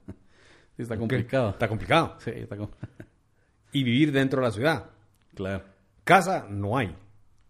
Sí, 0.76 0.84
está 0.84 0.98
complicado. 0.98 1.50
Está 1.50 1.68
complicado. 1.68 2.16
Sí, 2.20 2.32
está 2.34 2.56
com- 2.56 2.70
Y 3.74 3.84
vivir 3.84 4.14
dentro 4.14 4.40
de 4.42 4.48
la 4.48 4.52
ciudad. 4.54 4.86
Claro. 5.36 5.66
Casa 6.06 6.46
no 6.50 6.78
hay. 6.78 6.96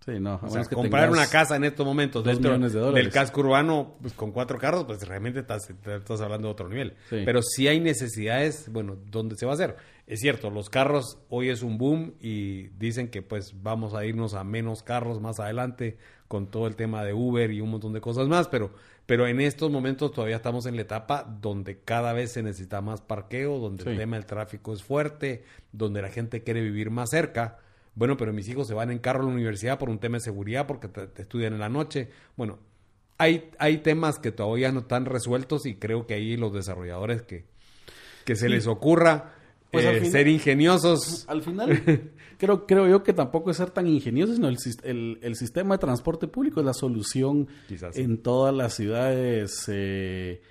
Sí, 0.04 0.20
no. 0.20 0.40
O 0.42 0.50
sea, 0.50 0.64
que 0.64 0.74
comprar 0.74 1.12
una 1.12 1.28
casa 1.28 1.56
en 1.56 1.64
estos 1.64 1.86
momentos 1.86 2.24
dos 2.24 2.34
dentro 2.34 2.52
millones 2.54 2.74
de 2.74 2.80
dólares. 2.80 3.04
del 3.06 3.14
casco 3.14 3.42
urbano 3.42 3.98
pues, 4.02 4.14
con 4.14 4.32
cuatro 4.32 4.58
carros, 4.58 4.86
pues 4.86 5.08
realmente 5.08 5.42
estás, 5.42 5.70
estás 5.70 6.22
hablando 6.22 6.48
de 6.48 6.52
otro 6.54 6.70
nivel. 6.70 6.96
Sí. 7.10 7.22
Pero 7.24 7.44
si 7.44 7.68
hay 7.68 7.80
necesidades, 7.80 8.68
bueno, 8.72 8.98
¿dónde 9.12 9.36
se 9.36 9.46
va 9.46 9.52
a 9.52 9.56
hacer? 9.56 9.76
Es 10.10 10.22
cierto, 10.22 10.50
los 10.50 10.72
carros 10.72 11.20
hoy 11.30 11.50
es 11.50 11.62
un 11.62 11.78
boom 11.78 12.16
y 12.20 12.70
dicen 12.80 13.10
que 13.10 13.22
pues 13.22 13.54
vamos 13.62 13.94
a 13.94 14.06
irnos 14.06 14.34
a 14.34 14.44
menos 14.44 14.82
carros 14.82 15.22
más 15.22 15.40
adelante 15.40 16.00
con 16.28 16.50
todo 16.50 16.66
el 16.66 16.76
tema 16.76 17.04
de 17.04 17.14
Uber 17.14 17.52
y 17.52 17.62
un 17.62 17.70
montón 17.70 17.94
de 17.94 18.02
cosas 18.02 18.28
más, 18.28 18.48
pero, 18.48 18.74
pero 19.06 19.28
en 19.28 19.40
estos 19.40 19.70
momentos 19.70 20.12
todavía 20.12 20.38
estamos 20.38 20.66
en 20.66 20.78
la 20.78 20.82
etapa 20.82 21.24
donde 21.40 21.82
cada 21.82 22.12
vez 22.14 22.32
se 22.32 22.42
necesita 22.42 22.82
más 22.82 23.02
parqueo, 23.02 23.60
donde 23.60 23.88
el 23.88 24.00
tema 24.00 24.16
del 24.16 24.26
tráfico 24.26 24.74
es 24.74 24.82
fuerte, 24.82 25.44
donde 25.72 26.02
la 26.02 26.10
gente 26.10 26.42
quiere 26.42 26.62
vivir 26.62 26.90
más 26.90 27.12
cerca. 27.12 27.60
Bueno, 27.94 28.18
pero 28.18 28.34
mis 28.34 28.50
hijos 28.50 28.68
se 28.68 28.74
van 28.74 28.90
en 28.90 28.98
carro 28.98 29.22
a 29.22 29.26
la 29.26 29.32
universidad 29.32 29.78
por 29.78 29.92
un 29.92 30.00
tema 30.00 30.18
de 30.18 30.22
seguridad, 30.22 30.66
porque 30.66 30.88
te, 30.88 31.06
te 31.06 31.22
estudian 31.22 31.54
en 31.54 31.60
la 31.60 31.70
noche. 31.70 32.10
Bueno, 32.36 32.58
hay, 33.20 33.52
hay 33.60 33.78
temas 33.78 34.18
que 34.18 34.32
todavía 34.32 34.72
no 34.72 34.80
están 34.80 35.06
resueltos 35.06 35.68
y 35.68 35.76
creo 35.76 36.08
que 36.08 36.16
ahí 36.16 36.36
los 36.36 36.52
desarrolladores 36.52 37.22
que, 37.22 37.46
que 38.26 38.36
se 38.36 38.50
les 38.50 38.66
ocurra 38.66 39.36
Pues 39.72 39.86
eh, 39.86 39.94
final- 40.00 40.12
ser 40.12 40.28
ingeniosos. 40.28 41.26
Al 41.30 41.42
final, 41.44 42.12
creo, 42.38 42.66
creo 42.66 42.88
yo 42.88 43.04
que 43.04 43.14
tampoco 43.14 43.52
es 43.52 43.58
ser 43.58 43.70
tan 43.72 43.88
ingenioso, 43.88 44.34
sino 44.34 44.48
el, 44.48 44.58
el, 44.84 45.20
el 45.22 45.36
sistema 45.36 45.76
de 45.76 45.80
transporte 45.80 46.28
público 46.28 46.60
es 46.60 46.66
la 46.66 46.74
solución 46.74 47.48
Quizás 47.68 47.96
en 47.98 48.22
todas 48.24 48.54
las 48.54 48.74
ciudades, 48.74 49.66
eh, 49.68 50.42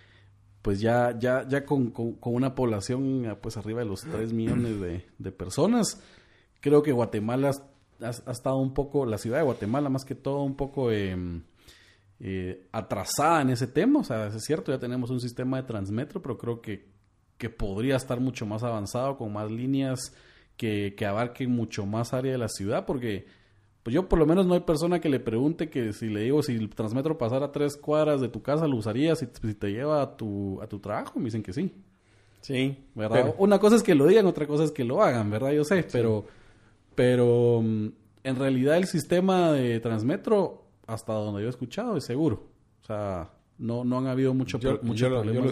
pues 0.63 0.81
ya, 0.81 1.19
ya, 1.19 1.47
ya 1.49 1.65
con, 1.65 1.91
con- 1.91 2.15
con 2.15 2.35
una 2.35 2.55
población 2.55 3.37
pues 3.41 3.57
arriba 3.57 3.81
de 3.81 3.87
los 3.87 4.01
3 4.03 4.33
millones 4.33 4.81
de, 4.81 5.05
de 5.19 5.33
personas. 5.33 6.01
Creo 6.61 6.83
que 6.83 6.93
Guatemala 6.93 7.51
ha, 8.03 8.07
ha 8.07 8.31
estado 8.33 8.57
un 8.59 8.75
poco, 8.75 9.07
la 9.07 9.19
ciudad 9.19 9.39
de 9.39 9.45
Guatemala 9.45 9.89
más 9.89 10.05
que 10.05 10.15
todo 10.15 10.43
un 10.43 10.57
poco 10.57 10.91
eh, 10.93 11.17
eh, 12.21 12.67
atrasada 12.73 13.43
en 13.43 13.51
ese 13.51 13.67
tema. 13.69 14.01
O 14.01 14.05
sea, 14.05 14.27
es 14.27 14.45
cierto, 14.45 14.73
ya 14.73 14.79
tenemos 14.79 15.11
un 15.11 15.21
sistema 15.21 15.57
de 15.59 15.63
Transmetro, 15.69 16.21
pero 16.21 16.37
creo 16.37 16.61
que, 16.61 16.88
que 17.39 17.49
podría 17.51 17.97
estar 17.97 18.21
mucho 18.21 18.45
más 18.47 18.63
avanzado, 18.63 19.17
con 19.17 19.33
más 19.33 19.51
líneas 19.51 20.15
que, 20.57 20.95
que 20.97 21.07
abarquen 21.07 21.51
mucho 21.53 21.87
más 21.87 22.13
área 22.13 22.33
de 22.33 22.39
la 22.39 22.49
ciudad, 22.49 22.85
porque 22.85 23.27
pues 23.85 23.95
yo 23.95 24.09
por 24.09 24.19
lo 24.19 24.27
menos 24.27 24.45
no 24.47 24.55
hay 24.55 24.61
persona 24.61 25.01
que 25.01 25.09
le 25.09 25.21
pregunte 25.21 25.71
que 25.71 25.93
si 25.93 26.09
le 26.09 26.23
digo 26.23 26.43
si 26.43 26.55
el 26.57 26.69
Transmetro 26.69 27.17
pasara 27.17 27.53
tres 27.53 27.77
cuadras 27.77 28.21
de 28.21 28.29
tu 28.29 28.43
casa, 28.43 28.67
¿lo 28.67 28.77
usarías 28.77 29.21
si, 29.21 29.27
si 29.41 29.55
te 29.55 29.71
lleva 29.71 30.03
a 30.03 30.17
tu, 30.17 30.61
a 30.61 30.67
tu 30.67 30.79
trabajo? 30.81 31.19
Me 31.21 31.27
dicen 31.27 31.43
que 31.43 31.53
sí. 31.53 31.73
Sí, 32.41 32.77
¿verdad? 32.95 33.23
pero- 33.23 33.35
Una 33.39 33.59
cosa 33.59 33.77
es 33.77 33.83
que 33.83 33.95
lo 33.95 34.07
digan, 34.07 34.27
otra 34.27 34.47
cosa 34.47 34.65
es 34.65 34.73
que 34.73 34.85
lo 34.85 35.03
hagan, 35.03 35.31
¿verdad? 35.31 35.53
Yo 35.53 35.65
sé, 35.65 35.87
pero, 35.91 36.25
pero 36.95 37.61
mm, 37.63 37.87
en 38.25 38.37
realidad 38.37 38.77
el 38.77 38.87
sistema 38.87 39.53
de 39.53 39.81
Transmetro, 39.81 40.65
hasta 40.87 41.13
donde 41.13 41.43
yo 41.43 41.47
he 41.47 41.51
escuchado, 41.51 41.97
es 41.97 42.05
seguro. 42.05 42.47
O 42.83 42.85
sea, 42.87 43.31
no, 43.59 43.85
no 43.85 43.99
han 43.99 44.07
habido 44.07 44.35
mucho, 44.35 44.59
yo, 44.59 44.79
problemas. 44.81 45.01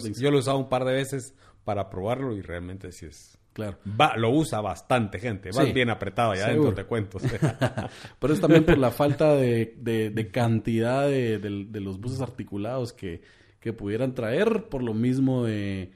lo- 0.05 0.11
yo 0.21 0.31
lo 0.31 0.37
he 0.37 0.41
usado 0.41 0.59
un 0.59 0.69
par 0.69 0.85
de 0.85 0.93
veces 0.95 1.35
para 1.65 1.91
probarlo 1.91 2.37
y 2.37 2.43
realmente 2.43 2.93
sí 2.93 3.07
es... 3.07 3.39
Claro. 3.53 3.79
Va, 3.99 4.17
lo 4.19 4.29
usa 4.31 4.61
bastante 4.61 5.19
gente. 5.19 5.49
Vas 5.51 5.65
Sí, 5.67 5.73
bien 5.73 5.89
apretado 5.89 6.33
allá 6.33 6.47
seguro. 6.51 6.69
adentro, 6.73 6.83
te 6.85 6.89
cuento. 6.89 7.19
Pero 8.19 8.35
es 8.35 8.41
también 8.41 8.65
por 8.67 8.77
la 8.77 8.91
falta 8.93 9.35
de, 9.35 9.75
de- 9.79 10.11
de 10.11 10.31
cantidad 10.31 11.07
de, 11.09 11.39
de- 11.39 11.65
de 11.69 11.81
los 11.81 11.99
buses 11.99 12.21
articulados 12.21 12.93
que, 12.93 13.23
que 13.61 13.73
pudieran 13.73 14.15
traer, 14.15 14.69
por 14.69 14.83
lo 14.83 14.93
mismo 14.93 15.45
de, 15.45 15.91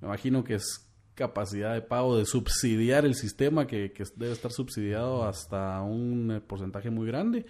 me 0.00 0.08
imagino 0.08 0.44
que 0.44 0.54
es 0.56 0.84
capacidad 1.14 1.72
de 1.74 1.80
pago 1.80 2.16
de 2.18 2.26
subsidiar 2.26 3.04
el 3.06 3.14
sistema 3.14 3.66
que, 3.66 3.90
que 3.92 4.04
debe 4.14 4.32
estar 4.32 4.52
subsidiado 4.52 5.24
hasta 5.26 5.80
un 5.82 6.30
eh, 6.30 6.40
porcentaje 6.42 6.90
muy 6.90 7.06
grande. 7.06 7.46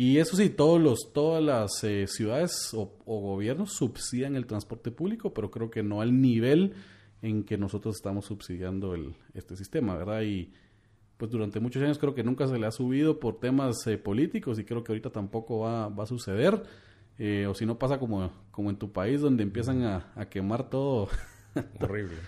Y 0.00 0.18
eso 0.18 0.36
sí, 0.36 0.48
todos 0.48 0.80
los, 0.80 1.12
todas 1.12 1.42
las 1.42 1.82
eh, 1.82 2.06
ciudades 2.06 2.72
o, 2.72 2.94
o 3.04 3.20
gobiernos 3.20 3.72
subsidian 3.72 4.36
el 4.36 4.46
transporte 4.46 4.92
público, 4.92 5.34
pero 5.34 5.50
creo 5.50 5.72
que 5.72 5.82
no 5.82 6.00
al 6.00 6.20
nivel 6.20 6.74
en 7.20 7.42
que 7.42 7.58
nosotros 7.58 7.96
estamos 7.96 8.26
subsidiando 8.26 8.94
el, 8.94 9.16
este 9.34 9.56
sistema, 9.56 9.96
¿verdad? 9.96 10.22
Y 10.22 10.52
pues 11.16 11.32
durante 11.32 11.58
muchos 11.58 11.82
años 11.82 11.98
creo 11.98 12.14
que 12.14 12.22
nunca 12.22 12.46
se 12.46 12.60
le 12.60 12.66
ha 12.68 12.70
subido 12.70 13.18
por 13.18 13.40
temas 13.40 13.84
eh, 13.88 13.98
políticos 13.98 14.60
y 14.60 14.64
creo 14.64 14.84
que 14.84 14.92
ahorita 14.92 15.10
tampoco 15.10 15.58
va, 15.58 15.88
va 15.88 16.04
a 16.04 16.06
suceder. 16.06 16.62
Eh, 17.18 17.48
o 17.48 17.54
si 17.54 17.66
no 17.66 17.76
pasa 17.76 17.98
como, 17.98 18.30
como 18.52 18.70
en 18.70 18.76
tu 18.76 18.92
país 18.92 19.20
donde 19.20 19.42
empiezan 19.42 19.82
a, 19.82 20.12
a 20.14 20.28
quemar 20.28 20.70
todo. 20.70 21.08
Horrible. 21.80 22.18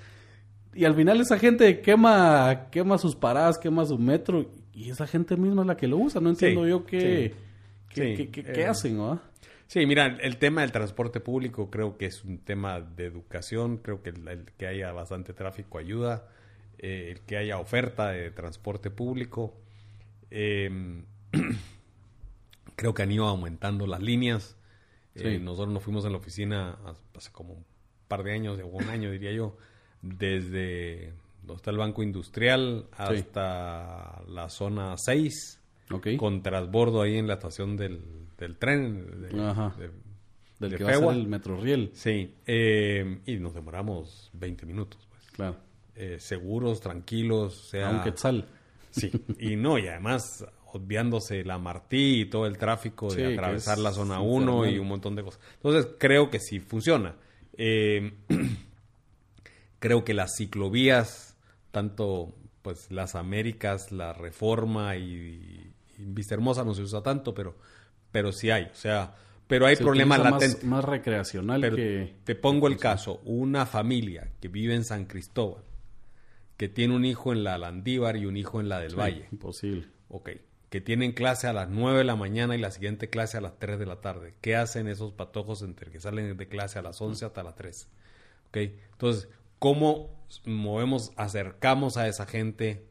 y 0.74 0.86
al 0.86 0.96
final 0.96 1.20
esa 1.20 1.38
gente 1.38 1.82
quema, 1.82 2.66
quema 2.72 2.98
sus 2.98 3.14
paradas, 3.14 3.58
quema 3.58 3.84
su 3.84 3.96
metro 3.96 4.50
y 4.74 4.90
esa 4.90 5.06
gente 5.06 5.36
misma 5.36 5.62
es 5.62 5.68
la 5.68 5.76
que 5.76 5.86
lo 5.86 5.98
usa. 5.98 6.20
No 6.20 6.30
entiendo 6.30 6.64
Sí, 6.64 6.70
yo 6.70 6.84
qué, 6.84 7.32
sí. 7.32 7.49
Qué, 7.90 8.16
Sí, 8.16 8.26
qué- 8.28 8.42
qué- 8.44 8.60
eh, 8.62 8.66
hacen, 8.66 8.96
¿no? 8.96 9.20
Sí, 9.66 9.86
mira, 9.86 10.06
el 10.20 10.38
tema 10.38 10.62
del 10.62 10.72
transporte 10.72 11.20
público 11.20 11.70
creo 11.70 11.96
que 11.96 12.06
es 12.06 12.24
un 12.24 12.38
tema 12.38 12.80
de 12.80 13.04
educación, 13.06 13.76
creo 13.78 14.02
que 14.02 14.10
el, 14.10 14.26
el 14.26 14.44
que 14.58 14.66
haya 14.66 14.90
bastante 14.92 15.32
tráfico 15.32 15.78
ayuda, 15.78 16.26
eh, 16.78 17.10
el 17.12 17.20
que 17.20 17.36
haya 17.36 17.58
oferta 17.58 18.08
de 18.10 18.30
transporte 18.32 18.90
público. 18.90 19.54
Eh, 20.30 21.02
creo 22.76 22.94
que 22.94 23.02
han 23.02 23.12
ido 23.12 23.26
aumentando 23.26 23.86
las 23.86 24.00
líneas. 24.00 24.56
Eh, 25.14 25.36
Sí. 25.36 25.38
nosotros 25.44 25.72
nos 25.74 25.82
fuimos 25.82 26.04
en 26.04 26.12
la 26.12 26.18
oficina 26.18 26.78
hace 27.16 27.30
como 27.32 27.52
un 27.54 27.64
par 28.08 28.22
de 28.22 28.32
años, 28.32 28.58
o 28.60 28.66
un 28.66 28.88
año 28.88 29.10
diría 29.10 29.32
yo, 29.32 29.56
desde 30.02 31.12
donde 31.42 31.56
está 31.56 31.70
el 31.70 31.78
Banco 31.78 32.02
Industrial 32.02 32.86
hasta 32.92 34.22
la 34.28 34.48
zona 34.48 34.94
6 34.96 35.59
Ok. 35.92 36.08
con 36.16 36.42
transbordo 36.42 37.02
ahí 37.02 37.16
en 37.16 37.26
la 37.26 37.34
estación 37.34 37.76
del, 37.76 38.00
del 38.38 38.56
tren. 38.56 39.28
de- 39.30 39.42
Ajá. 39.42 39.74
de- 39.78 39.90
Del 40.60 40.70
de 40.72 40.76
que 40.76 40.84
va 40.84 40.90
a 40.90 40.92
ser 40.92 40.98
Fegua. 41.00 41.14
el 41.14 41.26
Metroriel. 41.26 41.90
Sí, 41.94 42.34
eh, 42.46 43.20
y 43.26 43.36
nos 43.36 43.54
demoramos 43.54 44.30
20 44.34 44.66
minutos, 44.66 45.06
pues. 45.10 45.22
Claro. 45.32 45.56
Eh, 45.94 46.16
seguros, 46.20 46.80
tranquilos, 46.80 47.58
o 47.58 47.64
sea... 47.70 47.88
A 47.88 47.90
un 47.92 48.02
quetzal. 48.02 48.46
Sí, 48.90 49.10
y 49.38 49.56
no, 49.56 49.78
y 49.78 49.86
además 49.88 50.44
obviándose 50.72 51.44
la 51.44 51.58
Martí 51.58 52.20
y 52.22 52.24
todo 52.26 52.46
el 52.46 52.56
tráfico 52.58 53.12
de 53.12 53.26
Sí, 53.28 53.32
atravesar 53.34 53.78
es 53.78 53.84
la 53.84 53.92
zona 53.92 54.20
1 54.20 54.66
y 54.68 54.78
un 54.78 54.86
montón 54.88 55.16
de 55.16 55.22
cosas. 55.24 55.40
Entonces, 55.56 55.92
creo 55.98 56.30
que 56.30 56.38
sí 56.40 56.60
funciona. 56.60 57.16
Eh, 57.56 58.12
creo 59.78 60.04
que 60.04 60.14
las 60.14 60.36
ciclovías, 60.36 61.36
tanto 61.70 62.34
pues 62.62 62.90
las 62.90 63.14
Américas, 63.14 63.90
la 63.92 64.12
Reforma 64.12 64.96
y 64.96 65.69
Vista 66.06 66.34
Hermosa 66.34 66.64
no 66.64 66.74
se 66.74 66.82
usa 66.82 67.02
tanto, 67.02 67.34
pero, 67.34 67.56
pero 68.12 68.32
sí 68.32 68.50
hay. 68.50 68.64
O 68.64 68.74
sea, 68.74 69.14
pero 69.46 69.66
hay 69.66 69.76
Se 69.76 69.82
problemas 69.84 70.18
más- 70.20 70.32
latentes. 70.32 70.64
Más, 70.64 70.84
recreacional 70.84 71.60
Pero 71.60 71.76
que... 71.76 72.14
te 72.24 72.34
pongo 72.34 72.68
el 72.68 72.76
caso, 72.78 73.20
una 73.24 73.66
familia 73.66 74.30
que 74.40 74.48
vive 74.48 74.74
en 74.74 74.84
San 74.84 75.06
Cristóbal, 75.06 75.62
que 76.56 76.68
tiene 76.68 76.94
un 76.94 77.04
hijo 77.04 77.32
en 77.32 77.42
la 77.44 77.58
Landívar 77.58 78.16
y 78.16 78.26
un 78.26 78.36
hijo 78.36 78.60
en 78.60 78.68
la 78.68 78.78
del 78.80 78.90
Sí, 78.90 78.96
Valle, 78.96 79.28
Imposible. 79.32 79.88
ok, 80.08 80.30
que 80.68 80.80
tienen 80.80 81.10
clase 81.12 81.48
a 81.48 81.52
las 81.52 81.68
9 81.68 81.98
de 81.98 82.04
la 82.04 82.14
mañana 82.16 82.54
y 82.54 82.60
la 82.60 82.70
siguiente 82.70 83.10
clase 83.10 83.38
a 83.38 83.40
las 83.40 83.58
3 83.58 83.78
de 83.78 83.86
la 83.86 84.00
tarde. 84.00 84.34
¿Qué 84.40 84.54
hacen 84.54 84.86
esos 84.86 85.12
patojos 85.12 85.62
entre 85.62 85.90
que 85.90 85.98
salen 86.00 86.36
de 86.36 86.48
clase 86.48 86.78
a 86.78 86.82
las 86.82 87.00
11 87.00 87.24
hasta 87.24 87.42
las 87.42 87.56
3? 87.56 87.88
Ok, 88.50 88.56
entonces, 88.92 89.28
¿cómo 89.58 90.16
movemos, 90.44 91.10
acercamos 91.16 91.96
a 91.96 92.06
esa 92.06 92.24
gente 92.26 92.86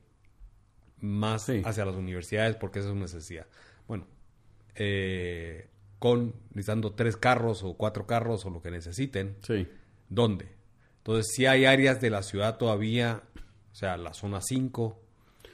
más 1.02 1.44
Sí. 1.46 1.62
hacia 1.66 1.86
las 1.86 1.96
universidades? 1.96 2.56
Porque 2.56 2.80
esa 2.80 2.90
es 2.90 2.92
una 2.94 3.02
necesidad. 3.04 3.46
Bueno, 3.88 4.06
eh, 4.76 5.68
con 6.00 6.34
necesitando 6.54 6.94
tres 6.94 7.18
carros 7.18 7.64
o 7.64 7.74
cuatro 7.76 8.06
carros 8.08 8.46
o 8.46 8.50
lo 8.50 8.62
que 8.62 8.72
necesiten, 8.72 9.36
Sí. 9.42 9.68
¿dónde? 10.10 10.48
Entonces, 10.98 11.28
si 11.36 11.46
hay 11.46 11.66
áreas 11.66 12.00
de 12.02 12.10
la 12.10 12.24
ciudad 12.24 12.58
todavía, 12.58 13.24
o 13.72 13.76
sea, 13.76 13.98
la 13.98 14.14
zona 14.14 14.42
5 14.42 15.00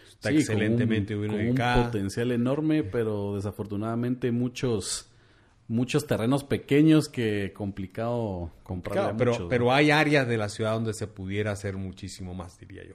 está 0.10 0.30
Sí, 0.30 0.36
con 0.36 0.40
excelentemente 0.42 1.16
un, 1.16 1.22
bien 1.22 1.32
con 1.32 1.40
un 1.42 1.48
ubicada. 1.50 1.86
potencial 1.86 2.32
enorme, 2.32 2.84
pero 2.84 3.36
desafortunadamente 3.36 4.32
muchos 4.32 5.12
muchos 5.68 6.06
terrenos 6.06 6.44
pequeños 6.44 7.10
que 7.10 7.52
complicado 7.52 8.52
comprarle 8.62 9.02
Claro, 9.02 9.16
a 9.16 9.18
pero, 9.18 9.32
muchos, 9.32 9.44
¿no? 9.46 9.50
pero 9.50 9.74
hay 9.74 9.90
áreas 9.90 10.28
de 10.28 10.38
la 10.38 10.48
ciudad 10.50 10.74
donde 10.74 10.94
se 10.94 11.08
pudiera 11.08 11.52
hacer 11.54 11.76
muchísimo 11.76 12.36
más, 12.36 12.60
diría 12.60 12.84
yo. 12.86 12.94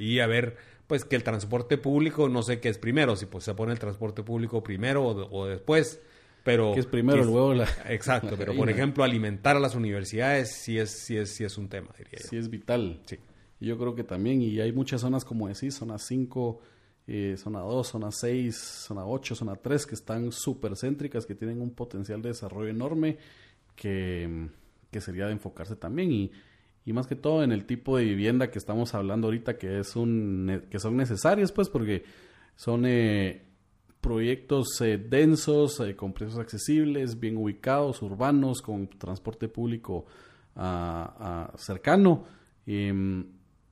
Y 0.00 0.18
haber 0.18 0.56
pues 0.88 1.04
que 1.04 1.14
el 1.14 1.22
transporte 1.22 1.76
público, 1.76 2.28
no 2.28 2.42
sé 2.42 2.60
qué 2.60 2.70
es 2.70 2.78
primero, 2.78 3.14
si 3.14 3.26
pues 3.26 3.44
se 3.44 3.54
pone 3.54 3.72
el 3.72 3.78
transporte 3.78 4.22
público 4.22 4.62
primero 4.62 5.04
o, 5.04 5.46
después, 5.46 6.00
pero... 6.42 6.72
Que 6.72 6.80
es 6.80 6.86
primero, 6.86 7.24
luego 7.24 7.52
la... 7.52 7.68
Exacto, 7.90 8.36
pero 8.38 8.56
por 8.56 8.70
ejemplo, 8.70 9.04
alimentar 9.04 9.54
a 9.54 9.60
las 9.60 9.74
universidades 9.74 10.56
sí 10.56 10.78
es, 10.78 10.90
sí 10.90 11.16
es, 11.16 11.30
sí 11.30 11.44
es 11.44 11.58
un 11.58 11.68
tema, 11.68 11.90
diría 11.96 12.18
yo. 12.22 12.28
Sí 12.28 12.38
es 12.38 12.48
vital. 12.48 13.02
Sí. 13.04 13.18
Yo 13.60 13.76
creo 13.76 13.94
que 13.94 14.02
también, 14.02 14.40
y 14.40 14.58
hay 14.60 14.72
muchas 14.72 15.02
zonas, 15.02 15.26
como 15.26 15.48
decís, 15.48 15.74
zona 15.74 15.98
5, 15.98 16.60
eh, 17.06 17.34
zona 17.36 17.60
2, 17.60 17.86
zona 17.86 18.10
6, 18.10 18.56
zona 18.56 19.04
8, 19.04 19.34
zona 19.34 19.56
3, 19.56 19.86
que 19.86 19.94
están 19.94 20.32
súper 20.32 20.74
céntricas, 20.74 21.26
que 21.26 21.34
tienen 21.34 21.60
un 21.60 21.74
potencial 21.74 22.22
de 22.22 22.30
desarrollo 22.30 22.70
enorme, 22.70 23.18
que, 23.76 24.48
que 24.90 25.00
sería 25.02 25.26
de 25.26 25.32
enfocarse 25.32 25.76
también. 25.76 26.12
Y 26.12 26.32
y 26.88 26.92
más 26.94 27.06
que 27.06 27.16
todo 27.16 27.42
en 27.42 27.52
el 27.52 27.66
tipo 27.66 27.98
de 27.98 28.04
vivienda 28.04 28.50
que 28.50 28.58
estamos 28.58 28.94
hablando 28.94 29.26
ahorita 29.26 29.58
que 29.58 29.80
es 29.80 29.94
un 29.94 30.62
que 30.70 30.78
son 30.78 30.96
necesarios 30.96 31.52
pues 31.52 31.68
porque 31.68 32.02
son 32.56 32.86
eh, 32.86 33.42
proyectos 34.00 34.80
eh, 34.80 34.96
densos 34.96 35.80
eh, 35.80 35.94
con 35.94 36.14
precios 36.14 36.38
accesibles 36.38 37.20
bien 37.20 37.36
ubicados 37.36 38.00
urbanos 38.00 38.62
con 38.62 38.88
transporte 38.88 39.48
público 39.48 40.06
ah, 40.56 41.14
ah, 41.20 41.52
cercano 41.58 42.24
em, 42.64 43.26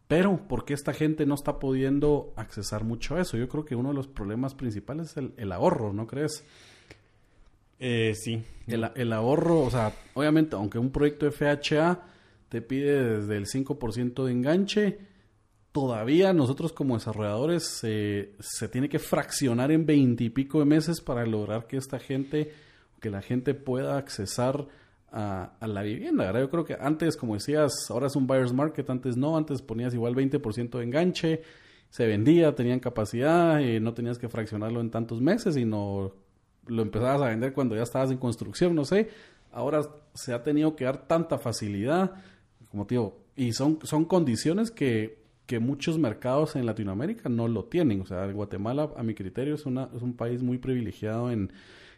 pero 0.07 0.47
¿por 0.47 0.67
qué 0.67 0.75
esta 0.75 0.93
gente 0.93 1.25
no 1.25 1.37
está 1.37 1.59
pudiendo 1.59 2.35
accesar 2.37 2.85
mucho 2.85 3.17
a 3.17 3.23
eso? 3.23 3.37
Yo 3.37 3.49
creo 3.49 3.65
que 3.65 3.75
uno 3.75 3.89
de 3.89 3.95
los 3.97 4.07
problemas 4.07 4.55
principales 4.55 5.11
es 5.11 5.17
el, 5.17 5.35
el 5.37 5.51
ahorro, 5.51 5.93
¿no 5.93 6.07
crees? 6.07 6.45
sí. 7.81 8.41
El, 8.69 8.89
el, 8.95 9.13
ahorro, 9.13 9.63
o 9.63 9.71
sea, 9.71 9.93
obviamente, 10.15 10.55
aunque 10.55 10.79
un 10.79 10.93
proyecto 10.93 11.29
FHA 11.29 12.01
te 12.49 12.63
pide 12.63 13.19
desde 13.19 13.37
el 13.37 13.47
5% 13.47 14.25
de 14.25 14.33
enganche. 14.33 14.99
Todavía 15.73 16.33
nosotros 16.33 16.73
como 16.73 16.95
desarrolladores 16.95 17.65
se 17.65 18.69
tiene 18.71 18.89
que 18.89 18.99
fraccionar 18.99 19.71
en 19.71 19.85
20 19.85 20.25
y 20.25 20.31
pico 20.31 20.61
de 20.61 20.65
meses 20.65 21.01
para 21.01 21.27
lograr 21.27 21.67
que 21.67 21.77
esta 21.77 21.99
gente, 21.99 22.53
que 23.01 23.11
la 23.11 23.21
gente 23.21 23.55
pueda 23.55 23.99
accesar 23.99 24.67
a, 25.13 25.67
la 25.67 25.83
vivienda. 25.83 26.33
Yo 26.39 26.51
creo 26.51 26.65
que 26.65 26.77
antes, 26.79 27.17
como 27.17 27.35
decías, 27.35 27.73
ahora 27.91 28.09
es 28.09 28.17
un 28.17 28.27
buyer's 28.27 28.53
market, 28.53 28.89
antes 28.91 29.17
no, 29.17 29.37
antes 29.37 29.63
ponías 29.63 29.95
igual 29.95 30.15
20% 30.15 30.79
de 30.79 30.85
enganche, 30.85 31.43
se 31.89 32.07
vendía, 32.07 32.55
tenían 32.55 32.81
capacidad, 32.81 33.61
y 33.61 33.81
no 33.81 33.95
tenías 33.95 34.19
que 34.19 34.29
fraccionarlo 34.29 34.81
en 34.81 34.91
tantos 34.91 35.21
meses, 35.21 35.55
sino 35.55 36.13
lo 36.67 36.83
empezabas 36.83 37.23
a 37.23 37.29
vender 37.29 37.53
cuando 37.53 37.77
ya 37.77 37.83
estabas 37.83 38.11
en 38.11 38.19
construcción, 38.19 38.75
no 38.75 38.85
sé. 38.85 39.09
Ahora 39.53 39.83
se 40.15 40.35
ha 40.35 40.43
tenido 40.43 40.77
que 40.77 40.85
dar 40.85 41.07
tanta 41.07 41.39
facilidad 41.39 42.13
como 42.77 42.85
digo, 42.85 43.19
y 43.37 43.55
son, 43.55 43.79
son 43.85 44.05
condiciones 44.05 44.71
que, 44.71 45.19
que 45.47 45.61
muchos 45.61 45.99
mercados 45.99 46.57
en 46.57 46.67
Latinoamérica 46.67 47.31
no 47.31 47.49
lo 47.49 47.65
tienen. 47.65 48.03
O 48.03 48.07
sea, 48.07 48.27
Guatemala, 48.31 48.91
a 48.97 49.03
mi 49.03 49.15
criterio, 49.15 49.55
es, 49.55 49.65
una, 49.65 49.89
es 49.97 50.03
un 50.03 50.15
país 50.15 50.43
muy 50.43 50.59
privilegiado 50.59 51.31
en, 51.31 51.51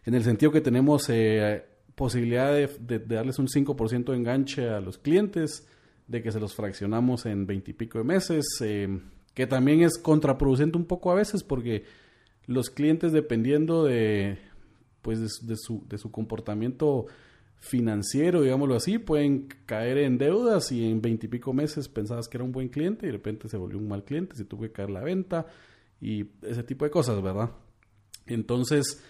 en 0.05 0.14
el 0.14 0.22
sentido 0.22 0.53
que 0.53 0.61
tenemos 0.61 1.11
eh, 1.11 1.64
posibilidad 1.97 2.53
de, 2.53 2.99
darles 3.01 3.41
un 3.41 3.49
5% 3.49 4.05
de 4.12 4.16
enganche 4.16 4.68
a 4.68 4.81
los 4.81 4.99
clientes, 4.99 5.66
de 6.07 6.22
que 6.22 6.31
se 6.31 6.39
los 6.39 6.55
fraccionamos 6.55 7.26
en 7.26 7.45
20 7.45 7.72
y 7.72 7.74
pico 7.74 7.99
de 7.99 8.05
meses, 8.05 8.47
eh, 8.61 9.01
que 9.35 9.49
también 9.49 9.83
es 9.83 9.99
contraproducente 9.99 10.79
un 10.79 10.87
poco 10.87 11.11
a 11.11 11.16
veces 11.16 11.43
porque 11.43 11.85
los 12.47 12.70
clientes, 12.70 13.11
dependiendo 13.11 13.83
de, 13.83 14.39
pues 15.03 15.45
de, 15.45 15.57
su, 15.57 15.85
de 15.89 15.99
su 15.99 16.12
comportamiento 16.12 17.07
financiero, 17.61 18.42
digámoslo 18.42 18.76
así, 18.76 18.98
pueden 18.98 19.48
caer 19.66 19.98
en 19.98 20.18
deudas 20.18 20.70
y 20.72 20.88
en 20.88 21.02
veintipico 21.02 21.52
meses 21.52 21.88
pensabas 21.88 22.28
que 22.28 22.36
era 22.36 22.44
un 22.44 22.52
buen 22.52 22.68
cliente 22.68 23.06
y 23.06 23.09
de 23.09 23.12
repente 23.12 23.48
se 23.48 23.56
volvió 23.56 23.78
un 23.78 23.88
mal 23.88 24.04
cliente, 24.04 24.36
se 24.36 24.44
tuvo 24.44 24.62
que 24.62 24.72
caer 24.72 24.90
la 24.90 25.00
venta 25.00 25.46
y 26.00 26.26
ese 26.42 26.62
tipo 26.62 26.84
de 26.84 26.90
cosas, 26.90 27.20
¿verdad? 27.20 27.50
Entonces, 28.26 29.02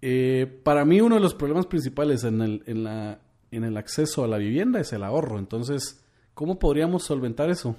eh, 0.00 0.60
para 0.62 0.84
mí 0.84 1.00
uno 1.00 1.16
de 1.16 1.20
los 1.20 1.34
problemas 1.34 1.66
principales 1.66 2.24
en 2.24 2.40
el, 2.40 2.62
en, 2.66 2.84
la, 2.84 3.20
en 3.50 3.64
el 3.64 3.76
acceso 3.76 4.24
a 4.24 4.28
la 4.28 4.38
vivienda 4.38 4.80
es 4.80 4.92
el 4.92 5.04
ahorro. 5.04 5.38
Entonces, 5.38 6.02
¿cómo 6.34 6.58
podríamos 6.58 7.04
solventar 7.04 7.50
eso? 7.50 7.76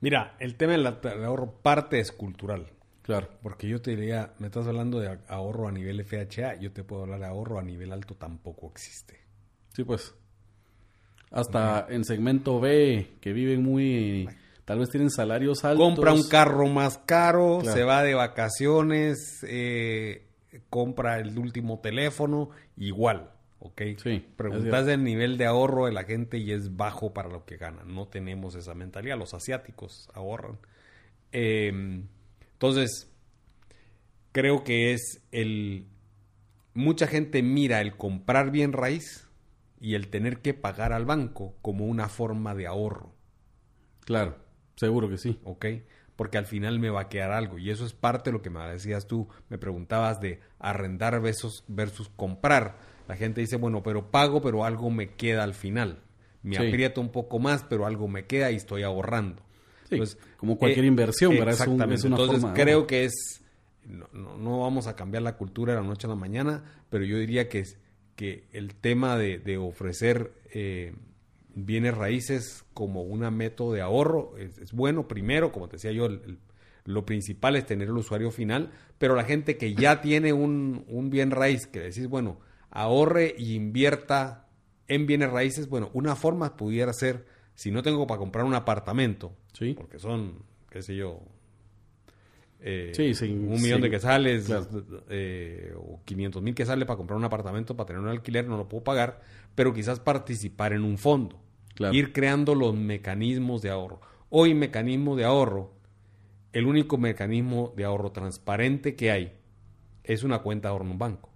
Mira, 0.00 0.36
el 0.40 0.56
tema 0.56 0.72
del 0.72 0.86
ahorro 1.24 1.54
parte 1.62 2.00
es 2.00 2.10
cultural. 2.10 2.66
Claro. 3.02 3.28
Porque 3.42 3.68
yo 3.68 3.82
te 3.82 3.92
diría, 3.96 4.32
me 4.38 4.46
estás 4.46 4.66
hablando 4.66 5.00
de 5.00 5.18
ahorro 5.28 5.68
a 5.68 5.72
nivel 5.72 6.04
FHA, 6.04 6.60
yo 6.60 6.72
te 6.72 6.84
puedo 6.84 7.02
hablar 7.02 7.20
de 7.20 7.26
ahorro 7.26 7.58
a 7.58 7.62
nivel 7.62 7.92
alto, 7.92 8.14
tampoco 8.14 8.68
existe. 8.68 9.20
Sí, 9.74 9.84
pues. 9.84 10.14
Hasta 11.30 11.86
en 11.88 12.04
segmento 12.04 12.60
B, 12.60 13.14
que 13.20 13.32
viven 13.32 13.62
muy... 13.62 14.28
Tal 14.64 14.78
vez 14.78 14.90
tienen 14.90 15.10
salarios 15.10 15.64
altos. 15.64 15.84
Compra 15.84 16.12
un 16.12 16.28
carro 16.28 16.68
más 16.68 16.98
caro, 16.98 17.62
se 17.64 17.82
va 17.82 18.04
de 18.04 18.14
vacaciones, 18.14 19.44
eh, 19.48 20.26
compra 20.70 21.18
el 21.18 21.36
último 21.36 21.80
teléfono, 21.80 22.50
igual, 22.76 23.32
¿ok? 23.58 23.82
Sí. 23.96 24.24
Preguntas 24.36 24.86
del 24.86 25.02
nivel 25.02 25.36
de 25.36 25.46
ahorro 25.46 25.86
de 25.86 25.92
la 25.92 26.04
gente 26.04 26.38
y 26.38 26.52
es 26.52 26.76
bajo 26.76 27.12
para 27.12 27.28
lo 27.28 27.44
que 27.44 27.56
gana. 27.56 27.82
No 27.84 28.06
tenemos 28.06 28.54
esa 28.54 28.74
mentalidad. 28.74 29.18
Los 29.18 29.34
asiáticos 29.34 30.08
ahorran. 30.14 30.58
Eh, 31.32 32.04
entonces, 32.62 33.10
creo 34.30 34.62
que 34.62 34.92
es 34.92 35.20
el... 35.32 35.88
Mucha 36.74 37.08
gente 37.08 37.42
mira 37.42 37.80
el 37.80 37.96
comprar 37.96 38.52
bien 38.52 38.72
raíz 38.72 39.28
y 39.80 39.96
el 39.96 40.06
tener 40.10 40.42
que 40.42 40.54
pagar 40.54 40.92
al 40.92 41.04
banco 41.04 41.56
como 41.60 41.86
una 41.86 42.08
forma 42.08 42.54
de 42.54 42.68
ahorro. 42.68 43.16
Claro, 44.04 44.36
seguro 44.76 45.08
que 45.08 45.18
sí. 45.18 45.40
¿Ok? 45.42 45.66
Porque 46.14 46.38
al 46.38 46.46
final 46.46 46.78
me 46.78 46.88
va 46.88 47.00
a 47.00 47.08
quedar 47.08 47.32
algo. 47.32 47.58
Y 47.58 47.68
eso 47.68 47.84
es 47.84 47.94
parte 47.94 48.30
de 48.30 48.34
lo 48.34 48.42
que 48.42 48.50
me 48.50 48.60
decías 48.68 49.08
tú. 49.08 49.26
Me 49.48 49.58
preguntabas 49.58 50.20
de 50.20 50.38
arrendar 50.60 51.20
versus, 51.20 51.64
versus 51.66 52.10
comprar. 52.10 52.78
La 53.08 53.16
gente 53.16 53.40
dice, 53.40 53.56
bueno, 53.56 53.82
pero 53.82 54.12
pago, 54.12 54.40
pero 54.40 54.64
algo 54.64 54.88
me 54.88 55.16
queda 55.16 55.42
al 55.42 55.54
final. 55.54 56.04
Me 56.44 56.58
aprieto 56.58 57.00
un 57.00 57.10
poco 57.10 57.40
más, 57.40 57.64
pero 57.64 57.86
algo 57.86 58.06
me 58.06 58.26
queda 58.26 58.52
y 58.52 58.54
estoy 58.54 58.84
ahorrando. 58.84 59.42
Pues, 59.96 60.18
como 60.36 60.58
cualquier 60.58 60.84
eh, 60.84 60.88
inversión, 60.88 61.32
¿verdad? 61.32 61.52
Exactamente. 61.52 62.06
Entonces 62.06 62.44
creo 62.54 62.86
que 62.86 63.04
es, 63.04 63.42
no, 63.84 64.60
vamos 64.60 64.86
a 64.86 64.96
cambiar 64.96 65.22
la 65.22 65.36
cultura 65.36 65.74
de 65.74 65.80
la 65.80 65.86
noche 65.86 66.06
a 66.06 66.10
la 66.10 66.16
mañana, 66.16 66.64
pero 66.90 67.04
yo 67.04 67.18
diría 67.18 67.48
que, 67.48 67.60
es, 67.60 67.78
que 68.16 68.48
el 68.52 68.74
tema 68.74 69.16
de, 69.16 69.58
ofrecer 69.58 70.32
eh, 70.52 70.94
bienes 71.54 71.96
raíces 71.96 72.64
como 72.74 73.02
una 73.02 73.30
método 73.30 73.72
de 73.72 73.80
ahorro 73.80 74.34
es, 74.38 74.72
bueno. 74.72 75.08
Primero, 75.08 75.52
como 75.52 75.68
te 75.68 75.76
decía 75.76 75.92
yo, 75.92 76.08
lo 76.84 77.06
principal 77.06 77.56
es 77.56 77.66
tener 77.66 77.88
el 77.88 77.96
usuario 77.96 78.30
final, 78.30 78.70
pero 78.98 79.14
la 79.14 79.24
gente 79.24 79.56
que 79.56 79.74
ya 79.74 80.00
tiene 80.00 80.32
un, 80.32 80.84
un 80.88 81.10
bien 81.10 81.30
raíz, 81.30 81.66
que 81.66 81.80
decís, 81.80 82.08
bueno, 82.08 82.38
ahorre 82.70 83.34
y 83.36 83.54
invierta 83.54 84.48
en 84.88 85.06
bienes 85.06 85.30
raíces, 85.30 85.68
bueno, 85.68 85.90
una 85.92 86.16
forma 86.16 86.56
pudiera 86.56 86.92
ser 86.92 87.24
si 87.54 87.70
no 87.70 87.82
tengo 87.82 88.06
para 88.06 88.18
comprar 88.18 88.44
un 88.44 88.54
apartamento, 88.54 89.36
¿Sí? 89.62 89.74
porque 89.74 89.98
son, 89.98 90.34
qué 90.70 90.82
sé 90.82 90.96
yo, 90.96 91.20
eh, 92.60 92.92
un 93.22 93.60
millón 93.60 93.80
de 93.80 93.90
quesales 93.90 94.48
eh, 95.10 95.74
o 95.76 96.00
500 96.04 96.42
mil 96.42 96.54
quesales 96.54 96.86
para 96.86 96.96
comprar 96.96 97.16
un 97.16 97.24
apartamento, 97.24 97.76
para 97.76 97.88
tener 97.88 98.02
un 98.02 98.08
alquiler, 98.08 98.46
no 98.46 98.56
lo 98.56 98.68
puedo 98.68 98.84
pagar, 98.84 99.20
pero 99.54 99.74
quizás 99.74 99.98
participar 99.98 100.72
en 100.72 100.84
un 100.84 100.96
fondo, 100.96 101.40
ir 101.92 102.12
creando 102.12 102.54
los 102.54 102.74
mecanismos 102.74 103.62
de 103.62 103.70
ahorro. 103.70 104.00
Hoy 104.30 104.54
mecanismo 104.54 105.16
de 105.16 105.24
ahorro, 105.24 105.74
el 106.52 106.66
único 106.66 106.98
mecanismo 106.98 107.72
de 107.76 107.84
ahorro 107.84 108.12
transparente 108.12 108.94
que 108.94 109.10
hay 109.10 109.32
es 110.04 110.22
una 110.22 110.38
cuenta 110.38 110.68
de 110.68 110.72
ahorro 110.72 110.84
en 110.84 110.90
un 110.92 110.98
banco. 110.98 111.30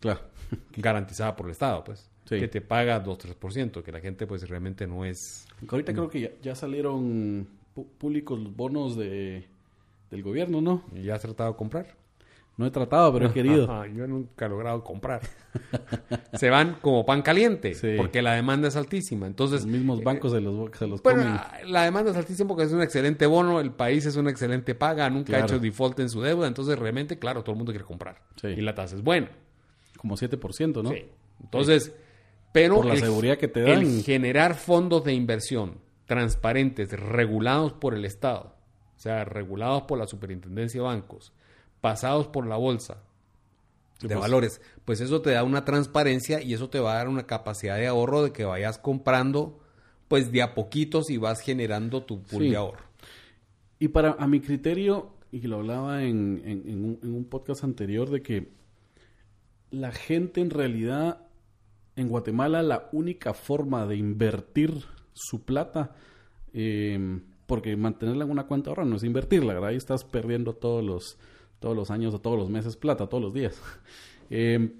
Claro. 0.00 0.20
garantizada 0.76 1.36
por 1.36 1.46
el 1.46 1.52
Estado, 1.52 1.84
pues 1.84 2.10
que 2.24 2.48
te 2.48 2.60
paga 2.60 3.02
2-3%, 3.02 3.82
que 3.82 3.92
la 3.92 4.00
gente 4.00 4.26
pues 4.26 4.48
realmente 4.48 4.86
no 4.86 5.04
es... 5.04 5.46
Ahorita 5.68 5.92
creo 5.92 6.08
que 6.08 6.38
ya, 6.40 6.54
salieron 6.54 7.46
públicos 7.72 8.38
los 8.38 8.54
bonos 8.54 8.96
de, 8.96 9.46
del 10.10 10.22
gobierno, 10.22 10.60
¿no? 10.60 10.84
¿Y 10.94 11.02
ya 11.04 11.14
has 11.14 11.22
tratado 11.22 11.52
de 11.52 11.56
comprar? 11.56 12.02
No 12.56 12.66
he 12.66 12.70
tratado, 12.70 13.12
pero 13.12 13.26
he 13.28 13.32
querido. 13.32 13.86
Yo 13.86 14.06
nunca 14.06 14.46
he 14.46 14.48
logrado 14.48 14.84
comprar. 14.84 15.22
se 16.34 16.50
van 16.50 16.76
como 16.80 17.04
pan 17.06 17.22
caliente, 17.22 17.74
porque 17.96 18.20
la 18.20 18.34
demanda 18.34 18.68
es 18.68 18.76
altísima. 18.76 19.26
Entonces, 19.26 19.62
los 19.62 19.70
mismos 19.70 20.02
bancos 20.02 20.32
se 20.32 20.40
los, 20.40 20.70
se 20.76 20.86
los 20.86 21.00
comen. 21.00 21.38
La 21.66 21.84
demanda 21.84 22.10
es 22.10 22.16
altísima 22.16 22.48
porque 22.48 22.64
es 22.64 22.72
un 22.72 22.82
excelente 22.82 23.26
bono, 23.26 23.60
el 23.60 23.72
país 23.72 24.04
es 24.06 24.16
una 24.16 24.30
excelente 24.30 24.74
paga, 24.74 25.08
nunca 25.08 25.36
ha 25.36 25.40
hecho 25.40 25.58
default 25.58 25.98
en 26.00 26.10
su 26.10 26.20
deuda, 26.20 26.46
entonces 26.46 26.78
realmente, 26.78 27.18
claro, 27.18 27.42
todo 27.42 27.52
el 27.52 27.58
mundo 27.58 27.72
quiere 27.72 27.86
comprar. 27.86 28.20
Y 28.42 28.60
la 28.60 28.74
tasa 28.74 28.96
es 28.96 29.02
buena. 29.02 29.30
Como 29.96 30.16
7%, 30.16 30.82
¿no? 30.82 30.90
Sí. 30.90 31.04
Entonces, 31.42 31.94
pero 32.52 32.82
la 32.82 32.96
seguridad 32.96 33.38
que 33.38 33.48
te 33.48 33.62
dan. 33.62 33.80
el 33.80 34.02
generar 34.02 34.54
fondos 34.54 35.04
de 35.04 35.14
inversión 35.14 35.78
transparentes, 36.06 36.90
regulados 36.92 37.72
por 37.72 37.94
el 37.94 38.04
Estado, 38.04 38.54
o 38.96 38.98
sea, 38.98 39.24
regulados 39.24 39.82
por 39.82 39.98
la 39.98 40.06
Superintendencia 40.06 40.80
de 40.80 40.86
Bancos, 40.86 41.32
pasados 41.80 42.26
por 42.28 42.46
la 42.46 42.56
bolsa 42.56 43.02
de 44.00 44.08
pues. 44.08 44.20
valores, 44.20 44.60
pues 44.84 45.00
eso 45.00 45.22
te 45.22 45.30
da 45.30 45.44
una 45.44 45.64
transparencia 45.64 46.42
y 46.42 46.54
eso 46.54 46.68
te 46.68 46.80
va 46.80 46.92
a 46.92 46.96
dar 46.96 47.08
una 47.08 47.26
capacidad 47.26 47.76
de 47.76 47.86
ahorro 47.86 48.22
de 48.24 48.32
que 48.32 48.44
vayas 48.44 48.78
comprando 48.78 49.60
pues 50.08 50.30
de 50.32 50.42
a 50.42 50.54
poquitos 50.54 51.08
y 51.08 51.16
vas 51.16 51.40
generando 51.40 52.02
tu 52.02 52.22
pool 52.22 52.50
de 52.50 52.56
ahorro. 52.56 52.84
Y 53.78 53.88
para, 53.88 54.10
a 54.18 54.26
mi 54.26 54.40
criterio, 54.40 55.14
y 55.32 55.40
lo 55.42 55.56
hablaba 55.56 56.02
en, 56.04 56.42
en- 56.44 56.62
en 56.68 56.84
un, 56.84 56.98
en 57.02 57.14
un 57.14 57.24
podcast 57.24 57.64
anterior, 57.64 58.10
de 58.10 58.20
que 58.22 58.52
la 59.70 59.90
gente 59.90 60.40
en 60.42 60.50
realidad 60.50 61.26
en 61.96 62.08
Guatemala 62.08 62.62
la 62.62 62.88
única 62.92 63.32
forma 63.34 63.86
de 63.86 63.96
invertir 63.96 64.84
su 65.12 65.44
plata, 65.44 65.94
eh, 66.52 67.20
porque 67.46 67.76
mantenerla 67.76 68.24
en 68.24 68.30
una 68.30 68.46
cuenta 68.46 68.70
ahorra 68.70 68.84
no 68.84 68.96
es 68.96 69.04
invertirla, 69.04 69.54
¿verdad? 69.54 69.70
Ahí 69.70 69.76
estás 69.76 70.04
perdiendo 70.04 70.54
todos 70.54 70.84
los, 70.84 71.18
todos 71.58 71.76
los 71.76 71.90
años 71.90 72.14
o 72.14 72.20
todos 72.20 72.38
los 72.38 72.50
meses 72.50 72.76
plata, 72.76 73.08
todos 73.08 73.22
los 73.22 73.34
días. 73.34 73.60
Eh, 74.34 74.72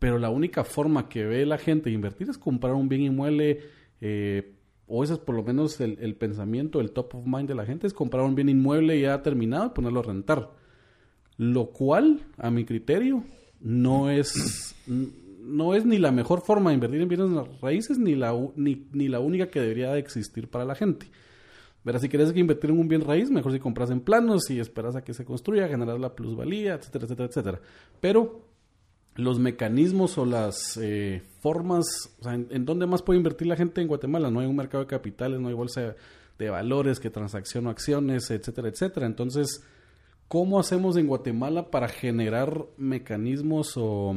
pero 0.00 0.18
la 0.18 0.30
única 0.30 0.64
forma 0.64 1.08
que 1.08 1.24
ve 1.24 1.46
la 1.46 1.58
gente 1.58 1.90
de 1.90 1.94
invertir 1.94 2.28
es 2.28 2.38
comprar 2.38 2.74
un 2.74 2.88
bien 2.88 3.02
inmueble, 3.02 3.60
eh, 4.00 4.52
o 4.88 5.04
ese 5.04 5.12
es 5.12 5.18
por 5.20 5.36
lo 5.36 5.44
menos 5.44 5.80
el, 5.80 5.96
el 6.00 6.16
pensamiento, 6.16 6.80
el 6.80 6.90
top 6.90 7.14
of 7.14 7.24
mind 7.24 7.46
de 7.46 7.54
la 7.54 7.64
gente, 7.64 7.86
es 7.86 7.92
comprar 7.92 8.24
un 8.24 8.34
bien 8.34 8.48
inmueble 8.48 9.00
ya 9.00 9.22
terminado 9.22 9.66
y 9.66 9.68
ponerlo 9.68 10.00
a 10.00 10.02
rentar. 10.02 10.50
Lo 11.36 11.66
cual, 11.66 12.18
a 12.36 12.50
mi 12.50 12.64
criterio, 12.64 13.22
no 13.60 14.10
es, 14.10 14.74
no 15.46 15.74
es 15.74 15.86
ni 15.86 15.98
la 15.98 16.12
mejor 16.12 16.40
forma 16.42 16.70
de 16.70 16.74
invertir 16.74 17.00
en 17.00 17.08
bienes 17.08 17.30
raíces 17.60 17.98
ni 17.98 18.14
la, 18.14 18.34
ni, 18.56 18.86
ni 18.92 19.08
la 19.08 19.20
única 19.20 19.48
que 19.48 19.60
debería 19.60 19.92
de 19.92 20.00
existir 20.00 20.48
para 20.48 20.64
la 20.64 20.74
gente. 20.74 21.06
Verás, 21.84 22.02
si 22.02 22.08
quieres 22.08 22.36
invertir 22.36 22.70
en 22.70 22.80
un 22.80 22.88
bien 22.88 23.02
raíz, 23.02 23.30
mejor 23.30 23.52
si 23.52 23.60
compras 23.60 23.90
en 23.90 24.00
planos 24.00 24.50
y 24.50 24.58
esperas 24.58 24.96
a 24.96 25.04
que 25.04 25.14
se 25.14 25.24
construya, 25.24 25.68
generar 25.68 26.00
la 26.00 26.14
plusvalía, 26.16 26.74
etcétera, 26.74 27.04
etcétera, 27.04 27.28
etcétera. 27.28 27.60
Pero 28.00 28.40
los 29.14 29.38
mecanismos 29.38 30.18
o 30.18 30.26
las 30.26 30.78
eh, 30.82 31.22
formas, 31.40 31.86
o 32.20 32.24
sea, 32.24 32.34
¿en, 32.34 32.48
en 32.50 32.64
dónde 32.64 32.86
más 32.86 33.02
puede 33.02 33.18
invertir 33.18 33.46
la 33.46 33.56
gente 33.56 33.80
en 33.80 33.86
Guatemala? 33.86 34.30
No 34.32 34.40
hay 34.40 34.46
un 34.46 34.56
mercado 34.56 34.82
de 34.82 34.88
capitales, 34.88 35.38
no 35.40 35.46
hay 35.48 35.54
bolsa 35.54 35.94
de 36.38 36.50
valores 36.50 36.98
que 36.98 37.08
transacciona 37.08 37.70
acciones, 37.70 38.30
etcétera, 38.30 38.68
etcétera. 38.68 39.06
Entonces, 39.06 39.62
¿cómo 40.26 40.58
hacemos 40.58 40.96
en 40.96 41.06
Guatemala 41.06 41.70
para 41.70 41.88
generar 41.88 42.66
mecanismos 42.76 43.74
o, 43.76 44.12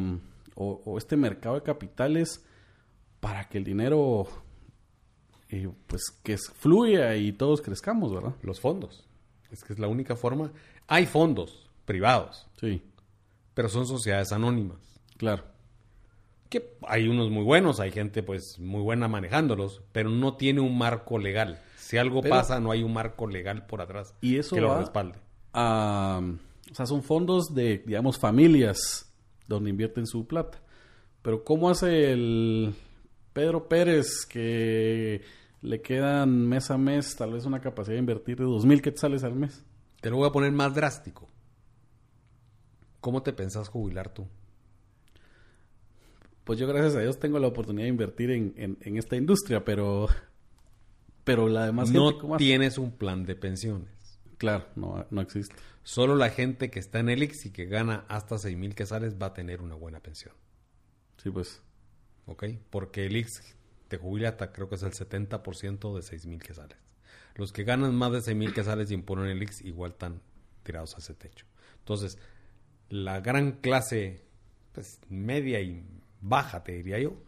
o- 0.60 0.82
o 0.86 0.97
este 0.97 1.16
mercado 1.18 1.55
de 1.55 1.64
capitales 1.64 2.45
para 3.20 3.47
que 3.49 3.57
el 3.57 3.64
dinero 3.64 4.28
eh, 5.49 5.68
pues 5.88 6.03
que 6.24 6.38
fluya 6.38 7.16
y 7.16 7.32
todos 7.32 7.62
crezcamos, 7.62 8.14
¿verdad? 8.14 8.36
Los 8.43 8.60
fondos. 8.60 9.07
Es 9.51 9.64
que 9.64 9.74
es 9.74 9.80
la 9.80 9.88
única 9.88 10.16
forma. 10.16 10.51
Hay 10.88 11.05
fondos 11.07 11.68
privados, 11.86 12.47
Sí, 12.60 12.84
pero 13.55 13.68
son 13.70 13.88
sociedades 13.88 14.32
anónimas. 14.32 14.78
claro. 15.18 15.43
Que 16.49 16.78
hay 16.88 17.07
unos 17.07 17.30
muy 17.30 17.43
buenos, 17.43 17.80
hay 17.80 17.91
gente 17.91 18.24
pues 18.24 18.57
muy 18.60 18.82
buena 18.82 19.07
manejándolos, 19.07 19.84
pero 19.91 20.10
no 20.10 20.36
tiene 20.36 20.62
un 20.62 20.78
marco 20.80 21.20
legal. 21.20 21.62
Si 21.78 21.95
algo 21.97 22.22
Pero- 22.22 22.34
pasa, 22.36 22.60
no 22.60 22.72
hay 22.72 22.82
un 22.82 22.91
marco 22.93 23.28
legal 23.28 23.68
por 23.68 23.82
atrás 23.82 24.16
Y 24.22 24.38
eso 24.38 24.55
que 24.55 24.62
lo 24.62 24.76
respalde. 24.80 25.20
a, 25.53 26.20
o 26.72 26.74
sea, 26.76 26.88
son 26.88 27.03
fondos 27.03 27.53
de, 27.53 27.84
digamos, 27.86 28.18
familias 28.18 29.09
donde 29.50 29.70
invierten 29.72 30.08
su 30.08 30.26
plata. 30.28 30.62
Pero 31.22 31.43
¿cómo 31.43 31.70
hace 31.70 32.14
el 32.14 32.74
Pedro 33.34 33.68
Pérez 33.68 34.26
que 34.26 35.22
le 35.62 35.82
quedan 35.82 36.47
mes 36.47 36.72
a 36.72 36.78
mes 36.78 37.16
tal 37.18 37.34
vez 37.34 37.45
una 37.45 37.60
capacidad 37.60 37.95
de 37.95 38.00
invertir 38.00 38.38
de 38.38 38.45
dos 38.45 38.66
mil 38.66 38.82
quetzales 38.82 39.24
al 39.26 39.36
mes? 39.36 39.66
Te 40.00 40.10
lo 40.10 40.16
voy 40.18 40.30
a 40.30 40.32
poner 40.32 40.52
más 40.54 40.74
drástico. 40.74 41.28
¿Cómo 43.02 43.22
te 43.24 43.34
pensás 43.34 43.68
jubilar 43.68 44.14
tú? 44.14 44.28
Pues 46.43 46.58
yo 46.60 46.68
gracias 46.68 46.95
a 46.95 47.02
Dios 47.02 47.20
tengo 47.20 47.38
la 47.39 47.47
oportunidad 47.47 47.84
de 47.86 47.89
invertir 47.89 48.32
en, 48.32 48.54
en- 48.58 48.78
en 48.82 48.97
esta 48.97 49.16
industria, 49.16 49.64
pero 49.66 50.08
pero 51.24 51.47
la 51.47 51.66
demás 51.68 51.89
no 51.91 52.12
tienes 52.39 52.78
un 52.80 52.91
plan 52.91 53.24
de 53.26 53.36
pensiones. 53.36 53.89
Claro, 54.39 54.65
no, 54.75 55.05
no 55.11 55.21
existe. 55.21 55.53
Solo 55.83 56.15
la 56.15 56.29
gente 56.29 56.71
que 56.71 56.79
está 56.79 56.99
en 56.99 57.09
Elix 57.09 57.45
y 57.45 57.51
que 57.51 57.65
gana 57.65 58.05
hasta 58.07 58.37
6 58.37 58.57
mil 58.57 58.73
quetzales 58.73 59.15
va 59.21 59.27
a 59.27 59.33
tener 59.33 59.61
una 59.61 59.75
buena 59.75 59.99
pensión. 59.99 60.33
Sí, 61.21 61.29
pues. 61.29 61.61
¿Ok? 62.25 62.45
Porque 62.69 63.05
Elix 63.05 63.55
te 63.89 63.97
jubila 63.97 64.29
hasta 64.29 64.53
creo 64.53 64.69
que 64.69 64.75
es 64.75 64.83
el 64.83 64.93
70% 64.93 65.93
de 65.93 66.01
6 66.01 66.25
mil 66.25 66.41
quetzales. 66.41 66.77
Los 67.35 67.51
que 67.51 67.65
ganan 67.65 67.93
más 67.93 68.13
de 68.13 68.21
6 68.21 68.37
mil 68.37 68.53
quetzales 68.53 68.89
y 68.89 68.93
imponen 68.93 69.27
Elix 69.27 69.61
igual 69.61 69.91
están 69.91 70.21
tirados 70.63 70.95
a 70.95 70.99
ese 70.99 71.13
techo. 71.15 71.45
Entonces, 71.79 72.17
la 72.87 73.19
gran 73.19 73.53
clase 73.53 74.23
pues, 74.71 75.01
media 75.09 75.59
y 75.59 75.83
baja, 76.21 76.63
te 76.63 76.73
diría 76.73 76.99
yo, 76.99 77.21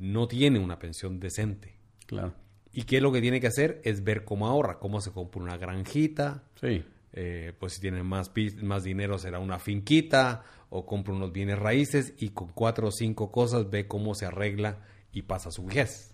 no 0.00 0.26
tiene 0.26 0.58
una 0.58 0.80
pensión 0.80 1.20
decente. 1.20 1.76
Claro. 2.06 2.34
¿Y 2.76 2.82
qué 2.84 2.98
es 2.98 3.02
lo 3.02 3.10
que 3.10 3.22
tiene 3.22 3.40
que 3.40 3.46
hacer? 3.46 3.80
Es 3.84 4.04
ver 4.04 4.24
cómo 4.24 4.46
ahorra, 4.46 4.78
cómo 4.78 5.00
se 5.00 5.10
compra 5.10 5.40
una 5.42 5.56
granjita, 5.56 6.42
Sí. 6.60 6.84
eh, 7.14 7.54
pues 7.58 7.72
si 7.72 7.80
tiene 7.80 8.02
más, 8.02 8.30
más 8.62 8.84
dinero 8.84 9.18
será 9.18 9.38
una 9.38 9.58
finquita 9.58 10.44
o 10.68 10.84
compra 10.84 11.14
unos 11.14 11.32
bienes 11.32 11.58
raíces 11.58 12.12
y 12.18 12.28
con 12.30 12.48
cuatro 12.48 12.88
o 12.88 12.92
cinco 12.92 13.32
cosas 13.32 13.70
ve 13.70 13.88
cómo 13.88 14.14
se 14.14 14.26
arregla 14.26 14.80
y 15.10 15.22
pasa 15.22 15.50
su 15.50 15.64
vejez. 15.64 16.12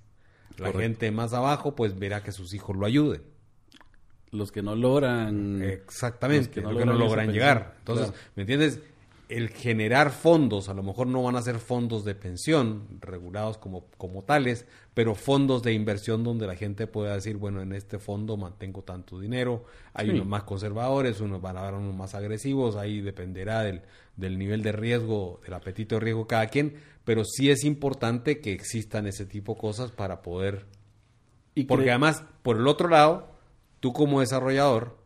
La 0.50 0.66
Correcto. 0.70 0.78
gente 0.80 1.10
más 1.10 1.32
abajo 1.32 1.74
pues 1.74 1.98
verá 1.98 2.22
que 2.22 2.30
sus 2.30 2.54
hijos 2.54 2.76
lo 2.76 2.86
ayuden. 2.86 3.22
Los 4.30 4.52
que 4.52 4.62
no 4.62 4.76
logran... 4.76 5.62
Exactamente, 5.62 6.60
Los 6.60 6.72
que 6.72 6.78
que 6.78 6.84
no 6.86 6.92
que 6.92 6.98
logran 6.98 7.32
llegar. 7.32 7.74
Entonces, 7.80 8.10
claro. 8.12 8.22
¿me 8.36 8.42
entiendes? 8.42 8.80
El 9.36 9.48
generar 9.50 10.10
fondos, 10.10 10.68
a 10.68 10.74
lo 10.74 10.82
mejor 10.82 11.06
no 11.06 11.22
van 11.22 11.36
a 11.36 11.42
ser 11.42 11.58
fondos 11.58 12.04
de 12.04 12.14
pensión 12.14 12.86
regulados 13.00 13.56
como, 13.58 13.86
como 13.96 14.22
tales, 14.22 14.66
pero 14.94 15.14
fondos 15.14 15.62
de 15.62 15.72
inversión 15.72 16.22
donde 16.22 16.46
la 16.46 16.54
gente 16.54 16.86
pueda 16.86 17.14
decir, 17.14 17.36
bueno, 17.38 17.62
en 17.62 17.72
este 17.72 17.98
fondo 17.98 18.36
mantengo 18.36 18.82
tanto 18.82 19.18
dinero, 19.18 19.64
hay 19.94 20.08
Sí. 20.08 20.12
unos 20.12 20.26
más 20.26 20.42
conservadores, 20.42 21.20
unos 21.20 21.40
van 21.40 21.56
a 21.56 21.62
haber 21.62 21.74
unos 21.74 21.94
más 21.96 22.14
agresivos, 22.14 22.76
ahí 22.76 23.00
dependerá 23.00 23.62
del, 23.62 23.82
del 24.16 24.38
nivel 24.38 24.62
de 24.62 24.72
riesgo, 24.72 25.40
del 25.44 25.54
apetito 25.54 25.94
de 25.94 26.00
riesgo 26.00 26.22
de 26.22 26.26
cada 26.28 26.46
quien, 26.48 26.74
pero 27.04 27.24
sí 27.24 27.50
es 27.50 27.64
importante 27.64 28.40
que 28.40 28.52
existan 28.52 29.06
ese 29.06 29.24
tipo 29.26 29.54
de 29.54 29.60
cosas 29.60 29.90
para 29.92 30.20
poder 30.22 30.66
y 31.54 31.64
porque 31.64 31.90
además, 31.90 32.24
por 32.42 32.56
el 32.56 32.66
otro 32.66 32.88
lado, 32.88 33.28
tú 33.80 33.92
como 33.92 34.20
desarrollador, 34.20 34.96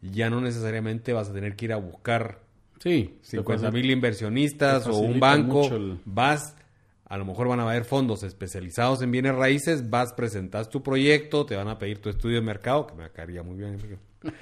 ya 0.00 0.30
no 0.30 0.40
necesariamente 0.40 1.12
vas 1.12 1.30
a 1.30 1.32
tener 1.32 1.56
que 1.56 1.66
ir 1.66 1.72
a 1.72 1.76
buscar 1.76 2.43
Sí. 2.84 3.16
te 3.22 3.26
50 3.38 3.68
facil- 3.68 3.72
mil 3.72 3.90
inversionistas 3.90 4.86
o 4.86 4.98
un 4.98 5.18
banco. 5.18 5.66
el- 5.74 5.98
Vas, 6.04 6.54
a 7.06 7.16
lo 7.18 7.24
mejor 7.24 7.48
van 7.48 7.58
a 7.60 7.64
haber 7.64 7.84
fondos 7.84 8.22
especializados 8.22 9.02
en 9.02 9.10
bienes 9.10 9.34
raíces, 9.34 9.90
vas, 9.90 10.12
presentas 10.12 10.68
tu 10.68 10.82
proyecto, 10.82 11.44
te 11.46 11.56
van 11.56 11.66
a 11.68 11.78
pedir 11.78 11.98
tu 12.00 12.08
estudio 12.10 12.36
de 12.36 12.42
mercado, 12.42 12.86
que 12.86 12.94
me 12.94 13.10
caería 13.10 13.42
muy 13.42 13.56
bien. 13.56 13.78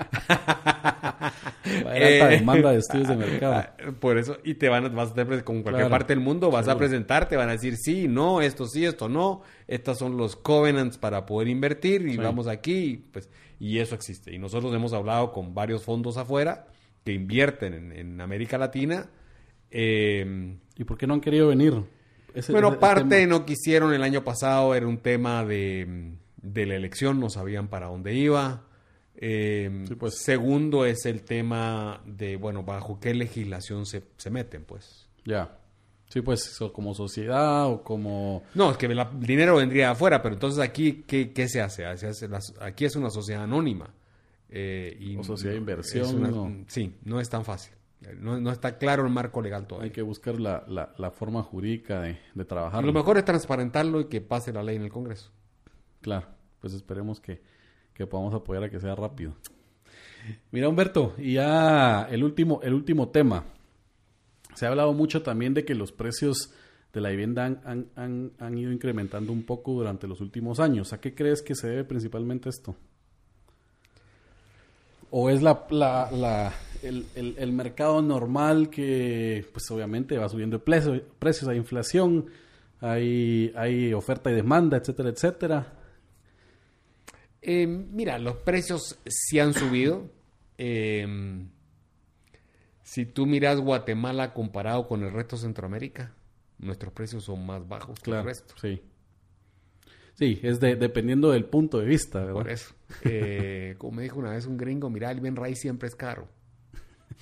Eh, 1.64 2.26
demanda 2.38 2.72
de 2.72 2.78
estudios 2.78 3.08
de 3.08 3.16
mercado. 3.16 3.64
Por 4.00 4.18
eso, 4.18 4.36
y 4.44 4.54
te 4.54 4.68
van 4.68 4.86
a, 4.86 4.88
vas 4.88 5.10
a 5.10 5.14
tener, 5.14 5.44
como 5.44 5.62
cualquier 5.62 5.86
Claro, 5.86 5.90
parte 5.90 6.14
del 6.14 6.22
mundo, 6.22 6.50
vas 6.50 6.62
a 6.62 6.72
seguro. 6.72 6.78
presentar, 6.86 7.28
te 7.28 7.36
van 7.36 7.48
a 7.48 7.52
decir 7.52 7.76
sí, 7.76 8.08
no, 8.08 8.40
esto 8.40 8.66
sí, 8.66 8.84
esto 8.84 9.08
no, 9.08 9.42
estos 9.68 9.98
son 9.98 10.16
los 10.16 10.36
covenants 10.36 10.98
para 10.98 11.24
poder 11.26 11.48
invertir 11.48 12.06
y 12.06 12.12
Sí. 12.12 12.16
vamos 12.18 12.46
aquí, 12.48 13.04
pues, 13.12 13.28
y 13.60 13.78
eso 13.78 13.94
existe. 13.94 14.32
Y 14.34 14.38
nosotros 14.38 14.74
hemos 14.74 14.92
hablado 14.92 15.32
con 15.32 15.54
varios 15.54 15.82
fondos 15.84 16.16
afuera 16.16 16.66
que 17.04 17.12
invierten 17.12 17.74
en, 17.74 17.92
en 17.92 18.20
América 18.20 18.58
Latina. 18.58 19.08
eh, 19.70 20.56
¿Y 20.76 20.84
por 20.84 20.96
qué 20.98 21.06
no 21.06 21.14
han 21.14 21.20
querido 21.20 21.48
venir? 21.48 21.74
Ese- 22.34 22.52
bueno, 22.52 22.68
ese- 22.70 22.78
parte 22.78 23.04
tema. 23.04 23.26
no 23.38 23.44
quisieron 23.44 23.92
el 23.92 24.02
año 24.02 24.24
pasado, 24.24 24.74
era 24.74 24.86
un 24.86 24.98
tema 24.98 25.44
de, 25.44 26.12
de 26.40 26.66
la 26.66 26.74
elección, 26.76 27.20
no 27.20 27.28
sabían 27.30 27.68
para 27.68 27.86
dónde 27.88 28.14
iba. 28.14 28.62
Eh, 29.16 29.84
Sí, 29.86 29.94
pues. 29.94 30.18
Segundo 30.22 30.84
es 30.86 31.04
el 31.06 31.22
tema 31.22 32.00
de, 32.06 32.36
bueno, 32.36 32.62
bajo 32.62 32.98
qué 32.98 33.14
legislación 33.14 33.86
se, 33.86 34.02
se 34.16 34.30
meten, 34.30 34.64
pues. 34.64 35.08
Ya. 35.24 35.58
Sí, 36.08 36.20
pues 36.20 36.58
como 36.74 36.94
sociedad 36.94 37.66
o 37.68 37.82
como... 37.82 38.42
No, 38.54 38.70
es 38.72 38.76
que 38.76 38.84
el 38.86 38.98
dinero 39.20 39.56
vendría 39.56 39.92
afuera, 39.92 40.20
pero 40.20 40.34
entonces 40.34 40.60
aquí, 40.62 41.04
¿qué, 41.06 41.32
qué 41.32 41.48
se 41.48 41.62
hace? 41.62 41.84
Se 41.96 42.06
hace 42.08 42.28
las- 42.28 42.52
aquí 42.60 42.84
es 42.84 42.96
una 42.96 43.08
sociedad 43.10 43.44
anónima. 43.44 43.94
Eh, 44.52 44.96
y 45.00 45.16
O 45.16 45.24
sociedad 45.24 45.52
de 45.54 45.58
inversión, 45.58 46.04
es 46.04 46.12
una- 46.12 46.28
¿no? 46.30 46.64
Sí, 46.68 46.94
no 47.04 47.20
es 47.20 47.28
tan 47.30 47.44
fácil. 47.44 47.72
No, 48.20 48.38
no 48.40 48.50
está 48.50 48.78
claro 48.78 49.04
el 49.06 49.12
marco 49.12 49.40
legal 49.40 49.62
Hay 49.62 49.68
todavía. 49.68 49.92
que 49.92 50.02
buscar 50.02 50.38
la, 50.40 50.64
la, 50.68 50.92
la 50.98 51.10
forma 51.12 51.42
jurídica 51.42 52.00
de, 52.02 52.18
de 52.34 52.44
trabajar. 52.44 52.84
Lo 52.84 52.92
mejor 52.92 53.16
es 53.16 53.24
transparentarlo 53.24 54.00
y 54.00 54.06
que 54.06 54.20
pase 54.20 54.52
la 54.52 54.62
ley 54.62 54.74
en 54.76 54.82
el 54.82 54.90
Congreso. 54.90 55.30
Claro, 56.00 56.26
pues 56.60 56.74
esperemos 56.74 57.20
que, 57.20 57.40
que 57.94 58.06
podamos 58.08 58.34
apoyar 58.34 58.64
a 58.64 58.70
que 58.70 58.80
sea 58.80 58.94
rápido. 58.96 59.34
Mira, 60.50 60.68
Humberto, 60.68 61.14
y 61.16 61.34
ya 61.34 62.08
el 62.10 62.22
último, 62.24 62.60
el 62.62 62.74
último 62.74 63.08
tema. 63.10 63.44
Se 64.54 64.66
ha 64.66 64.70
hablado 64.70 64.92
mucho 64.92 65.22
también 65.22 65.54
de 65.54 65.64
que 65.64 65.74
los 65.74 65.92
precios 65.92 66.52
de 66.92 67.00
la 67.00 67.08
vivienda 67.10 67.44
han, 67.46 67.60
han- 67.64 67.86
han- 67.96 68.32
han 68.38 68.58
ido 68.58 68.70
incrementando 68.72 69.32
un 69.32 69.44
poco 69.44 69.72
durante 69.72 70.06
los 70.06 70.20
últimos 70.20 70.60
años. 70.60 70.92
¿A 70.92 71.00
qué 71.00 71.14
crees 71.14 71.40
que 71.40 71.54
se 71.54 71.68
debe 71.68 71.84
principalmente 71.84 72.48
esto? 72.50 72.76
¿O 75.14 75.28
es 75.28 75.42
la, 75.42 75.66
la- 75.70 76.10
la- 76.10 76.52
el, 76.82 77.06
el- 77.14 77.34
el 77.38 77.52
mercado 77.52 78.00
normal 78.00 78.70
que, 78.70 79.46
pues 79.52 79.70
obviamente 79.70 80.16
va 80.16 80.28
subiendo 80.28 80.56
de 80.58 80.64
precio- 80.64 81.04
precios, 81.18 81.48
hay 81.48 81.58
inflación, 81.58 82.26
hay, 82.80 83.52
hay 83.54 83.92
oferta 83.92 84.30
y 84.30 84.34
demanda, 84.34 84.78
etcétera, 84.78 85.10
etcétera? 85.10 85.72
Eh, 87.42 87.66
mira, 87.66 88.18
los 88.18 88.36
precios 88.36 88.98
sí 89.06 89.38
han 89.38 89.52
subido. 89.52 90.08
Eh, 90.58 91.06
si 92.82 93.04
tú 93.06 93.26
miras 93.26 93.60
Guatemala 93.60 94.32
comparado 94.32 94.86
con 94.88 95.02
el 95.02 95.12
resto 95.12 95.36
de 95.36 95.42
Centroamérica, 95.42 96.14
nuestros 96.58 96.92
precios 96.92 97.24
son 97.24 97.44
más 97.44 97.66
bajos 97.68 97.98
que 98.00 98.10
el 98.12 98.24
resto. 98.24 98.54
Sí. 98.60 98.80
Sí, 100.14 100.40
es 100.42 100.60
de, 100.60 100.76
dependiendo 100.76 101.30
del 101.30 101.44
punto 101.46 101.78
de 101.78 101.86
vista, 101.86 102.20
¿verdad? 102.20 102.34
Por 102.34 102.50
eso. 102.50 102.74
Eh, 103.04 103.74
como 103.78 103.96
me 103.96 104.02
dijo 104.02 104.18
una 104.18 104.30
vez 104.32 104.46
un 104.46 104.56
gringo, 104.56 104.90
mira, 104.90 105.10
el 105.10 105.20
bien 105.20 105.36
raíz 105.36 105.58
siempre 105.58 105.88
es 105.88 105.94
caro. 105.94 106.28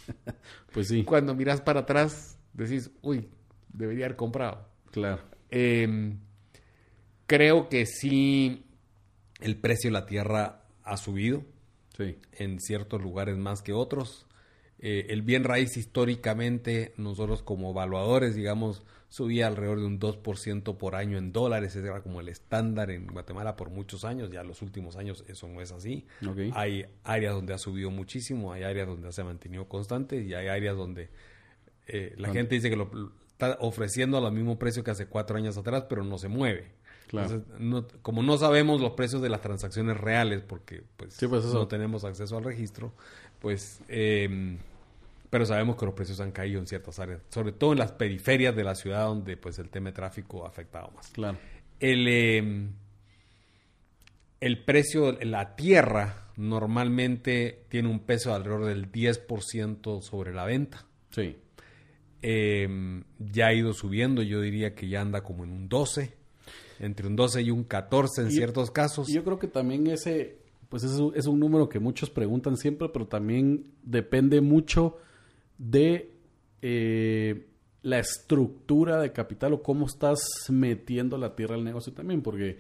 pues 0.73 0.89
sí. 0.89 1.05
Cuando 1.05 1.35
miras 1.35 1.61
para 1.61 1.81
atrás, 1.81 2.39
decís, 2.53 2.91
uy, 3.03 3.29
debería 3.73 4.07
haber 4.07 4.17
comprado. 4.17 4.69
Claro. 4.91 5.23
Eh, 5.51 6.15
creo 7.27 7.69
que 7.69 7.87
sí, 7.87 8.67
el 9.41 9.57
precio 9.57 9.89
de 9.89 9.93
la 9.93 10.07
tierra 10.07 10.65
ha 10.83 10.97
subido. 10.97 11.45
Sí. 11.97 12.19
En 12.33 12.61
ciertos 12.61 13.01
lugares 13.03 13.37
más 13.37 13.63
que 13.63 13.73
otros. 13.73 14.27
Eh, 14.83 15.13
el 15.13 15.21
bien 15.21 15.45
raíz 15.45 15.77
históricamente, 15.77 16.95
nosotros 16.97 17.43
como 17.43 17.71
evaluadores, 17.73 18.35
digamos, 18.35 18.83
subía 19.11 19.47
alrededor 19.47 19.81
de 19.81 19.85
un 19.85 20.01
2% 20.01 20.79
por 20.79 20.95
año 20.95 21.19
en 21.19 21.33
dólares, 21.33 21.77
ese 21.77 21.87
era 21.87 22.01
como 22.01 22.21
el 22.21 22.31
estándar 22.31 22.91
en 22.91 23.07
Guatemala 23.07 23.57
por 23.57 23.69
muchos 23.69 24.07
años, 24.07 24.31
ya 24.31 24.43
los 24.43 24.63
últimos 24.63 24.97
años 24.97 25.23
eso 25.29 25.49
no 25.49 25.61
es 25.61 25.71
así. 25.71 26.07
Okay. 26.27 26.51
Hay 26.55 26.87
áreas 27.05 27.35
donde 27.35 27.53
ha 27.53 27.59
subido 27.59 27.91
muchísimo, 27.91 28.55
hay 28.55 28.63
áreas 28.63 28.87
donde 28.87 29.13
se 29.13 29.21
ha 29.21 29.25
mantenido 29.25 29.69
constante 29.69 30.23
y 30.23 30.33
hay 30.33 30.49
áreas 30.49 30.77
donde 30.79 31.11
eh, 31.87 32.15
la 32.17 32.33
gente 32.33 32.55
dice 32.55 32.71
que 32.71 32.77
lo 32.77 32.91
está 33.33 33.59
ofreciendo 33.61 34.17
al 34.17 34.33
mismo 34.33 34.59
precio 34.59 34.83
que 34.83 34.93
hace 34.93 35.07
cuatro 35.07 35.37
años 35.37 35.59
atrás, 35.59 35.85
pero 35.91 36.05
no 36.05 36.17
se 36.17 36.29
mueve. 36.29 36.73
Claro. 37.09 37.35
Entonces, 37.35 37.61
no, 37.61 37.87
como 38.01 38.23
no 38.23 38.39
sabemos 38.39 38.81
los 38.81 38.93
precios 38.93 39.21
de 39.21 39.29
las 39.29 39.43
transacciones 39.43 39.99
reales, 39.99 40.41
porque 40.41 40.85
pues, 40.97 41.13
sí, 41.13 41.27
pues 41.27 41.45
no 41.45 41.69
tenemos 41.69 42.05
acceso 42.05 42.39
al 42.39 42.45
registro, 42.45 42.95
pues... 43.41 43.83
Eh, 43.89 44.57
pero 45.31 45.47
sabemos 45.47 45.77
que 45.77 45.87
los 45.87 45.95
precios 45.95 46.21
han 46.21 46.33
caído 46.33 46.59
en 46.59 46.67
ciertas 46.67 46.99
áreas, 46.99 47.23
sobre 47.29 47.53
todo 47.53 47.73
en 47.73 47.79
las 47.79 47.93
periferias 47.93 48.55
de 48.55 48.65
la 48.65 48.75
ciudad 48.75 49.07
donde 49.07 49.37
pues 49.37 49.59
el 49.61 49.71
tema 49.71 49.91
de 49.91 49.93
tráfico 49.95 50.45
ha 50.45 50.49
afectado 50.49 50.91
más. 50.91 51.09
Claro. 51.11 51.39
El, 51.79 52.07
eh, 52.09 52.69
el 54.41 54.65
precio 54.65 55.13
de 55.13 55.25
la 55.25 55.55
tierra 55.55 56.31
normalmente 56.37 57.65
tiene 57.69 57.89
un 57.89 58.01
peso 58.01 58.31
de 58.31 58.37
alrededor 58.37 58.67
del 58.67 58.91
10% 58.91 60.03
sobre 60.03 60.35
la 60.35 60.45
venta. 60.45 60.85
Sí. 61.11 61.37
Eh, 62.23 63.03
ya 63.19 63.47
ha 63.47 63.55
ido 63.55 63.73
subiendo, 63.73 64.23
yo 64.23 64.41
diría 64.41 64.75
que 64.75 64.89
ya 64.89 65.01
anda 65.01 65.23
como 65.23 65.45
en 65.45 65.53
un 65.53 65.69
12, 65.69 66.13
entre 66.81 67.07
un 67.07 67.17
12 67.17 67.43
y 67.43 67.51
un 67.51 67.65
14 67.65 68.23
en 68.23 68.29
y, 68.29 68.33
ciertos 68.33 68.71
casos. 68.71 69.09
Yo 69.09 69.23
creo 69.23 69.39
que 69.39 69.47
también 69.47 69.87
ese, 69.87 70.39
pues 70.69 70.83
es, 70.83 70.99
es 71.15 71.27
un 71.27 71.39
número 71.39 71.69
que 71.69 71.79
muchos 71.79 72.11
preguntan 72.11 72.57
siempre, 72.57 72.89
pero 72.89 73.07
también 73.07 73.67
depende 73.83 74.41
mucho 74.41 74.99
de 75.61 76.11
eh, 76.63 77.47
la 77.83 77.99
estructura 77.99 78.99
de 78.99 79.13
capital 79.13 79.53
o 79.53 79.63
cómo 79.63 79.87
estás 79.87 80.21
metiendo 80.49 81.19
la 81.19 81.37
tierra 81.37 81.55
al 81.55 81.65
negocio 81.65 81.93
también, 81.93 82.23
porque 82.23 82.57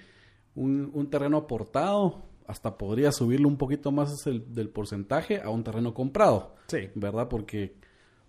un, 0.55 0.91
un 0.93 1.11
terreno 1.11 1.39
aportado 1.39 2.23
hasta 2.47 2.77
podría 2.77 3.11
subirle 3.11 3.47
un 3.47 3.57
poquito 3.57 3.91
más 3.91 4.27
el, 4.27 4.53
del 4.53 4.69
porcentaje 4.69 5.41
a 5.41 5.49
un 5.51 5.65
terreno 5.65 5.95
comprado, 5.95 6.57
sí. 6.67 6.91
¿verdad? 6.95 7.29
Porque 7.29 7.75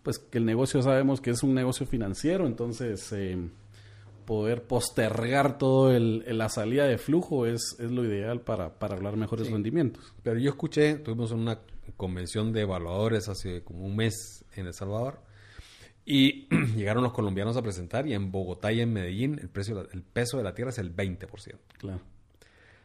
pues 0.04 0.18
que 0.20 0.38
el 0.38 0.46
negocio 0.46 0.82
sabemos 0.82 1.22
que 1.22 1.32
es 1.32 1.44
un 1.44 1.54
negocio 1.54 1.86
financiero, 1.86 2.48
entonces 2.48 3.12
eh, 3.14 3.38
poder 4.26 4.64
postergar 4.64 5.58
todo 5.58 5.92
el, 5.92 6.26
la 6.38 6.50
salida 6.50 6.86
de 6.86 6.98
flujo 6.98 7.46
es, 7.46 7.76
es 7.80 7.92
lo 7.92 8.04
ideal 8.06 8.42
para, 8.42 8.80
para 8.80 8.96
hablar 8.96 9.18
mejores 9.18 9.48
sí. 9.48 9.54
rendimientos. 9.54 10.14
Pero 10.24 10.40
yo 10.40 10.50
escuché, 10.50 10.96
tuvimos 10.96 11.32
una 11.32 11.60
convención 11.98 12.54
de 12.54 12.62
evaluadores 12.62 13.28
hace 13.30 13.64
como 13.64 13.86
un 13.86 13.96
mes 13.96 14.46
en 14.54 14.68
El 14.68 14.74
Salvador 14.74 15.22
y 16.06 16.48
llegaron 16.76 17.04
los 17.04 17.14
colombianos 17.14 17.58
a 17.58 17.62
presentar 17.62 18.08
y 18.08 18.14
en 18.14 18.32
Bogotá 18.32 18.72
y 18.72 18.82
en 18.82 18.94
Medellín 18.94 19.40
el 19.40 19.50
precio 19.50 19.88
el 19.92 20.04
peso 20.04 20.38
de 20.38 20.44
la 20.44 20.54
tierra 20.54 20.72
es 20.72 20.78
el 20.78 20.96
20%. 20.96 21.28
Claro. 21.78 22.02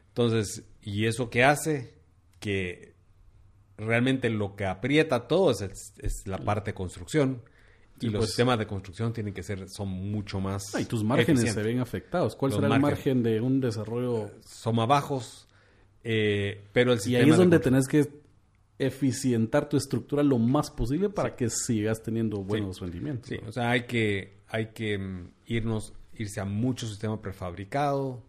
Entonces, 0.08 0.64
¿y 0.82 1.06
eso 1.06 1.28
qué 1.28 1.44
hace? 1.44 1.94
Que 2.40 2.94
realmente 3.76 4.30
lo 4.30 4.56
que 4.56 4.64
aprieta 4.64 5.28
todo 5.28 5.50
es, 5.50 5.60
es 5.98 6.26
la 6.26 6.38
parte 6.38 6.70
de 6.70 6.74
construcción. 6.74 7.42
Y 8.00 8.06
los 8.10 8.20
pues, 8.20 8.26
sistemas 8.30 8.58
de 8.58 8.66
construcción 8.66 9.12
tienen 9.12 9.32
que 9.32 9.42
ser, 9.42 9.68
son 9.68 9.88
mucho 9.88 10.40
más. 10.40 10.74
Ah, 10.74 10.80
y 10.80 10.84
tus 10.84 11.02
márgenes 11.02 11.52
se 11.52 11.62
ven 11.62 11.80
afectados. 11.80 12.36
¿Cuál 12.36 12.50
los 12.50 12.60
será 12.60 12.74
el 12.74 12.80
margen 12.80 13.22
de 13.22 13.40
un 13.40 13.60
desarrollo? 13.60 14.30
Son 14.44 14.76
más 14.76 14.86
bajos, 14.86 15.48
eh, 16.04 16.64
pero 16.72 16.92
el 16.92 17.00
sistema. 17.00 17.20
Y 17.20 17.24
ahí 17.24 17.30
es 17.30 17.36
donde 17.36 17.58
tenés 17.58 17.88
que 17.88 18.08
eficientar 18.78 19.68
tu 19.68 19.76
estructura 19.76 20.22
lo 20.22 20.38
más 20.38 20.70
posible 20.70 21.08
para 21.08 21.30
sí. 21.30 21.34
que 21.38 21.50
sigas 21.50 22.02
teniendo 22.02 22.42
buenos 22.42 22.76
sí. 22.76 22.84
rendimientos. 22.84 23.28
Sí, 23.28 23.38
¿no? 23.42 23.48
o 23.48 23.52
sea, 23.52 23.70
hay 23.70 23.84
que, 23.84 24.40
hay 24.48 24.66
que 24.72 24.98
um, 24.98 25.28
irnos, 25.46 25.94
irse 26.14 26.40
a 26.40 26.44
mucho 26.44 26.86
sistema 26.86 27.20
prefabricado. 27.20 28.22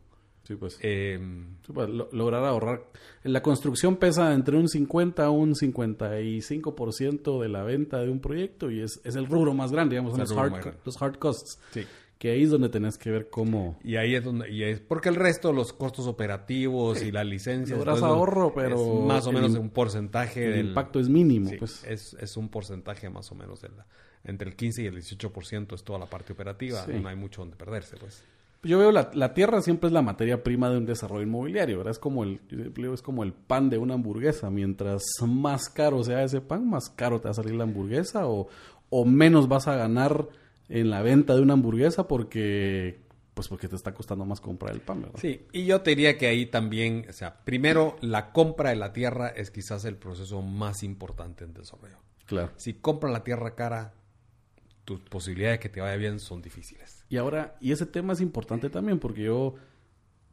Sí, 0.47 0.55
pues. 0.55 0.79
Eh, 0.81 1.19
sí, 1.65 1.73
pues 1.73 1.89
lo, 1.89 2.07
lograr 2.13 2.45
ahorrar. 2.45 2.85
La 3.23 3.41
construcción 3.41 3.97
pesa 3.97 4.33
entre 4.33 4.55
un 4.55 4.69
50 4.69 5.25
a 5.25 5.29
un 5.29 5.55
55% 5.55 7.41
de 7.41 7.49
la 7.49 7.63
venta 7.63 7.99
de 7.99 8.09
un 8.09 8.21
proyecto 8.21 8.71
y 8.71 8.81
es, 8.81 9.01
es 9.03 9.17
el 9.17 9.25
rubro 9.25 9.53
más 9.53 9.73
grande, 9.73 9.95
digamos, 9.95 10.11
son 10.11 10.21
los 10.21 10.31
hard, 10.31 10.75
los 10.85 11.01
hard 11.01 11.17
costs. 11.17 11.59
Sí. 11.71 11.83
Que 12.17 12.31
ahí 12.31 12.43
es 12.43 12.49
donde 12.49 12.69
tenés 12.69 12.97
que 12.97 13.11
ver 13.11 13.29
cómo... 13.29 13.77
Y 13.83 13.97
ahí 13.97 14.15
es 14.15 14.23
donde... 14.23 14.49
Y 14.49 14.63
es 14.63 14.79
porque 14.79 15.09
el 15.09 15.15
resto, 15.15 15.51
los 15.51 15.73
costos 15.73 16.07
operativos 16.07 16.99
sí. 16.99 17.07
y 17.07 17.11
la 17.11 17.25
licencia... 17.25 17.75
Logras 17.75 18.01
ahorro, 18.01 18.53
pero... 18.55 19.01
más 19.01 19.27
o 19.27 19.33
menos 19.33 19.53
el, 19.53 19.59
un 19.59 19.69
porcentaje 19.69 20.45
el 20.45 20.53
del... 20.53 20.67
impacto 20.69 20.99
es 20.99 21.09
mínimo, 21.09 21.49
sí, 21.49 21.57
pues. 21.57 21.83
Es, 21.83 22.13
es 22.19 22.37
un 22.37 22.49
porcentaje 22.49 23.09
más 23.09 23.31
o 23.31 23.35
menos 23.35 23.61
de 23.61 23.69
la, 23.69 23.85
entre 24.23 24.49
el 24.49 24.55
15 24.55 24.83
y 24.83 24.85
el 24.87 24.95
18% 24.95 25.75
es 25.75 25.83
toda 25.83 25.99
la 25.99 26.07
parte 26.07 26.33
operativa. 26.33 26.85
Sí. 26.85 26.93
No 26.93 27.09
hay 27.09 27.15
mucho 27.17 27.41
donde 27.41 27.55
perderse, 27.55 27.97
pues. 27.97 28.23
Yo 28.63 28.79
veo 28.79 28.91
la, 28.91 29.11
la, 29.13 29.33
tierra 29.33 29.61
siempre 29.61 29.87
es 29.87 29.93
la 29.93 30.01
materia 30.01 30.43
prima 30.43 30.69
de 30.69 30.77
un 30.77 30.85
desarrollo 30.85 31.23
inmobiliario, 31.23 31.77
¿verdad? 31.77 31.91
Es 31.91 31.99
como 31.99 32.23
el, 32.23 32.41
es 32.75 33.01
como 33.01 33.23
el 33.23 33.33
pan 33.33 33.69
de 33.69 33.77
una 33.77 33.93
hamburguesa. 33.93 34.49
Mientras 34.49 35.03
más 35.25 35.69
caro 35.69 36.03
sea 36.03 36.23
ese 36.23 36.41
pan, 36.41 36.67
más 36.69 36.89
caro 36.89 37.19
te 37.19 37.25
va 37.25 37.31
a 37.31 37.35
salir 37.35 37.55
la 37.55 37.63
hamburguesa 37.63 38.27
o, 38.27 38.47
o 38.89 39.05
menos 39.05 39.47
vas 39.47 39.67
a 39.67 39.75
ganar 39.75 40.27
en 40.69 40.89
la 40.89 41.01
venta 41.01 41.35
de 41.35 41.41
una 41.41 41.53
hamburguesa 41.53 42.07
porque 42.07 42.99
pues 43.37 43.49
porque 43.49 43.67
te 43.67 43.75
está 43.75 43.93
costando 43.93 44.25
más 44.25 44.41
comprar 44.41 44.73
el 44.73 44.81
pan, 44.81 45.03
¿verdad? 45.03 45.19
Sí, 45.21 45.45
y 45.51 45.65
yo 45.65 45.81
te 45.81 45.91
diría 45.91 46.17
que 46.17 46.25
ahí 46.25 46.47
también, 46.47 47.05
o 47.07 47.13
sea, 47.13 47.43
primero 47.43 47.95
la 48.01 48.31
compra 48.31 48.71
de 48.71 48.77
la 48.77 48.93
tierra 48.93 49.27
es 49.27 49.51
quizás 49.51 49.85
el 49.85 49.95
proceso 49.95 50.41
más 50.41 50.81
importante 50.81 51.43
en 51.43 51.53
desarrollo. 51.53 51.99
Claro. 52.25 52.51
Si 52.57 52.73
compras 52.73 53.13
la 53.13 53.23
tierra 53.23 53.53
cara, 53.53 53.93
tus 54.85 55.01
posibilidades 55.01 55.59
de 55.59 55.61
que 55.61 55.69
te 55.69 55.81
vaya 55.81 55.97
bien 55.97 56.19
son 56.19 56.41
difíciles. 56.41 56.96
Y 57.09 57.17
ahora, 57.17 57.55
y 57.61 57.71
ese 57.71 57.85
tema 57.85 58.13
es 58.13 58.21
importante 58.21 58.69
también 58.69 58.99
porque 58.99 59.23
yo, 59.23 59.55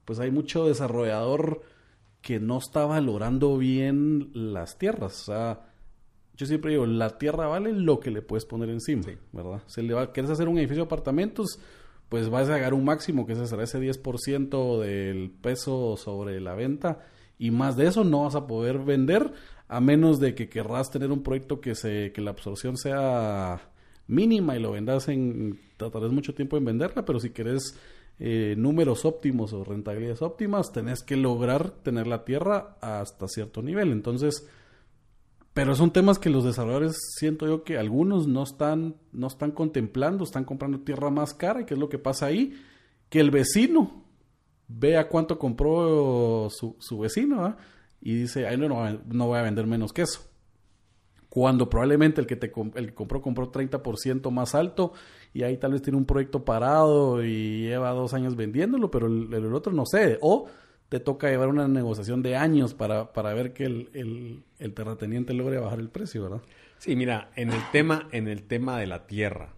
pues 0.05 0.18
hay 0.18 0.31
mucho 0.31 0.66
desarrollador 0.66 1.62
que 2.20 2.41
no 2.41 2.59
está 2.59 2.87
valorando 2.87 3.59
bien 3.59 4.31
las 4.33 4.79
tierras. 4.79 5.22
O 5.22 5.25
sea, 5.27 5.61
yo 6.37 6.47
siempre 6.47 6.72
digo, 6.72 6.87
la 6.87 7.18
tierra 7.18 7.47
vale 7.47 7.72
lo 7.72 8.01
que 8.01 8.11
le 8.11 8.22
puedes 8.22 8.45
poner 8.45 8.70
encima, 8.70 9.03
sí. 9.03 9.16
¿verdad? 9.33 9.62
Si 9.66 9.83
le 9.83 9.95
va, 9.95 10.12
quieres 10.12 10.31
hacer 10.31 10.49
un 10.49 10.59
edificio 10.59 10.83
de 10.83 10.87
apartamentos, 10.87 11.61
pues 12.09 12.29
vas 12.29 12.49
a 12.49 12.55
sacar 12.55 12.75
un 12.75 12.85
máximo, 12.85 13.27
que 13.27 13.35
será 13.35 13.62
ese 13.62 13.79
10% 13.79 14.81
del 14.81 15.31
peso 15.31 15.97
sobre 15.97 16.41
la 16.41 16.55
venta, 16.55 17.01
y 17.39 17.51
más 17.51 17.77
de 17.77 17.87
eso 17.87 18.05
no 18.05 18.25
vas 18.25 18.35
a 18.35 18.47
poder 18.47 18.79
vender, 18.79 19.33
a 19.68 19.81
menos 19.81 20.18
de 20.18 20.35
que 20.35 20.49
querrás 20.49 20.91
tener 20.91 21.12
un 21.12 21.22
proyecto 21.22 21.61
que, 21.61 21.75
se, 21.75 22.12
que 22.12 22.20
la 22.20 22.31
absorción 22.31 22.77
sea 22.77 23.70
mínima 24.07 24.57
y 24.57 24.61
lo 24.61 24.72
vendas 24.72 25.09
en, 25.09 25.59
tratarás 25.76 26.11
mucho 26.11 26.34
tiempo 26.34 26.57
en 26.57 26.64
venderla, 26.64 27.05
pero 27.05 27.20
si 27.20 27.30
querés 27.30 27.78
eh, 28.18 28.55
números 28.57 29.05
óptimos 29.05 29.52
o 29.52 29.64
rentabilidades 29.64 30.22
óptimas, 30.22 30.72
tenés 30.72 31.02
que 31.02 31.16
lograr 31.16 31.70
tener 31.70 32.07
la 32.07 32.24
tierra 32.24 32.76
hasta 32.80 33.28
cierto 33.28 33.62
nivel. 33.62 33.92
Entonces, 33.92 34.48
pero 35.52 35.74
son 35.74 35.92
temas 35.92 36.18
que 36.18 36.30
los 36.30 36.44
desarrolladores 36.44 36.96
siento 37.16 37.46
yo 37.46 37.64
que 37.64 37.78
algunos 37.78 38.26
no 38.26 38.42
están, 38.42 38.96
no 39.12 39.26
están 39.26 39.52
contemplando, 39.52 40.24
están 40.24 40.44
comprando 40.44 40.80
tierra 40.80 41.11
más 41.11 41.34
cara 41.34 41.62
y 41.62 41.64
qué 41.64 41.74
es 41.74 41.80
lo 41.80 41.88
que 41.88 41.98
pasa 41.98 42.26
ahí, 42.26 42.55
que 43.09 43.20
el 43.20 43.30
vecino 43.30 44.05
vea 44.68 45.09
cuánto 45.09 45.38
compró 45.38 46.48
su, 46.50 46.76
su 46.78 46.98
vecino 46.98 47.57
y 48.00 48.14
dice, 48.14 48.46
ay 48.46 48.57
no, 48.57 48.68
no, 48.68 49.00
no 49.07 49.26
voy 49.26 49.38
a 49.38 49.42
vender 49.42 49.66
menos 49.66 49.92
que 49.92 50.02
eso 50.02 50.34
cuando 51.35 51.68
probablemente 51.68 52.20
el 52.20 52.28
que 52.28 52.37
te 52.37 52.53
el 52.76 52.87
que 52.87 52.95
compró 52.95 53.20
compró 53.20 53.51
30% 53.51 54.30
más 54.30 54.55
alto 54.55 54.93
y 55.32 55.43
ahí 55.43 55.57
tal 55.57 55.72
vez 55.72 55.82
tiene 55.82 55.99
un 55.99 56.05
proyecto 56.05 56.45
parado 56.45 57.24
y 57.24 57.62
lleva 57.62 57.91
dos 57.91 58.14
años 58.14 58.37
vendiéndolo, 58.37 58.89
pero 58.89 59.09
el, 59.09 59.35
el 59.35 59.53
otro 59.53 59.72
no 59.72 59.85
sé. 59.85 60.16
O 60.20 60.47
te 60.89 61.01
toca 61.01 61.28
llevar 61.28 61.49
una 61.49 61.66
negociación 61.66 62.22
de 62.22 62.37
años 62.37 62.72
para, 62.72 63.12
para 63.12 63.35
ver 63.35 63.53
que 63.53 63.64
el, 63.64 63.91
el, 63.95 64.45
el, 64.61 64.74
terrateniente 64.74 65.35
logre 65.35 65.59
bajar 65.59 65.80
el 65.80 65.89
precio, 65.89 66.22
¿verdad? 66.22 66.43
Sí, 66.78 66.95
mira, 66.95 67.32
en 67.35 67.51
el 67.51 67.61
tema, 67.72 68.09
en 68.12 68.28
el 68.28 68.45
tema 68.45 68.78
de 68.78 68.87
la 68.87 69.09
tierra, 69.09 69.55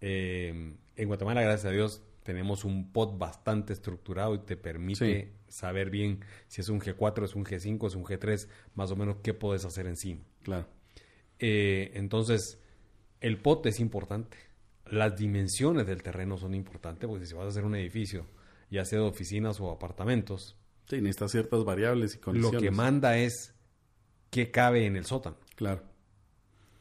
eh, 0.00 0.74
en 0.96 1.06
Guatemala, 1.06 1.40
gracias 1.42 1.66
a 1.66 1.70
Dios, 1.70 2.02
tenemos 2.24 2.64
un 2.64 2.90
pod 2.90 3.16
bastante 3.16 3.74
estructurado 3.74 4.34
y 4.34 4.38
te 4.38 4.56
permite 4.56 5.30
saber 5.46 5.88
bien 5.88 6.24
si 6.48 6.62
es 6.62 6.68
un 6.68 6.80
G4, 6.80 7.26
es 7.26 7.36
un 7.36 7.44
G5, 7.44 7.86
es 7.86 7.94
un 7.94 8.02
G3, 8.02 8.48
más 8.74 8.90
o 8.90 8.96
menos 8.96 9.18
qué 9.22 9.34
puedes 9.34 9.64
hacer 9.64 9.86
encima. 9.86 10.22
Claro. 10.42 10.66
Eh, 11.38 11.92
entonces, 11.94 12.58
el 13.20 13.38
pod 13.38 13.66
es 13.66 13.80
importante. 13.80 14.36
Las 14.86 15.16
dimensiones 15.16 15.86
del 15.86 16.02
terreno 16.02 16.36
son 16.38 16.54
importantes, 16.54 17.08
porque 17.08 17.26
si 17.26 17.34
vas 17.34 17.46
a 17.46 17.48
hacer 17.48 17.64
un 17.64 17.74
edificio, 17.74 18.26
ya 18.70 18.84
sea 18.84 19.00
de 19.00 19.04
oficinas 19.06 19.60
o 19.60 19.70
apartamentos, 19.70 20.56
Sí, 20.88 21.00
necesitas 21.00 21.32
ciertas 21.32 21.64
variables 21.64 22.14
y 22.14 22.18
lo 22.18 22.22
condiciones. 22.22 22.62
que 22.62 22.70
manda 22.70 23.18
es 23.18 23.54
qué 24.30 24.52
cabe 24.52 24.86
en 24.86 24.94
el 24.96 25.04
sótano. 25.04 25.36
Claro. 25.56 25.82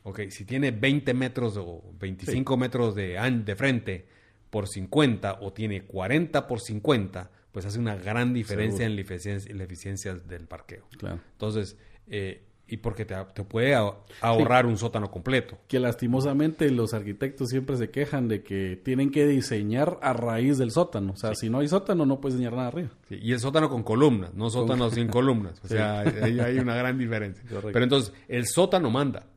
Ok, 0.03 0.29
si 0.29 0.45
tiene 0.45 0.69
20 0.69 1.15
metros 1.15 1.57
o 1.57 1.81
25 1.99 2.55
metros 2.55 2.93
de, 2.93 3.13
de 3.43 3.55
frente 3.55 4.07
por 4.51 4.67
50 4.67 5.39
o 5.41 5.51
tiene 5.53 5.85
40 5.85 6.45
por 6.47 6.61
50, 6.61 7.31
pues 7.51 7.65
hace 7.65 7.79
una 7.79 7.95
gran 7.95 8.31
diferencia 8.31 8.85
Seguro. 8.85 8.91
en 8.91 8.95
la 8.95 9.01
eficiencia, 9.01 9.51
en 9.51 9.57
la 9.57 9.63
eficiencia 9.63 10.13
del 10.13 10.47
parqueo. 10.47 10.87
Claro. 10.99 11.21
Entonces, 11.31 11.75
eh, 12.05 12.45
y 12.67 12.77
porque 12.77 13.05
te, 13.05 13.15
te 13.33 13.43
puede 13.43 13.75
ahorrar 14.21 14.65
un 14.65 14.77
sótano 14.77 15.11
completo. 15.11 15.57
Que 15.67 15.79
lastimosamente 15.79 16.69
los 16.71 16.93
arquitectos 16.93 17.49
siempre 17.49 17.77
se 17.77 17.91
quejan 17.91 18.27
de 18.27 18.43
que 18.43 18.79
tienen 18.83 19.11
que 19.11 19.27
diseñar 19.27 19.99
a 20.01 20.13
raíz 20.13 20.57
del 20.57 20.71
sótano. 20.71 21.13
O 21.13 21.15
sea, 21.15 21.35
si 21.35 21.49
no 21.49 21.59
hay 21.59 21.67
sótano, 21.67 22.05
no 22.05 22.19
puedes 22.19 22.35
diseñar 22.35 22.55
nada 22.55 22.69
arriba. 22.69 22.89
Sí, 23.07 23.19
y 23.21 23.33
el 23.33 23.39
sótano 23.39 23.69
con 23.69 23.83
columnas, 23.83 24.33
no 24.33 24.49
sótano 24.49 24.89
sin 24.89 25.07
columnas. 25.09 25.61
O 25.63 25.67
sea, 25.67 25.99
ahí 26.23 26.39
hay 26.39 26.57
una 26.57 26.75
gran 26.75 26.97
diferencia. 26.97 27.43
Correcto. 27.43 27.69
Pero 27.71 27.83
entonces, 27.83 28.13
el 28.27 28.47
sótano 28.47 28.89
manda. 28.89 29.27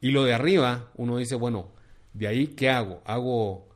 Y 0.00 0.10
lo 0.10 0.24
de 0.24 0.34
arriba, 0.34 0.90
uno 0.96 1.16
dice, 1.16 1.34
bueno, 1.34 1.68
de 2.12 2.28
ahí, 2.28 2.48
¿qué 2.48 2.70
hago? 2.70 3.02
Hago 3.04 3.71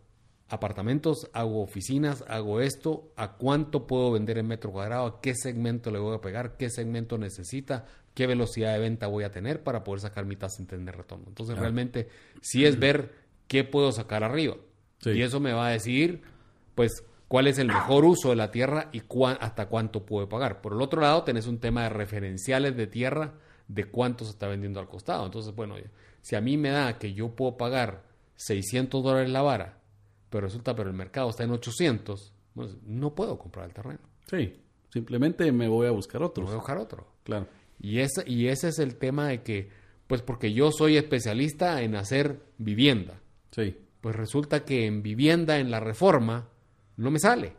apartamentos, 0.48 1.28
hago 1.32 1.62
oficinas, 1.62 2.24
hago 2.28 2.60
esto, 2.60 3.10
¿a 3.16 3.32
cuánto 3.32 3.86
puedo 3.86 4.12
vender 4.12 4.38
en 4.38 4.46
metro 4.46 4.70
cuadrado? 4.72 5.06
¿A 5.06 5.20
qué 5.20 5.34
segmento 5.34 5.90
le 5.90 5.98
voy 5.98 6.16
a 6.16 6.20
pegar? 6.20 6.56
¿Qué 6.56 6.70
segmento 6.70 7.18
necesita? 7.18 7.84
¿Qué 8.14 8.26
velocidad 8.26 8.72
de 8.72 8.78
venta 8.78 9.08
voy 9.08 9.24
a 9.24 9.30
tener 9.30 9.62
para 9.62 9.84
poder 9.84 10.00
sacar 10.00 10.24
mi 10.24 10.36
tasa 10.36 10.62
interna 10.62 10.92
de 10.92 10.98
retorno? 10.98 11.24
Entonces, 11.28 11.58
realmente, 11.58 12.08
sí 12.40 12.64
es 12.64 12.78
ver 12.78 13.12
qué 13.48 13.64
puedo 13.64 13.92
sacar 13.92 14.24
arriba. 14.24 14.56
Sí. 15.00 15.10
Y 15.10 15.22
eso 15.22 15.40
me 15.40 15.52
va 15.52 15.66
a 15.68 15.70
decir, 15.70 16.22
pues, 16.74 17.04
cuál 17.28 17.48
es 17.48 17.58
el 17.58 17.66
mejor 17.66 18.04
uso 18.04 18.30
de 18.30 18.36
la 18.36 18.50
tierra 18.50 18.88
y 18.92 19.00
cuán- 19.00 19.36
hasta 19.40 19.66
cuánto 19.66 20.06
puedo 20.06 20.28
pagar. 20.28 20.60
Por 20.62 20.72
el 20.72 20.80
otro 20.80 21.00
lado, 21.02 21.24
tenés 21.24 21.46
un 21.46 21.58
tema 21.58 21.82
de 21.82 21.88
referenciales 21.90 22.76
de 22.76 22.86
tierra 22.86 23.34
de 23.68 23.84
cuánto 23.84 24.24
se 24.24 24.30
está 24.30 24.46
vendiendo 24.46 24.78
al 24.80 24.88
costado. 24.88 25.26
Entonces, 25.26 25.54
bueno, 25.54 25.74
si 26.22 26.36
a 26.36 26.40
mí 26.40 26.56
me 26.56 26.70
da 26.70 26.98
que 26.98 27.12
yo 27.12 27.30
puedo 27.34 27.56
pagar 27.56 28.04
600 28.36 29.02
dólares 29.02 29.28
la 29.28 29.42
vara, 29.42 29.75
pero 30.30 30.46
resulta, 30.46 30.74
pero 30.74 30.90
el 30.90 30.96
mercado 30.96 31.30
está 31.30 31.44
en 31.44 31.50
800, 31.50 32.32
pues, 32.54 32.76
no 32.84 33.14
puedo 33.14 33.38
comprar 33.38 33.66
el 33.66 33.74
terreno. 33.74 34.00
Sí. 34.30 34.54
Simplemente 34.92 35.50
me 35.52 35.68
voy 35.68 35.86
a 35.86 35.90
buscar 35.90 36.20
Voy 36.20 36.28
otros. 36.28 36.50
a 36.50 36.54
buscar 36.56 36.78
otro. 36.78 37.06
Claro. 37.24 37.46
Y 37.80 38.00
ese, 38.00 38.22
y 38.26 38.48
ese 38.48 38.68
es 38.68 38.78
el 38.78 38.96
tema 38.96 39.28
de 39.28 39.42
que, 39.42 39.68
pues 40.06 40.22
porque 40.22 40.52
yo 40.52 40.70
soy 40.72 40.96
especialista 40.96 41.82
en 41.82 41.94
hacer 41.96 42.40
vivienda. 42.58 43.20
Sí. 43.50 43.76
Pues 44.00 44.16
resulta 44.16 44.64
que 44.64 44.86
en 44.86 45.02
vivienda, 45.02 45.58
en 45.58 45.70
la 45.70 45.80
reforma, 45.80 46.48
no 46.96 47.10
me 47.10 47.18
sale. 47.18 47.54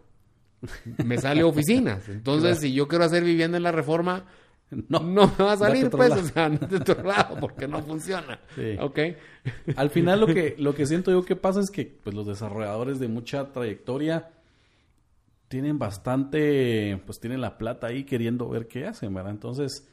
Me 1.04 1.18
sale 1.18 1.44
oficinas. 1.44 2.08
Entonces, 2.10 2.60
si 2.60 2.74
yo 2.74 2.88
quiero 2.88 3.04
hacer 3.06 3.24
vivienda 3.24 3.58
en 3.58 3.64
la 3.64 3.72
reforma, 3.72 4.26
no, 4.90 5.00
No. 5.00 5.28
me 5.38 5.44
va 5.44 5.54
a 5.54 5.58
salir, 5.58 5.90
pues, 5.90 6.10
lado. 6.10 6.22
o 6.22 6.26
sea, 6.26 6.50
no 6.50 6.58
de 6.68 6.78
otro 6.78 7.04
lado, 7.04 7.38
porque 7.40 7.68
no 7.68 7.82
funciona. 7.82 8.40
Sí. 8.56 8.76
¿Ok? 8.80 9.00
Al 9.76 9.90
final 9.90 10.20
lo 10.20 10.28
que, 10.28 10.56
lo 10.60 10.74
que 10.76 10.86
siento 10.86 11.12
yo 11.12 11.24
que 11.24 11.36
pasa 11.36 11.60
es 11.62 11.70
que 11.72 11.86
pues, 12.04 12.16
los 12.16 12.26
desarrolladores 12.28 13.00
de 13.00 13.08
mucha 13.08 13.52
trayectoria 13.52 14.30
tienen 15.48 15.80
bastante, 15.80 17.02
pues 17.06 17.20
tienen 17.20 17.40
la 17.42 17.58
plata 17.58 17.88
ahí 17.88 18.04
queriendo 18.04 18.50
ver 18.50 18.68
qué 18.68 18.86
hacen, 18.86 19.14
¿verdad? 19.14 19.32
Entonces, 19.32 19.88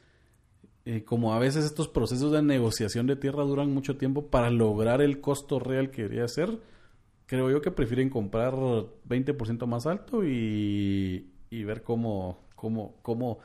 eh, 0.85 1.05
como 1.05 1.33
a 1.33 1.39
veces 1.39 1.65
estos 1.65 1.89
procesos 1.89 2.33
de 2.33 2.43
negociación 2.43 3.07
de 3.07 3.17
tierra 3.17 3.45
duran 3.45 3.73
mucho 3.73 3.97
tiempo 3.97 4.27
para 4.27 4.51
lograr 4.51 5.01
el 5.01 5.21
costo 5.21 5.61
real 5.61 5.91
que 5.91 6.03
debería 6.03 6.27
ser, 6.27 6.59
creo 7.27 7.51
yo 7.51 7.63
que 7.63 7.71
prefieren 7.71 8.11
comprar 8.11 8.53
20% 8.55 9.67
más 9.67 9.87
alto 9.87 10.25
y, 10.25 11.31
y 11.51 11.65
ver 11.65 11.83
cómo, 11.83 12.41
cómo, 12.57 12.97
cómo, 13.03 13.39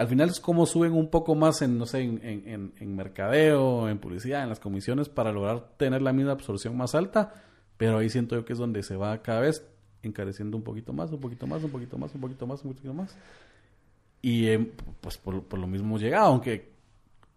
al 0.00 0.08
final 0.08 0.30
es 0.30 0.40
cómo 0.40 0.64
suben 0.64 0.94
un 0.94 1.08
poco 1.10 1.34
más 1.34 1.60
en, 1.60 1.76
no 1.76 1.84
sé, 1.84 2.00
en, 2.00 2.72
en, 2.74 2.96
mercadeo, 2.96 3.86
en 3.86 3.98
publicidad, 3.98 4.42
en 4.42 4.48
las 4.48 4.58
comisiones 4.58 5.10
para 5.10 5.30
lograr 5.30 5.76
tener 5.76 6.00
la 6.00 6.14
misma 6.14 6.32
absorción 6.32 6.74
más 6.74 6.94
alta, 6.94 7.34
pero 7.76 7.98
ahí 7.98 8.08
siento 8.08 8.34
yo 8.34 8.46
que 8.46 8.54
es 8.54 8.58
donde 8.58 8.82
se 8.82 8.96
va 8.96 9.20
cada 9.20 9.40
vez 9.40 9.62
encareciendo 10.02 10.56
un 10.56 10.62
poquito 10.62 10.94
más, 10.94 11.12
un 11.12 11.20
poquito 11.20 11.46
más, 11.46 11.62
un 11.62 11.70
poquito 11.70 11.98
más, 11.98 12.14
un 12.14 12.20
poquito 12.22 12.46
más, 12.46 12.64
un 12.64 12.72
poquito 12.72 12.94
más. 12.94 13.14
Y 14.22 14.46
eh, 14.46 14.72
pues 15.02 15.18
por, 15.18 15.42
por 15.42 15.58
lo 15.58 15.66
mismo 15.66 15.98
llegado, 15.98 16.28
aunque 16.28 16.70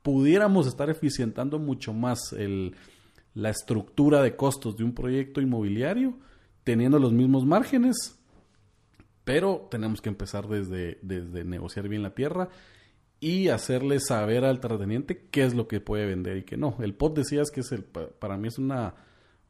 pudiéramos 0.02 0.66
estar 0.66 0.90
eficientando 0.90 1.60
mucho 1.60 1.92
más 1.92 2.32
el, 2.32 2.78
la 3.34 3.50
estructura 3.50 4.22
de 4.22 4.38
costos 4.38 4.78
de 4.78 4.86
un 4.86 4.94
proyecto 4.94 5.42
inmobiliario, 5.42 6.14
teniendo 6.64 6.98
los 6.98 7.12
mismos 7.12 7.46
márgenes, 7.46 8.18
pero 9.24 9.68
tenemos 9.72 10.02
que 10.02 10.10
empezar 10.10 10.48
desde, 10.48 11.00
desde 11.02 11.44
negociar 11.44 11.88
bien 11.88 12.04
la 12.04 12.14
tierra 12.14 12.50
y 13.20 13.48
hacerle 13.50 14.00
saber 14.00 14.44
al 14.44 14.60
terrateniente 14.60 15.28
qué 15.32 15.44
es 15.44 15.54
lo 15.54 15.68
que 15.68 15.80
puede 15.80 16.06
vender 16.06 16.38
y 16.38 16.44
qué 16.44 16.58
no. 16.58 16.76
El 16.82 16.94
POT 16.94 17.18
decías 17.20 17.52
que 17.52 17.62
es 17.62 17.72
el, 17.72 17.84
pa- 17.84 18.10
para 18.20 18.38
mí 18.38 18.50
es 18.50 18.58
una, 18.58 18.96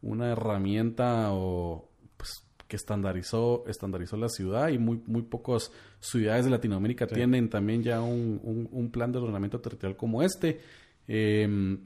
una 0.02 0.32
herramienta 0.32 1.30
o, 1.32 1.90
pues, 2.18 2.32
que 2.68 2.76
estandarizó, 2.76 3.64
estandarizó 3.68 4.16
la 4.18 4.30
ciudad 4.30 4.70
y 4.70 4.78
muy, 4.78 5.02
muy 5.08 5.24
pocas 5.24 5.72
ciudades 6.00 6.46
de 6.46 6.52
Latinoamérica 6.52 7.08
tienen 7.08 7.50
también 7.50 7.82
ya 7.82 8.02
un, 8.02 8.40
un- 8.44 8.70
un 8.72 8.92
plan 8.92 9.12
de 9.12 9.18
ordenamiento 9.20 9.60
territorial 9.60 9.98
como 9.98 10.22
este. 10.22 10.60
Eh, 11.08 11.78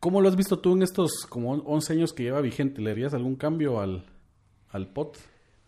¿Cómo 0.00 0.20
lo 0.20 0.28
has 0.28 0.36
visto 0.36 0.58
tú 0.60 0.74
en 0.74 0.82
estos 0.82 1.26
como 1.28 1.52
11 1.54 1.92
años 1.94 2.12
que 2.12 2.22
lleva 2.24 2.40
vigente? 2.40 2.80
¿Le 2.80 2.90
harías 2.92 3.14
algún 3.14 3.34
cambio 3.36 3.80
al, 3.80 4.04
al 4.68 4.92
POT? 4.92 5.16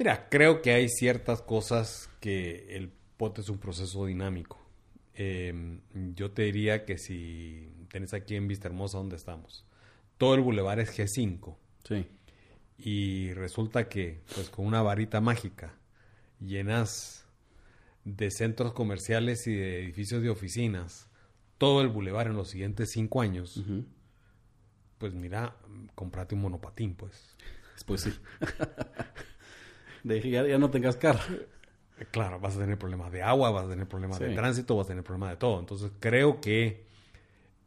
Mira, 0.00 0.30
creo 0.30 0.62
que 0.62 0.72
hay 0.72 0.88
ciertas 0.88 1.42
cosas 1.42 2.08
que 2.20 2.74
el 2.74 2.90
POT 3.18 3.40
es 3.40 3.50
un 3.50 3.58
proceso 3.58 4.06
dinámico. 4.06 4.58
Eh, 5.12 5.78
yo 6.14 6.30
te 6.30 6.44
diría 6.44 6.86
que 6.86 6.96
si 6.96 7.70
tenés 7.90 8.14
aquí 8.14 8.34
en 8.34 8.48
Vista 8.48 8.66
Hermosa 8.66 8.96
donde 8.96 9.16
estamos, 9.16 9.66
todo 10.16 10.34
el 10.36 10.40
bulevar 10.40 10.80
es 10.80 10.98
G5 10.98 11.54
Sí, 11.86 12.06
y 12.78 13.34
resulta 13.34 13.90
que 13.90 14.22
pues 14.34 14.48
con 14.48 14.64
una 14.64 14.80
varita 14.80 15.20
mágica 15.20 15.74
llenas 16.40 17.26
de 18.06 18.30
centros 18.30 18.72
comerciales 18.72 19.46
y 19.46 19.52
de 19.52 19.82
edificios 19.82 20.22
de 20.22 20.30
oficinas 20.30 21.10
todo 21.58 21.82
el 21.82 21.88
bulevar 21.88 22.26
en 22.26 22.36
los 22.36 22.48
siguientes 22.48 22.92
cinco 22.92 23.20
años, 23.20 23.62
pues 24.96 25.12
mira, 25.12 25.56
comprate 25.94 26.34
un 26.34 26.40
monopatín, 26.40 26.94
pues. 26.94 27.36
pues 27.84 28.00
sí. 28.00 28.18
de 30.04 30.20
que 30.20 30.30
ya, 30.30 30.46
ya 30.46 30.58
no 30.58 30.70
tengas 30.70 30.96
carro. 30.96 31.20
Claro, 32.10 32.40
vas 32.40 32.56
a 32.56 32.60
tener 32.60 32.78
problemas 32.78 33.12
de 33.12 33.22
agua, 33.22 33.50
vas 33.50 33.66
a 33.66 33.68
tener 33.68 33.86
problemas 33.86 34.18
de 34.18 34.34
tránsito, 34.34 34.76
vas 34.76 34.86
a 34.86 34.88
tener 34.88 35.04
problemas 35.04 35.30
de 35.30 35.36
todo. 35.36 35.60
Entonces 35.60 35.90
creo 36.00 36.40
que 36.40 36.86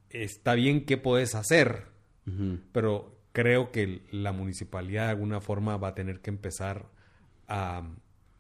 está 0.10 0.56
bien 0.56 0.86
que 0.86 0.98
puedes 0.98 1.36
hacer, 1.36 1.86
pero 2.72 3.16
creo 3.32 3.72
que 3.72 4.02
la 4.12 4.32
municipalidad 4.32 5.06
de 5.06 5.10
alguna 5.12 5.40
forma 5.42 5.78
va 5.78 5.90
a 5.90 5.94
tener 5.96 6.20
que 6.22 6.30
empezar 6.32 6.86
a, 7.48 7.84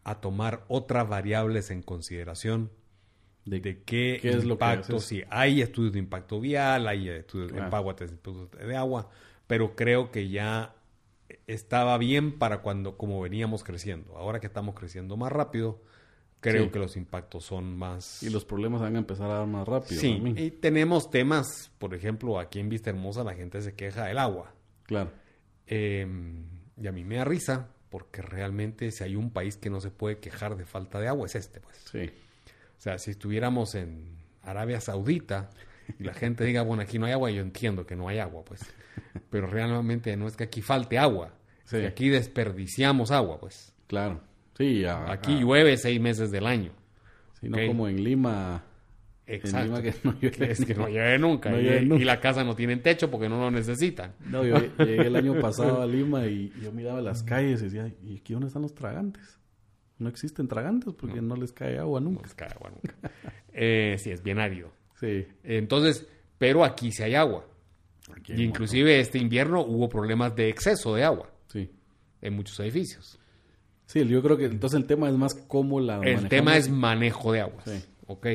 a 0.03 0.21
tomar 0.21 0.63
otras 0.67 1.07
variables 1.07 1.69
en 1.71 1.81
consideración 1.83 2.71
De, 3.45 3.59
de 3.59 3.83
qué, 3.83 4.19
qué 4.21 4.29
es 4.29 4.45
lo 4.45 4.57
que 4.57 4.65
impacto, 4.65 4.99
si 4.99 5.23
hay 5.29 5.61
estudios 5.61 5.93
de 5.93 5.99
impacto 5.99 6.39
vial, 6.39 6.87
hay 6.87 7.09
estudios 7.09 7.51
Claro. 7.51 7.69
de 7.69 8.05
impacto 8.05 8.47
de 8.65 8.75
agua, 8.75 9.09
pero 9.47 9.75
creo 9.75 10.11
que 10.11 10.29
ya 10.29 10.73
estaba 11.47 11.97
bien 11.97 12.37
para 12.39 12.61
cuando, 12.61 12.97
como 12.97 13.21
veníamos 13.21 13.63
creciendo. 13.63 14.17
Ahora 14.17 14.39
que 14.39 14.47
estamos 14.47 14.75
creciendo 14.75 15.17
más 15.17 15.31
rápido, 15.31 15.81
creo 16.39 16.65
Sí. 16.65 16.69
que 16.71 16.79
los 16.79 16.97
impactos 16.97 17.45
son 17.45 17.77
más... 17.77 18.21
Y 18.23 18.29
los 18.29 18.45
problemas 18.45 18.81
van 18.81 18.95
a 18.95 18.99
empezar 18.99 19.29
a 19.31 19.35
dar 19.39 19.47
más 19.47 19.67
rápido. 19.67 19.99
Sí, 20.01 20.13
también. 20.15 20.37
y 20.37 20.51
tenemos 20.51 21.09
temas, 21.09 21.71
por 21.79 21.93
ejemplo, 21.93 22.39
aquí 22.39 22.59
en 22.59 22.69
Vista 22.69 22.89
Hermosa 22.89 23.23
la 23.23 23.33
gente 23.33 23.61
se 23.61 23.73
queja 23.75 24.05
del 24.05 24.17
agua. 24.17 24.53
Claro. 24.83 25.11
Eh, 25.67 26.05
y 26.81 26.87
a 26.87 26.91
mí 26.91 27.03
me 27.05 27.15
da 27.17 27.23
risa, 27.25 27.69
porque 27.89 28.21
realmente 28.21 28.91
si 28.91 29.03
hay 29.03 29.15
un 29.15 29.31
país 29.31 29.55
que 29.57 29.69
no 29.69 29.79
se 29.79 29.91
puede 29.91 30.17
quejar 30.19 30.57
de 30.57 30.65
falta 30.65 30.99
de 30.99 31.07
agua, 31.07 31.25
es 31.27 31.35
este, 31.35 31.59
pues. 31.61 31.77
Sí. 31.91 32.09
O 32.77 32.81
sea, 32.83 32.97
si 32.97 33.11
estuviéramos 33.11 33.75
en 33.75 34.17
Arabia 34.41 34.81
Saudita 34.81 35.49
y 35.99 36.03
la 36.03 36.13
gente 36.13 36.43
diga, 36.43 36.63
bueno, 36.63 36.81
aquí 36.83 36.99
no 36.99 37.05
hay 37.05 37.13
agua, 37.13 37.29
yo 37.31 37.41
entiendo 37.41 37.85
que 37.85 37.95
no 37.95 38.07
hay 38.09 38.19
agua, 38.19 38.43
pues. 38.43 38.61
Pero 39.29 39.47
realmente 39.47 40.15
no 40.17 40.27
es 40.27 40.35
que 40.35 40.43
aquí 40.45 40.61
falte 40.61 40.97
agua, 40.97 41.33
es 41.63 41.69
Sí. 41.71 41.77
que 41.77 41.87
aquí 41.87 42.09
desperdiciamos 42.09 43.11
agua, 43.11 43.39
pues. 43.39 43.73
Claro. 43.87 44.21
Sí, 44.57 44.85
a- 44.85 45.11
Aquí 45.11 45.33
a- 45.33 45.39
llueve 45.39 45.77
seis 45.77 45.99
meses 45.99 46.29
del 46.31 46.45
año. 46.45 46.71
sí, 47.39 47.49
no 47.49 47.57
como 47.67 47.87
en 47.87 48.03
Lima. 48.03 48.63
Exacto. 49.25 49.65
Lima 49.67 49.81
que 49.81 49.93
no 50.03 50.13
llueve. 50.19 50.51
Es 50.51 50.65
que 50.65 50.75
no 50.75 50.87
llueve 50.87 51.17
nunca. 51.17 51.49
No 51.49 51.59
y, 51.59 51.63
llueve 51.63 51.81
y 51.81 51.85
nunca. 51.85 52.05
la 52.05 52.19
casa 52.19 52.43
no 52.43 52.55
tienen 52.55 52.81
techo 52.81 53.09
porque 53.09 53.29
no 53.29 53.39
lo 53.39 53.49
necesitan. 53.51 54.13
No, 54.29 54.43
yo 54.45 54.55
llegué 54.79 55.07
el 55.07 55.15
año 55.15 55.39
pasado 55.39 55.81
a 55.81 55.87
Lima 55.87 56.25
y 56.27 56.51
yo 56.61 56.71
miraba 56.71 57.01
las 57.01 57.23
calles 57.23 57.61
y 57.61 57.65
decía, 57.65 57.91
¿y 58.03 58.17
aquí 58.17 58.33
dónde 58.33 58.47
están 58.47 58.61
los 58.63 58.75
tragantes? 58.75 59.39
No 59.97 60.09
existen 60.09 60.47
tragantes 60.47 60.93
porque 60.93 61.21
no, 61.21 61.35
les 61.37 61.53
cae 61.53 61.77
agua 61.79 62.01
No 62.01 62.09
nunca. 62.09 62.23
les 62.23 62.33
cae 62.35 62.49
agua 62.49 62.71
nunca. 62.71 63.11
Eh, 63.53 63.95
sí, 63.97 64.11
es 64.11 64.21
bien 64.21 64.39
árido. 64.39 64.71
Sí. 64.99 65.25
Entonces, 65.43 66.05
pero 66.37 66.63
aquí 66.65 66.91
sí 66.91 67.03
hay 67.03 67.15
agua. 67.15 67.45
Aquí 68.15 68.33
Y 68.33 68.43
inclusive 68.43 68.99
este 68.99 69.17
invierno 69.17 69.61
hubo 69.61 69.87
problemas 69.89 70.35
de 70.35 70.49
exceso 70.49 70.95
de 70.95 71.03
agua 71.03 71.29
Sí. 71.47 71.69
en 72.21 72.33
muchos 72.35 72.59
edificios. 72.59 73.19
Sí, 73.85 74.05
yo 74.07 74.21
creo 74.23 74.37
que 74.37 74.45
entonces 74.45 74.79
el 74.79 74.87
tema 74.87 75.09
es 75.09 75.15
más 75.15 75.33
cómo 75.35 75.79
la 75.79 75.95
El 75.95 75.99
manejamos. 75.99 76.29
tema 76.29 76.57
es 76.57 76.69
manejo 76.69 77.31
de 77.31 77.41
aguas, 77.41 77.65
Sí. 77.65 77.83
¿ok? 78.07 78.27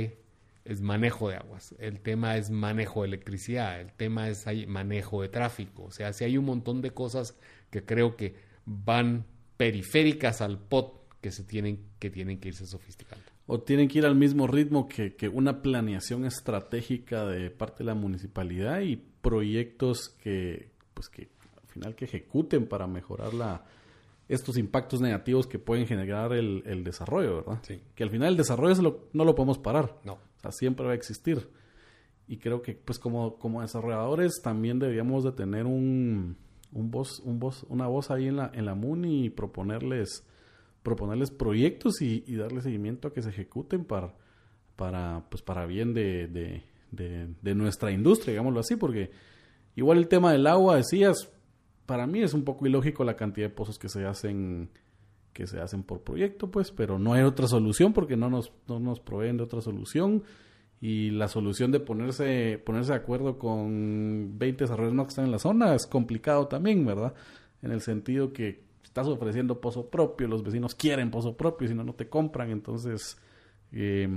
Es 0.65 0.81
manejo 0.83 1.31
de 1.31 1.37
aguas. 1.37 1.75
El 1.79 2.01
tema 2.01 2.37
es 2.37 2.51
manejo 2.51 3.03
de 3.03 3.09
electricidad. 3.09 3.81
El 3.81 3.91
tema 3.93 4.29
es 4.29 4.45
manejo 4.67 5.23
de 5.23 5.29
tráfico. 5.31 5.85
O 5.85 5.91
sea, 5.91 6.13
sí 6.13 6.25
hay 6.25 6.37
un 6.37 6.45
montón 6.45 6.83
de 6.83 6.91
cosas 6.91 7.35
que 7.71 7.85
creo 7.85 8.17
que 8.17 8.35
van 8.67 9.25
periféricas 9.57 10.41
al 10.43 10.59
POT 10.59 10.95
que 11.21 11.31
se 11.33 11.43
tienen 11.45 11.81
que 11.99 12.11
tienen 12.11 12.39
que 12.39 12.49
irse 12.49 12.67
sofisticando. 12.67 13.25
O 13.51 13.61
tienen 13.61 13.89
que 13.89 13.99
ir 13.99 14.05
al 14.07 14.15
mismo 14.15 14.47
ritmo 14.47 14.87
que, 14.89 15.17
que 15.17 15.29
una 15.29 15.63
planeación 15.63 16.25
estratégica 16.27 17.25
de 17.27 17.51
parte 17.51 17.79
de 17.79 17.87
la 17.87 17.95
municipalidad 17.95 18.81
y 18.83 18.97
proyectos 18.97 20.11
que, 20.23 20.71
pues 20.93 21.09
que 21.09 21.29
al 21.63 21.67
final 21.69 21.95
que 21.95 22.05
ejecuten 22.05 22.67
para 22.67 22.87
mejorar 22.87 23.33
la, 23.33 23.65
estos 24.29 24.59
impactos 24.59 25.01
negativos 25.01 25.47
que 25.47 25.59
pueden 25.59 25.87
generar 25.87 26.35
el, 26.35 26.63
el 26.67 26.85
desarrollo, 26.85 27.37
¿verdad? 27.37 27.61
Sí. 27.63 27.81
Que 27.95 28.05
al 28.05 28.11
final 28.11 28.29
el 28.33 28.37
desarrollo 28.37 28.73
es 28.73 28.81
lo- 28.81 29.09
no 29.15 29.25
lo 29.25 29.35
podemos 29.35 29.59
parar. 29.59 29.97
No. 30.05 30.15
O 30.15 30.41
sea, 30.43 30.53
siempre 30.53 30.85
va 30.85 30.93
a 30.93 30.97
existir. 30.97 31.49
Y 32.27 32.37
creo 32.37 32.61
que, 32.61 32.75
pues, 32.75 32.99
como, 32.99 33.39
como 33.39 33.63
desarrolladores 33.63 34.43
también 34.43 34.79
deberíamos 34.79 35.25
de 35.25 35.33
tener 35.33 35.65
un, 35.65 36.37
un 36.73 36.91
voz, 36.91 37.21
un 37.21 37.39
voz, 37.41 37.65
una 37.71 37.87
voz 37.87 38.11
ahí 38.11 38.27
en 38.27 38.37
la, 38.37 38.51
en 38.53 38.67
la 38.67 38.75
MUNI 38.75 39.25
y 39.25 39.31
proponerles, 39.31 40.27
proponerles 40.89 41.31
proyectos 41.31 42.01
y, 42.01 42.21
darle 42.37 42.63
seguimiento 42.63 43.09
a 43.09 43.13
que 43.13 43.23
se 43.23 43.29
ejecuten 43.29 43.85
para, 43.85 44.15
pues, 45.29 45.43
para 45.43 45.67
bien 45.67 45.93
de 45.93 46.63
nuestra 47.55 47.93
industria, 47.93 48.33
digámoslo 48.33 48.61
así, 48.61 48.77
porque 48.77 49.11
igual 49.77 49.99
el 49.99 50.09
tema 50.09 50.33
del 50.33 50.47
agua, 50.47 50.77
decías, 50.77 51.31
para 51.85 52.07
mí 52.07 52.23
es 52.23 52.35
un 52.35 52.45
poco 52.45 52.67
ilógico 52.67 53.05
la 53.05 53.17
cantidad 53.17 53.49
de 53.49 53.55
pozos 53.55 53.79
que 53.79 53.89
se 53.89 54.07
hacen 54.07 54.71
que 55.33 55.47
se 55.47 55.61
hacen 55.61 55.85
por 55.85 56.01
proyecto, 56.01 56.51
pues, 56.51 56.73
pero 56.73 56.99
no 56.99 57.13
hay 57.13 57.23
otra 57.23 57.47
solución 57.47 57.93
porque 57.93 58.17
no 58.17 58.29
nos, 58.29 58.51
no 58.67 58.81
nos 58.81 58.99
proveen 58.99 59.37
de 59.37 59.45
otra 59.45 59.61
solución. 59.61 60.25
Y 60.81 61.11
la 61.11 61.29
solución 61.29 61.71
de 61.71 61.79
ponerse, 61.79 62.61
ponerse 62.65 62.91
de 62.91 62.99
acuerdo 62.99 63.39
con 63.39 64.37
20 64.37 64.65
desarrolladores 64.65 64.97
no 64.97 65.05
que 65.05 65.11
están 65.11 65.27
en 65.27 65.31
la 65.31 65.39
zona 65.39 65.77
es 65.77 65.87
complicado 65.87 66.49
también, 66.49 66.85
¿verdad? 66.85 67.15
En 67.63 67.71
el 67.71 67.83
sentido 67.83 68.33
que 68.33 68.65
estás 69.01 69.13
ofreciendo 69.13 69.61
pozo 69.61 69.89
propio, 69.89 70.27
los 70.27 70.43
vecinos 70.43 70.75
quieren 70.75 71.11
pozo 71.11 71.37
propio, 71.37 71.69
si 71.69 71.75
no, 71.75 71.85
no 71.85 71.95
te 71.95 72.09
compran. 72.09 72.51
Entonces, 72.51 73.17
eh, 73.73 74.09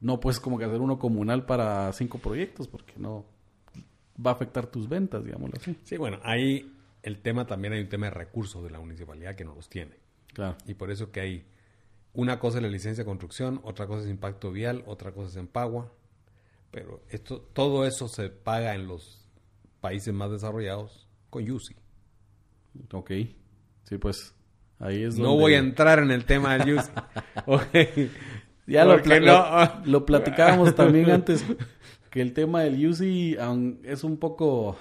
no 0.00 0.20
puedes 0.20 0.40
como 0.40 0.58
que 0.58 0.64
hacer 0.64 0.80
uno 0.80 0.98
comunal 0.98 1.46
para 1.46 1.92
cinco 1.92 2.18
proyectos 2.18 2.68
porque 2.68 2.94
no 2.96 3.24
va 4.24 4.32
a 4.32 4.34
afectar 4.34 4.66
tus 4.66 4.88
ventas, 4.88 5.24
digámoslo 5.24 5.56
así. 5.58 5.76
Sí, 5.84 5.96
bueno, 5.96 6.18
ahí 6.22 6.72
el 7.02 7.20
tema 7.20 7.46
también 7.46 7.72
hay 7.74 7.80
un 7.80 7.88
tema 7.88 8.06
de 8.06 8.10
recursos 8.10 8.62
de 8.62 8.70
la 8.70 8.78
municipalidad 8.78 9.34
que 9.34 9.44
no 9.44 9.54
los 9.54 9.68
tiene. 9.68 9.96
Claro. 10.34 10.56
Y 10.66 10.74
por 10.74 10.90
eso 10.90 11.10
que 11.10 11.20
hay 11.20 11.46
una 12.12 12.38
cosa 12.38 12.58
es 12.58 12.62
la 12.62 12.68
licencia 12.68 13.04
de 13.04 13.08
construcción, 13.08 13.60
otra 13.64 13.86
cosa 13.86 14.02
es 14.02 14.10
impacto 14.10 14.50
vial, 14.50 14.84
otra 14.86 15.12
cosa 15.12 15.30
es 15.30 15.36
Empagua. 15.36 15.92
Pero 16.70 17.02
esto, 17.08 17.40
todo 17.40 17.86
eso 17.86 18.08
se 18.08 18.28
paga 18.28 18.74
en 18.74 18.86
los 18.86 19.26
países 19.80 20.12
más 20.12 20.30
desarrollados 20.30 21.08
con 21.30 21.50
UCI. 21.50 21.76
Ok. 22.92 23.10
Sí, 23.88 23.98
pues 23.98 24.34
ahí 24.78 25.02
es 25.04 25.16
No 25.18 25.28
donde- 25.28 25.40
voy 25.42 25.54
a 25.54 25.58
entrar 25.58 25.98
en 26.00 26.10
el 26.10 26.24
tema 26.24 26.58
del. 26.58 26.78
Ok. 27.46 27.64
Ya 28.66 28.84
lo, 28.84 28.98
no- 28.98 29.82
lo 29.84 30.04
platicábamos 30.04 30.74
también 30.74 31.08
antes, 31.10 31.44
que 32.10 32.20
el 32.20 32.32
tema 32.32 32.62
del 32.62 32.84
UCI 32.86 33.36
aun- 33.38 33.78
es 33.84 34.02
un 34.04 34.16
poco... 34.18 34.76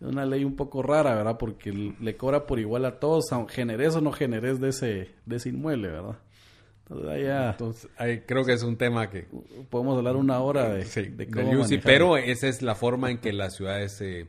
una 0.00 0.24
ley 0.26 0.42
un 0.44 0.56
poco 0.56 0.82
rara, 0.82 1.14
¿verdad? 1.14 1.36
Porque 1.38 1.72
le 1.72 2.16
cobra 2.16 2.46
por 2.46 2.58
igual 2.58 2.84
a 2.86 2.98
todos, 2.98 3.26
generes 3.50 3.94
o 3.94 4.00
no 4.00 4.12
generes 4.12 4.60
de 4.60 4.70
ese, 4.70 5.10
de 5.26 5.36
ese 5.36 5.50
inmueble, 5.50 5.88
¿verdad? 5.88 6.18
Entonces 6.88 7.24
ya 7.24 7.50
Entonces, 7.50 7.88
ahí 7.96 8.20
creo 8.22 8.44
que 8.44 8.52
es 8.54 8.62
un 8.64 8.76
tema 8.76 9.08
que... 9.10 9.28
podemos 9.70 9.96
hablar 9.96 10.16
una 10.16 10.40
hora 10.40 10.68
de, 10.70 10.84
Sí, 10.84 11.02
de 11.02 11.26
del 11.26 11.30
cómo 11.30 11.48
UCI, 11.50 11.58
manejar. 11.60 11.82
pero 11.84 12.16
esa 12.16 12.48
es 12.48 12.62
la 12.62 12.74
forma 12.74 13.10
en 13.10 13.18
que 13.18 13.32
las 13.32 13.54
ciudades 13.56 13.92
se... 13.92 14.28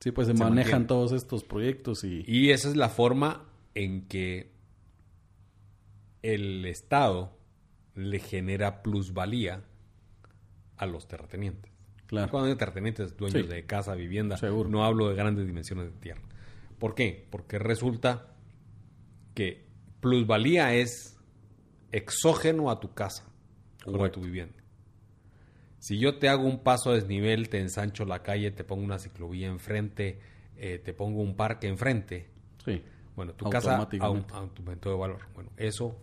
Sí, 0.00 0.12
pues 0.12 0.28
se, 0.28 0.32
se 0.34 0.38
manejan 0.38 0.82
mantiene. 0.82 0.86
todos 0.86 1.12
estos 1.12 1.44
proyectos 1.44 2.04
y... 2.04 2.22
Y 2.26 2.50
esa 2.50 2.68
es 2.68 2.76
la 2.76 2.88
forma 2.88 3.48
en 3.74 4.06
que 4.06 4.52
el 6.22 6.64
Estado 6.66 7.36
le 7.94 8.18
genera 8.18 8.82
plusvalía 8.82 9.64
a 10.76 10.86
los 10.86 11.08
terratenientes. 11.08 11.72
Claro. 12.06 12.30
Cuando 12.30 12.46
digo 12.46 12.58
terratenientes, 12.58 13.16
dueños 13.16 13.42
Sí. 13.42 13.48
de 13.48 13.66
casa, 13.66 13.94
vivienda, 13.94 14.36
Seguro. 14.36 14.68
no 14.70 14.84
hablo 14.84 15.08
de 15.08 15.14
grandes 15.14 15.46
dimensiones 15.46 15.92
de 15.92 15.98
tierra. 15.98 16.22
¿Por 16.78 16.94
qué? 16.94 17.26
Porque 17.30 17.58
resulta 17.58 18.34
que 19.34 19.66
plusvalía 20.00 20.74
es 20.74 21.16
exógeno 21.92 22.70
a 22.70 22.80
tu 22.80 22.94
casa 22.94 23.24
o 23.84 24.04
a 24.04 24.10
tu 24.10 24.20
vivienda. 24.20 24.54
Si 25.78 25.98
yo 25.98 26.18
te 26.18 26.28
hago 26.28 26.44
un 26.44 26.58
paso 26.62 26.90
a 26.90 26.94
desnivel, 26.94 27.48
te 27.48 27.58
ensancho 27.60 28.04
la 28.04 28.22
calle, 28.22 28.50
te 28.50 28.64
pongo 28.64 28.82
una 28.84 28.98
ciclovía 28.98 29.46
enfrente, 29.48 30.18
eh, 30.56 30.80
te 30.84 30.92
pongo 30.92 31.20
un 31.22 31.36
parque 31.36 31.68
enfrente, 31.68 32.26
Sí. 32.64 32.82
bueno, 33.14 33.32
tu 33.34 33.48
casa 33.48 33.70
Automáticamente. 33.76 34.34
au- 34.34 34.50
aumento 34.58 34.90
de 34.90 34.96
valor. 34.96 35.20
Bueno, 35.34 35.50
eso, 35.56 35.96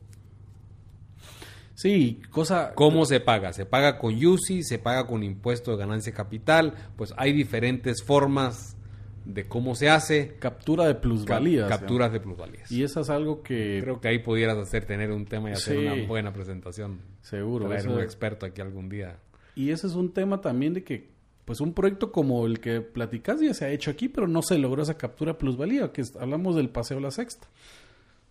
Sí, 1.73 2.21
cosa... 2.31 2.71
¿cómo 2.73 3.05
se 3.05 3.19
paga? 3.19 3.51
¿Se 3.51 3.65
paga 3.65 3.97
con 3.97 4.13
UCI? 4.25 4.63
¿Se 4.63 4.79
paga 4.79 5.05
con 5.07 5.23
impuesto 5.23 5.71
de 5.71 5.77
ganancia 5.77 6.13
capital? 6.13 6.73
Pues 6.95 7.13
hay 7.17 7.33
diferentes 7.33 8.01
formas 8.01 8.77
de 9.25 9.45
cómo 9.45 9.75
se 9.75 9.89
hace. 9.89 10.37
Captura 10.39 10.85
de 10.87 10.93
Cap- 10.93 11.01
plusvalías. 11.01 11.67
capturas 11.67 12.13
de 12.13 12.21
plusvalías. 12.21 12.71
Y 12.71 12.83
eso 12.83 13.01
es 13.01 13.09
algo 13.09 13.43
que... 13.43 13.79
Creo 13.81 13.99
que 13.99 14.07
ahí 14.07 14.19
pudieras 14.19 14.57
hacer, 14.57 14.85
tener 14.85 15.11
un 15.11 15.25
tema 15.25 15.49
y 15.49 15.53
hacer 15.53 15.77
Sí. 15.77 15.85
una 15.85 16.07
buena 16.07 16.31
presentación. 16.31 17.01
Seguro. 17.21 17.65
Traer 17.65 17.81
eso- 17.81 17.93
un 17.93 17.99
experto 17.99 18.45
aquí 18.45 18.61
algún 18.61 18.87
día. 18.87 19.17
Y 19.55 19.71
ese 19.71 19.87
es 19.87 19.95
un 19.95 20.13
tema 20.13 20.41
también 20.41 20.73
de 20.73 20.83
que, 20.83 21.09
pues 21.45 21.61
un 21.61 21.73
proyecto 21.73 22.11
como 22.11 22.45
el 22.45 22.59
que 22.59 22.81
platicas 22.81 23.39
ya 23.39 23.53
se 23.53 23.65
ha 23.65 23.69
hecho 23.69 23.89
aquí, 23.89 24.09
pero 24.09 24.27
no 24.27 24.41
se 24.41 24.57
logró 24.57 24.83
esa 24.83 24.97
captura 24.97 25.37
plusvalía, 25.37 25.91
que 25.91 26.03
hablamos 26.19 26.55
del 26.55 26.69
Paseo 26.69 26.99
La 26.99 27.11
Sexta. 27.11 27.47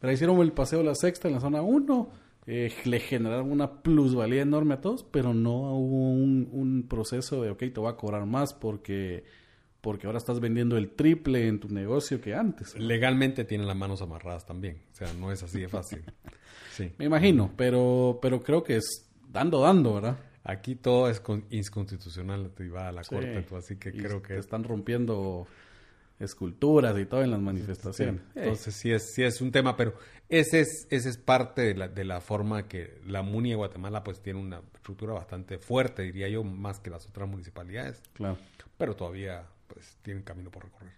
Pero 0.01 0.13
hicieron 0.13 0.41
el 0.41 0.53
Paseo 0.53 0.83
La 0.83 0.95
Sexta 0.95 1.29
en 1.29 1.35
la 1.35 1.41
zona 1.41 1.63
1, 1.63 2.11
eh, 2.47 2.75
le 2.85 3.01
generaron 3.01 3.51
una 3.51 3.83
plusvalía 3.83 4.43
enorme 4.43 4.75
a 4.75 4.81
todos, 4.81 5.03
pero 5.03 5.33
no 5.33 5.77
hubo 5.79 6.11
un, 6.11 6.49
un 6.53 6.87
proceso 6.87 7.43
de, 7.43 7.51
ok, 7.51 7.59
te 7.59 7.81
voy 7.81 7.91
a 7.91 7.97
cobrar 7.97 8.27
más 8.27 8.53
porque, 8.53 9.25
porque 9.81 10.07
ahora 10.07 10.19
estás 10.19 10.41
vendiendo 10.41 10.77
el 10.77 10.91
triple 10.91 11.49
en 11.49 11.59
tu 11.59 11.69
negocio 11.69 12.21
que 12.21 12.35
antes. 12.35 12.79
Legalmente 12.79 13.45
tienen 13.45 13.67
las 13.67 13.77
manos 13.77 14.03
amarradas 14.03 14.45
también. 14.45 14.83
O 14.93 14.95
sea, 14.95 15.11
no 15.15 15.33
es 15.33 15.43
así 15.43 15.61
de 15.61 15.69
fácil. 15.69 16.03
Sí. 16.75 16.91
Me 16.99 17.05
imagino, 17.05 17.53
pero, 17.57 18.19
pero 18.21 18.43
creo 18.43 18.65
que 18.65 18.75
es 18.75 19.09
dando, 19.31 19.61
dando, 19.61 19.95
¿verdad? 19.95 20.19
Aquí 20.45 20.77
todo 20.77 21.09
es 21.09 21.21
con- 21.21 21.45
inconstitucional 21.51 22.53
y 22.61 22.69
va 22.69 22.89
a 22.89 22.93
la 22.93 23.03
Sí. 23.03 23.15
corte, 23.15 23.43
tú, 23.43 23.57
así 23.57 23.77
que 23.77 23.89
Y 23.89 23.99
creo 23.99 24.21
te 24.21 24.29
que 24.29 24.39
están 24.39 24.63
rompiendo 24.65 25.47
esculturas 26.21 26.97
y 26.99 27.07
todo 27.07 27.23
en 27.23 27.31
las 27.31 27.41
manifestaciones. 27.41 28.21
Sí, 28.23 28.29
Entonces 28.41 28.75
sí 28.75 28.91
es, 28.93 29.13
sí 29.15 29.23
es 29.23 29.41
un 29.41 29.51
tema, 29.51 29.77
pero 29.77 29.95
ese 30.29 30.61
es, 30.61 30.87
ese 30.91 31.09
es 31.09 31.17
parte 31.19 31.63
de 31.63 31.75
la, 31.75 31.89
de 31.89 32.05
la 32.05 32.21
forma 32.21 32.69
que 32.69 33.01
la 33.07 33.23
MUNI 33.23 33.51
de 33.51 33.57
Guatemala 33.57 34.05
pues 34.05 34.21
tiene 34.21 34.39
una 34.41 34.61
estructura 34.75 35.13
bastante 35.15 35.59
fuerte, 35.59 36.03
diría 36.03 36.29
yo, 36.29 36.45
más 36.45 36.79
que 36.79 36.91
las 36.91 37.07
otras 37.07 37.29
municipalidades, 37.29 38.01
Claro. 38.13 38.37
pero 38.79 38.95
todavía 38.95 39.47
pues 39.67 39.97
tienen 40.03 40.23
camino 40.23 40.51
por 40.51 40.65
recorrer. 40.65 40.93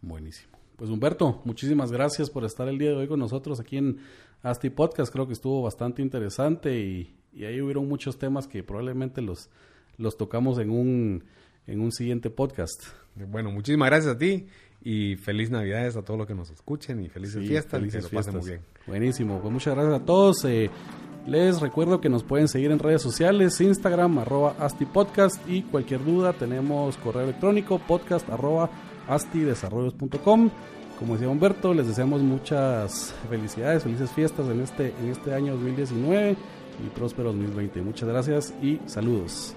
Buenísimo. 0.00 0.56
Pues 0.76 0.90
Humberto, 0.90 1.42
muchísimas 1.44 1.90
gracias 1.90 2.30
por 2.30 2.44
estar 2.44 2.68
el 2.68 2.78
día 2.78 2.90
de 2.90 2.96
hoy 2.96 3.08
con 3.08 3.18
nosotros 3.18 3.60
aquí 3.60 3.78
en 3.78 3.98
Asti 4.42 4.70
Podcast. 4.70 5.12
Creo 5.12 5.26
que 5.26 5.32
estuvo 5.32 5.62
bastante 5.62 6.02
interesante 6.02 6.78
y, 6.78 7.16
y 7.36 7.44
ahí 7.44 7.60
hubieron 7.60 7.86
muchos 7.86 8.18
temas 8.18 8.48
que 8.48 8.62
probablemente 8.62 9.20
los, 9.20 9.50
los 9.98 10.16
tocamos 10.16 10.58
en 10.58 10.70
un, 10.70 11.24
en 11.66 11.80
un 11.80 11.92
siguiente 11.92 12.30
podcast. 12.30 12.82
Bueno, 13.14 13.50
muchísimas 13.50 13.90
gracias 13.90 14.14
a 14.14 14.18
ti 14.18 14.46
y 14.82 15.16
feliz 15.16 15.50
Navidades 15.50 15.96
a 15.96 16.02
todos 16.02 16.16
los 16.16 16.26
que 16.26 16.34
nos 16.34 16.50
escuchen 16.50 17.02
y 17.04 17.08
felices 17.08 17.42
Sí, 17.42 17.48
fiestas 17.48 17.80
felices 17.80 18.04
y 18.04 18.08
que 18.08 18.14
lo 18.14 18.18
pasen 18.18 18.38
muy 18.38 18.48
bien. 18.48 18.60
Buenísimo. 18.86 19.40
Pues 19.40 19.52
muchas 19.52 19.74
gracias 19.74 20.00
a 20.00 20.04
todos. 20.04 20.44
Eh, 20.46 20.70
les 21.26 21.60
recuerdo 21.60 22.00
que 22.00 22.08
nos 22.08 22.22
pueden 22.22 22.48
seguir 22.48 22.70
en 22.70 22.78
redes 22.78 23.02
sociales, 23.02 23.60
Instagram, 23.60 24.18
arroba 24.18 24.56
astipodcast 24.58 25.46
y 25.46 25.62
cualquier 25.62 26.04
duda 26.04 26.32
tenemos 26.32 26.96
correo 26.98 27.24
electrónico 27.24 27.78
podcast 27.80 28.30
arroba 28.30 28.70
astidesarrollos.com. 29.08 30.50
como 30.98 31.14
decía 31.14 31.28
Humberto, 31.28 31.74
les 31.74 31.86
deseamos 31.86 32.22
muchas 32.22 33.14
felicidades, 33.28 33.82
felices 33.82 34.10
fiestas 34.12 34.48
en 34.48 34.60
este, 34.60 34.94
en 35.00 35.10
este 35.10 35.34
año 35.34 35.52
2019 35.54 36.36
y 36.84 36.88
próspero 36.90 37.32
2020. 37.32 37.82
Muchas 37.82 38.08
gracias 38.08 38.54
y 38.62 38.80
saludos. 38.86 39.54